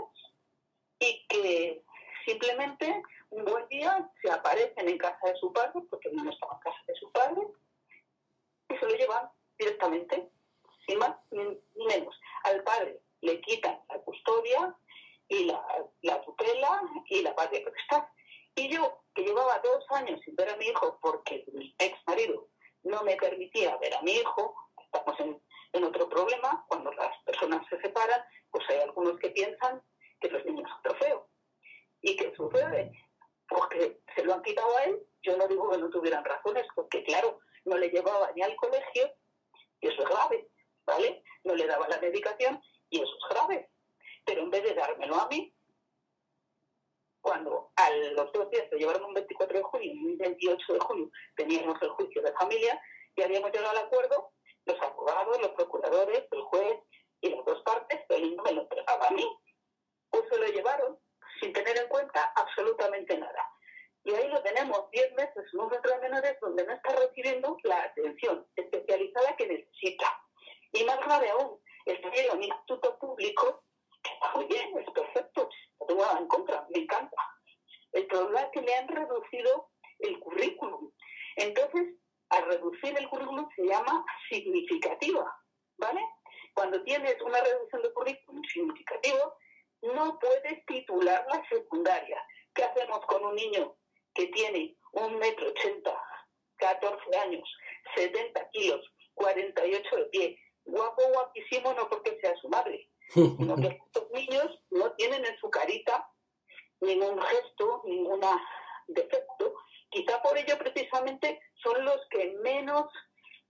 y 1.01 1.27
que 1.27 1.83
simplemente 2.25 3.03
un 3.33 3.45
buen 3.47 3.67
día 3.69 4.11
se 4.21 4.31
aparecen 4.31 4.89
en 4.89 4.99
casa 4.99 5.27
de 5.27 5.37
su 5.37 5.53
padre, 5.53 5.81
porque 5.89 6.11
no 6.13 6.31
estaba 6.31 6.55
en 6.55 6.61
casa 6.61 6.83
de 6.87 6.95
su 6.95 7.11
padre, 7.13 7.41
y 8.69 8.77
se 8.77 8.87
lo 8.87 8.95
llevan 8.95 9.31
directamente, 9.59 10.29
sin 10.87 10.99
más 10.99 11.17
ni, 11.31 11.59
menos. 11.87 12.15
Al 12.45 12.63
padre 12.63 13.01
le 13.23 13.41
quitan 13.41 13.81
la 13.89 13.99
custodia 14.01 14.77
y 15.29 15.45
la, 15.45 16.21
tutela 16.23 16.83
y 17.07 17.23
la 17.23 17.35
patria 17.35 17.65
potestad. 17.65 18.05
Y 18.55 18.69
yo, 18.69 19.03
que 19.15 19.23
llevaba 19.23 19.61
dos 19.61 19.85
años 19.91 20.21
sin 20.25 20.37
ver 20.37 20.51
a 20.51 20.57
mi 20.57 20.67
hijo 20.67 20.99
porque 21.01 21.45
mi 21.53 21.75
ex 21.79 21.99
marido 22.07 22.49
no 22.83 23.03
me 23.03 23.17
permitía 23.17 23.77
ver 23.79 23.95
a 23.95 24.03
mi 24.03 24.13
hijo, 24.13 24.55
estamos 24.85 25.19
en, 25.21 25.41
en 25.73 25.85
otro 25.85 26.09
problema, 26.09 26.65
cuando 26.69 26.93
las 26.93 27.17
personas 27.25 27.67
se 27.71 27.81
separan, 27.81 28.23
pues 28.51 28.69
hay 28.69 28.81
algunos 28.81 29.19
que 29.19 29.31
piensan 29.31 29.83
que 30.21 30.29
los 30.29 30.45
niños 30.45 30.69
son 30.69 30.83
trofeo. 30.83 31.29
¿Y 32.03 32.17
qué 32.17 32.35
sucede? 32.37 32.93
Porque 33.55 34.01
se 34.15 34.25
lo 34.25 34.35
han 34.35 34.43
quitado 34.43 34.77
a 34.77 34.85
él, 34.85 34.99
yo 35.23 35.37
no 35.37 35.47
digo 35.47 35.71
que 35.71 35.79
no 35.79 35.91
tuvieran 35.91 36.25
razones, 36.25 36.67
porque 36.75 37.05
claro, 37.05 37.41
no 37.65 37.77
le 37.77 37.89
llevaba 37.89 38.31
ni 38.33 38.43
al 38.43 38.57
colegio, 38.57 39.13
y 39.81 39.89
eso 39.89 40.03
es 40.03 40.09
grave, 40.09 40.49
¿vale? 40.87 41.23
No 41.45 41.55
le 41.55 41.67
daba 41.67 41.89
la 41.89 42.01
medicación, 42.01 42.61
y 42.91 43.01
eso 43.01 43.13
es 43.13 43.35
grave. 43.35 43.71
Pero 44.25 44.43
en 44.43 44.51
vez 44.51 44.63
de 44.63 44.75
dármelo 44.75 45.17
a 45.17 45.29
mí, 45.29 45.55
cuando 47.21 47.73
a 47.77 47.91
los 47.91 48.33
dos 48.33 48.51
días 48.51 48.69
se 48.69 48.77
llevaron 48.77 49.05
un 49.05 49.15
24 49.15 49.57
de 49.57 49.63
junio 49.63 49.93
y 49.93 50.07
un 50.07 50.19
28 50.19 50.73
de 50.73 50.81
julio 50.81 51.11
teníamos 51.37 51.81
el 51.81 51.91
juicio 51.91 52.21
de 52.21 52.33
familia 52.33 52.81
y 53.15 53.23
habíamos 53.23 53.53
llegado 53.53 53.71
al 53.71 53.87
acuerdo, 53.87 54.33
los 54.65 54.81
abogados, 54.81 55.41
los 55.41 55.53
procuradores, 55.53 56.25
el 56.31 56.43
juez 56.43 56.81
y 57.21 57.31
las 57.31 57.45
dos 57.45 57.63
partes, 57.63 58.01
el 58.09 58.23
niño 58.23 58.43
me 58.43 58.53
lo 58.53 58.63
entregaba 58.63 59.07
a 59.07 59.11
mí 59.13 59.25
pues 60.13 60.25
se 60.31 60.39
lo 60.39 60.47
llevaron 60.47 60.99
sin 61.43 61.53
tener 61.53 61.77
en 61.77 61.89
cuenta 61.89 62.33
absolutamente 62.37 63.19
nada. 63.19 63.51
Y 64.05 64.15
ahí 64.15 64.29
lo 64.29 64.43
tenemos 64.43 64.91
10 64.91 65.13
meses 65.15 65.45
en 65.53 65.61
un 65.61 65.71
centro 65.71 65.93
de 65.93 66.01
menores 66.01 66.37
donde 66.41 66.65
no 66.65 66.73
está 66.73 66.95
recibiendo 66.95 67.57
la 67.65 67.83
atención 67.83 68.47
especializada 68.57 69.37
que 69.37 69.47
necesita. 69.49 70.21
Y 70.73 70.85
más 70.85 70.99
grave 71.01 71.31
aún, 71.31 71.61
está 71.85 72.09
en 72.09 72.37
un 72.37 72.43
instituto 72.43 72.99
público 72.99 73.65
que 74.03 74.13
está 74.13 74.33
muy 74.35 74.47
bien, 74.47 74.79
es 74.79 74.91
perfecto, 74.91 75.49
no 75.81 75.87
tengo 75.87 76.03
nada 76.03 76.19
en 76.19 76.29
contra, 76.29 76.67
me 76.71 76.81
encanta. 76.81 77.17
El 77.93 78.07
problema 78.07 78.41
es 78.43 78.49
que 78.53 78.63
le 78.63 78.75
han 78.75 78.89
reducido 78.89 79.71
el 79.99 80.19
currículum. 80.21 80.93
Entonces, 81.37 81.95
al 82.31 82.45
reducir 82.47 82.97
el 82.99 83.09
currículum 83.09 83.49
se 83.55 83.67
llama 83.67 84.05
significativa, 84.29 85.37
¿vale? 85.77 86.01
Cuando 86.55 86.83
tienes 86.83 87.21
una 87.23 87.41
reducción 87.41 87.83
de 87.83 87.93
currículum 87.93 88.43
significativo, 88.45 89.37
no 89.83 90.19
puedes 90.19 90.65
titular 90.67 91.27
la 91.33 91.43
secundaria. 91.49 92.23
¿Qué 92.55 92.65
hacemos 92.65 93.01
con 93.07 93.25
un 93.25 93.35
niño 93.35 93.77
que 94.15 94.27
tiene 94.29 94.77
un 94.93 95.19
metro 95.19 95.49
ochenta, 95.49 96.01
14 96.57 97.19
años, 97.19 97.49
70 97.97 98.49
kilos, 98.51 98.81
48 99.15 99.97
de 99.97 100.05
pie? 100.07 100.39
Guapo, 100.65 101.03
guapísimo, 101.13 101.73
no 101.75 101.89
porque 101.89 102.19
sea 102.21 102.35
su 102.37 102.49
madre, 102.49 102.89
sino 103.09 103.57
que 103.57 103.67
estos 103.87 104.11
niños 104.13 104.61
no 104.71 104.93
tienen 104.93 105.25
en 105.25 105.37
su 105.39 105.51
carita 105.51 106.09
ningún 106.81 107.21
gesto, 107.21 107.83
ningún 107.85 108.21
defecto. 108.89 109.55
Quizá 109.91 110.23
por 110.23 110.39
ello 110.39 110.57
precisamente 110.59 111.41
son 111.63 111.85
los 111.85 112.01
que 112.11 112.33
menos 112.43 112.87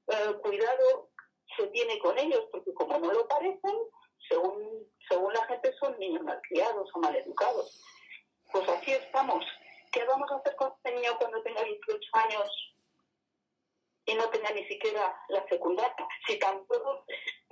eh, 0.08 0.34
cuidado 0.42 1.10
se 1.56 1.66
tiene 1.68 1.98
con 1.98 2.18
ellos, 2.18 2.46
porque 2.50 2.72
como 2.74 2.98
no 2.98 3.12
lo 3.12 3.28
parecen, 3.28 3.76
según, 4.28 4.86
según 5.08 5.32
la 5.32 5.44
gente 5.46 5.72
son 5.78 5.98
niños 5.98 6.22
malcriados 6.22 6.88
o 6.94 6.98
maleducados. 7.00 7.82
Pues 8.50 8.68
así 8.68 8.92
estamos. 8.92 9.44
¿Qué 9.92 10.04
vamos 10.04 10.30
a 10.30 10.36
hacer 10.36 10.56
con 10.56 10.72
este 10.76 10.94
niño 10.94 11.16
cuando 11.18 11.42
tenga 11.42 11.62
18 11.62 12.00
años 12.12 12.74
y 14.06 14.14
no 14.14 14.28
tenga 14.30 14.50
ni 14.52 14.64
siquiera 14.66 15.14
la 15.28 15.46
secundaria? 15.48 16.08
Si 16.26 16.38
tampoco 16.38 17.04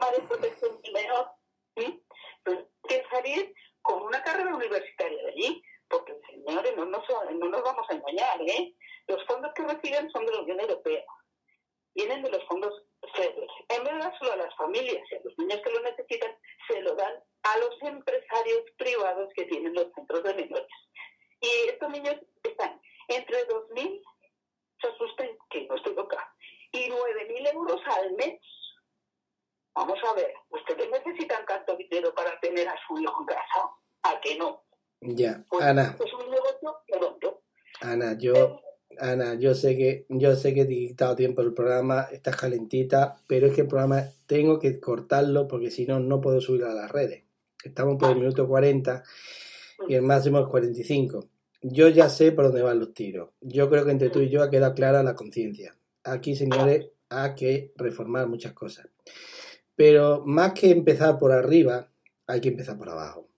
de 0.08 0.22
protección 0.22 0.80
menor, 0.92 1.30
¿sí? 1.76 2.02
pues 2.44 2.58
que 2.88 3.04
salir 3.10 3.54
con 3.82 4.02
una 4.02 4.22
carrera 4.22 4.54
universitaria 4.54 5.22
de 5.22 5.30
allí, 5.30 5.62
porque 5.88 6.18
señores, 6.30 6.76
no, 6.76 6.84
no, 6.86 7.02
no 7.32 7.48
nos 7.48 7.62
vamos 7.62 7.86
a 7.88 7.94
engañar, 7.94 8.40
¿eh? 8.42 8.74
Los 9.06 9.24
fondos 9.26 9.52
que 9.54 9.62
reciben 9.62 10.10
son 10.10 10.24
de 10.24 10.32
la 10.32 10.40
Unión 10.40 10.60
Europea, 10.60 11.04
vienen 11.94 12.22
de 12.22 12.30
los 12.30 12.44
fondos 12.46 12.72
en 13.68 13.84
vez 13.84 13.92
de 13.92 13.98
dárselo 13.98 14.32
a 14.32 14.36
las 14.36 14.54
familias 14.56 15.02
y 15.10 15.14
a 15.14 15.20
los 15.24 15.38
niños 15.38 15.60
que 15.62 15.70
lo 15.70 15.80
necesitan, 15.80 16.36
se 16.68 16.80
lo 16.82 16.94
dan 16.94 17.14
a 17.42 17.58
los 17.58 17.82
empresarios 17.82 18.62
privados 18.76 19.28
que 19.34 19.44
tienen 19.44 19.74
los 19.74 19.86
centros 19.94 20.22
de 20.22 20.34
menores. 20.34 20.68
Y 21.40 21.68
estos 21.68 21.90
niños 21.90 22.16
están 22.42 22.80
entre 23.08 23.46
2.000, 23.48 24.02
se 24.80 24.88
asusten 24.88 25.38
que 25.50 25.66
no 25.66 25.76
estoy 25.76 25.94
loca, 25.94 26.34
y 26.72 26.88
9.000 26.88 27.54
euros 27.54 27.80
al 27.86 28.12
mes. 28.12 28.40
Vamos 29.74 29.98
a 30.08 30.14
ver, 30.14 30.34
¿ustedes 30.50 30.90
necesitan 30.90 31.46
tanto 31.46 31.76
dinero 31.76 32.14
para 32.14 32.38
tener 32.40 32.68
a 32.68 32.74
su 32.86 32.98
hijo 32.98 33.20
en 33.20 33.26
casa? 33.26 33.70
¿A 34.02 34.20
que 34.20 34.36
no? 34.36 34.64
Ya, 35.00 35.42
pues, 35.48 35.64
Ana. 35.64 35.96
Es 35.98 36.12
un 36.12 36.30
negocio 36.30 36.82
redondo. 36.88 37.42
Ana, 37.80 38.16
yo... 38.18 38.60
Ana, 39.00 39.34
yo 39.34 39.54
sé 39.54 39.76
que 39.76 40.04
yo 40.08 40.36
sé 40.36 40.52
que 40.52 40.62
he 40.62 40.68
quitado 40.68 41.16
tiempo 41.16 41.40
el 41.42 41.54
programa, 41.54 42.02
estás 42.12 42.36
calentita, 42.36 43.16
pero 43.26 43.46
es 43.46 43.54
que 43.54 43.62
el 43.62 43.66
programa 43.66 44.04
tengo 44.26 44.58
que 44.58 44.78
cortarlo 44.78 45.48
porque 45.48 45.70
si 45.70 45.86
no, 45.86 46.00
no 46.00 46.20
puedo 46.20 46.40
subirlo 46.40 46.70
a 46.70 46.74
las 46.74 46.90
redes. 46.90 47.24
Estamos 47.64 47.96
por 47.96 48.10
el 48.10 48.16
minuto 48.16 48.46
40 48.46 49.02
y 49.88 49.94
el 49.94 50.02
máximo 50.02 50.40
es 50.40 50.46
45. 50.46 51.28
Yo 51.62 51.88
ya 51.88 52.08
sé 52.08 52.32
por 52.32 52.46
dónde 52.46 52.62
van 52.62 52.78
los 52.78 52.94
tiros. 52.94 53.30
Yo 53.40 53.70
creo 53.70 53.84
que 53.84 53.90
entre 53.90 54.10
tú 54.10 54.20
y 54.20 54.28
yo 54.28 54.42
ha 54.42 54.50
quedado 54.50 54.74
clara 54.74 55.02
la 55.02 55.14
conciencia. 55.14 55.76
Aquí, 56.04 56.36
señores, 56.36 56.88
hay 57.08 57.34
que 57.34 57.72
reformar 57.76 58.28
muchas 58.28 58.52
cosas. 58.52 58.86
Pero 59.74 60.22
más 60.26 60.52
que 60.52 60.70
empezar 60.70 61.18
por 61.18 61.32
arriba, 61.32 61.90
hay 62.26 62.40
que 62.40 62.48
empezar 62.48 62.76
por 62.76 62.90
abajo. 62.90 63.28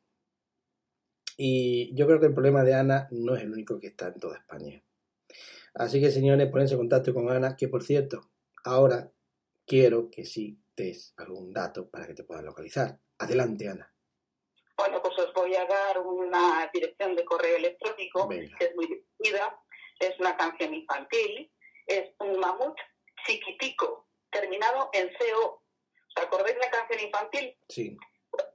Y 1.36 1.94
yo 1.94 2.06
creo 2.06 2.20
que 2.20 2.26
el 2.26 2.34
problema 2.34 2.62
de 2.62 2.74
Ana 2.74 3.08
no 3.10 3.34
es 3.36 3.42
el 3.42 3.52
único 3.52 3.78
que 3.80 3.88
está 3.88 4.08
en 4.08 4.20
toda 4.20 4.36
España. 4.36 4.82
Así 5.74 6.00
que, 6.00 6.10
señores, 6.10 6.48
ponense 6.50 6.74
en 6.74 6.80
contacto 6.80 7.14
con 7.14 7.30
Ana, 7.30 7.56
que 7.56 7.68
por 7.68 7.82
cierto, 7.82 8.30
ahora 8.64 9.10
quiero 9.66 10.10
que 10.10 10.24
sí 10.24 10.58
des 10.76 11.14
algún 11.16 11.52
dato 11.52 11.88
para 11.88 12.06
que 12.06 12.14
te 12.14 12.24
puedan 12.24 12.44
localizar. 12.44 12.98
Adelante, 13.18 13.68
Ana. 13.68 13.88
Bueno, 14.76 15.00
pues 15.02 15.18
os 15.18 15.32
voy 15.34 15.54
a 15.54 15.64
dar 15.66 15.98
una 16.00 16.68
dirección 16.72 17.14
de 17.14 17.24
correo 17.24 17.56
electrónico 17.56 18.26
Venga. 18.26 18.56
que 18.58 18.64
es 18.66 18.74
muy 18.74 18.86
divertida. 18.86 19.58
Es 20.00 20.18
una 20.18 20.36
canción 20.36 20.74
infantil. 20.74 21.52
Es 21.86 22.10
un 22.20 22.38
mamut 22.40 22.76
chiquitico 23.26 24.08
terminado 24.30 24.90
en 24.92 25.08
CO. 25.18 25.62
¿Os 26.16 26.22
acordáis 26.24 26.54
de 26.54 26.60
la 26.60 26.70
canción 26.70 27.00
infantil? 27.00 27.56
Sí, 27.68 27.96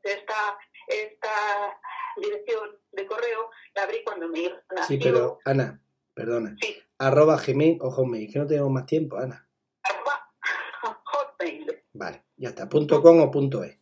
Esta, 0.04 0.58
esta 0.88 1.80
dirección 2.18 2.78
de 2.92 3.06
correo 3.08 3.50
la 3.76 3.84
abrí 3.84 4.04
cuando 4.04 4.26
hijo 4.36 4.56
nació. 4.76 4.98
sí, 4.98 5.04
pero 5.04 5.40
Ana, 5.46 5.82
perdona. 6.18 6.56
Sí, 6.60 6.76
Arroba 6.98 7.38
Gmail 7.38 7.78
o 7.80 7.92
Hotmail, 7.92 8.32
que 8.32 8.40
no 8.40 8.48
tenemos 8.48 8.72
más 8.72 8.88
tiempo, 8.88 9.18
Ana. 9.18 9.48
arroba 9.84 10.32
hotmail.com. 11.06 11.76
Vale, 11.94 12.24
ya 12.36 12.50
está. 12.50 12.68
Punto 12.68 13.02
com 13.02 13.22
o 13.22 13.30
punto 13.30 13.64
es. 13.64 13.78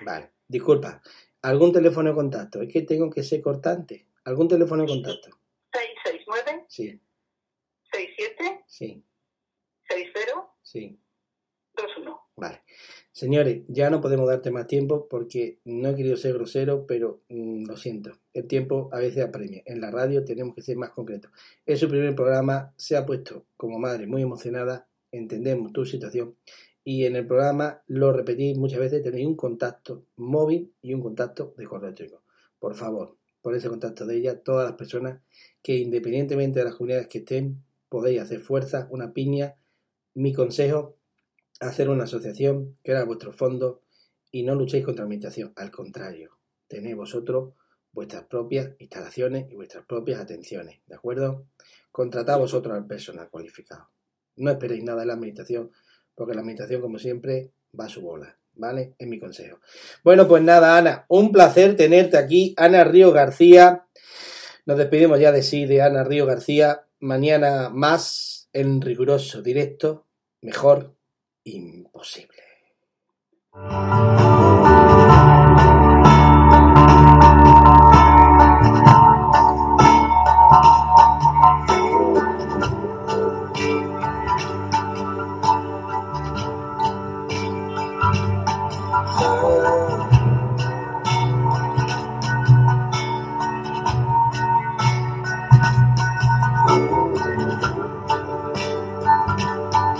Vale, 0.00 0.32
disculpa. 0.48 1.02
¿Algún 1.42 1.72
teléfono 1.72 2.08
de 2.08 2.14
contacto? 2.14 2.62
Es 2.62 2.72
que 2.72 2.82
tengo 2.82 3.10
que 3.10 3.22
ser 3.22 3.42
cortante. 3.42 4.08
¿Algún 4.24 4.48
teléfono 4.48 4.82
de 4.82 4.88
contacto? 4.88 5.30
669 5.72 6.64
Sí, 6.68 7.00
67 7.92 8.64
sí, 8.66 9.04
60 9.88 10.52
sí. 10.62 10.98
21. 11.76 12.19
Vale. 12.40 12.62
Señores, 13.12 13.62
ya 13.68 13.90
no 13.90 14.00
podemos 14.00 14.26
darte 14.26 14.50
más 14.50 14.66
tiempo 14.66 15.06
porque 15.06 15.58
no 15.64 15.90
he 15.90 15.94
querido 15.94 16.16
ser 16.16 16.32
grosero, 16.32 16.86
pero 16.86 17.20
mm, 17.28 17.66
lo 17.66 17.76
siento. 17.76 18.12
El 18.32 18.46
tiempo 18.46 18.88
a 18.92 18.98
veces 18.98 19.22
apremia. 19.22 19.62
En 19.66 19.82
la 19.82 19.90
radio 19.90 20.24
tenemos 20.24 20.54
que 20.54 20.62
ser 20.62 20.78
más 20.78 20.90
concretos. 20.90 21.30
Es 21.66 21.80
su 21.80 21.88
primer 21.90 22.14
programa, 22.14 22.72
se 22.76 22.96
ha 22.96 23.04
puesto 23.04 23.44
como 23.58 23.78
madre 23.78 24.06
muy 24.06 24.22
emocionada, 24.22 24.88
entendemos 25.12 25.72
tu 25.72 25.84
situación 25.84 26.34
y 26.82 27.04
en 27.04 27.14
el 27.14 27.26
programa 27.26 27.82
lo 27.88 28.10
repetís 28.10 28.56
muchas 28.56 28.78
veces, 28.80 29.02
tenéis 29.02 29.26
un 29.26 29.36
contacto 29.36 30.06
móvil 30.16 30.72
y 30.80 30.94
un 30.94 31.02
contacto 31.02 31.52
de 31.58 31.66
correo 31.66 31.88
electrónico. 31.88 32.22
Por 32.58 32.74
favor, 32.74 33.18
por 33.42 33.54
ese 33.54 33.68
contacto 33.68 34.06
de 34.06 34.16
ella, 34.16 34.40
todas 34.42 34.66
las 34.66 34.78
personas 34.78 35.20
que 35.62 35.76
independientemente 35.76 36.60
de 36.60 36.64
las 36.64 36.74
comunidades 36.74 37.08
que 37.08 37.18
estén, 37.18 37.62
podéis 37.90 38.22
hacer 38.22 38.40
fuerza, 38.40 38.88
una 38.90 39.12
piña. 39.12 39.56
Mi 40.14 40.32
consejo, 40.32 40.96
hacer 41.60 41.88
una 41.88 42.04
asociación, 42.04 42.76
crear 42.82 43.06
vuestros 43.06 43.36
fondos 43.36 43.78
y 44.32 44.42
no 44.42 44.54
luchéis 44.54 44.84
contra 44.84 45.02
la 45.02 45.06
administración. 45.06 45.52
Al 45.56 45.70
contrario, 45.70 46.38
tenéis 46.66 46.96
vosotros 46.96 47.54
vuestras 47.92 48.24
propias 48.24 48.70
instalaciones 48.78 49.50
y 49.50 49.56
vuestras 49.56 49.84
propias 49.86 50.20
atenciones, 50.20 50.80
¿de 50.86 50.94
acuerdo? 50.94 51.46
Contratad 51.92 52.38
vosotros 52.38 52.74
al 52.74 52.86
personal 52.86 53.28
cualificado. 53.30 53.90
No 54.36 54.50
esperéis 54.50 54.84
nada 54.84 55.00
de 55.00 55.06
la 55.06 55.14
administración, 55.14 55.70
porque 56.14 56.34
la 56.34 56.40
administración, 56.40 56.80
como 56.80 56.98
siempre, 56.98 57.52
va 57.78 57.86
a 57.86 57.88
su 57.88 58.00
bola, 58.00 58.38
¿vale? 58.54 58.94
Es 58.98 59.08
mi 59.08 59.18
consejo. 59.18 59.58
Bueno, 60.04 60.28
pues 60.28 60.42
nada, 60.42 60.78
Ana, 60.78 61.04
un 61.08 61.32
placer 61.32 61.76
tenerte 61.76 62.16
aquí. 62.16 62.54
Ana 62.56 62.84
Río 62.84 63.12
García. 63.12 63.86
Nos 64.66 64.78
despedimos 64.78 65.18
ya 65.18 65.32
de 65.32 65.42
sí, 65.42 65.66
de 65.66 65.82
Ana 65.82 66.04
Río 66.04 66.26
García. 66.26 66.86
Mañana 67.00 67.70
más 67.70 68.48
en 68.52 68.80
riguroso 68.80 69.42
directo, 69.42 70.06
mejor 70.40 70.94
imposible. 71.44 72.42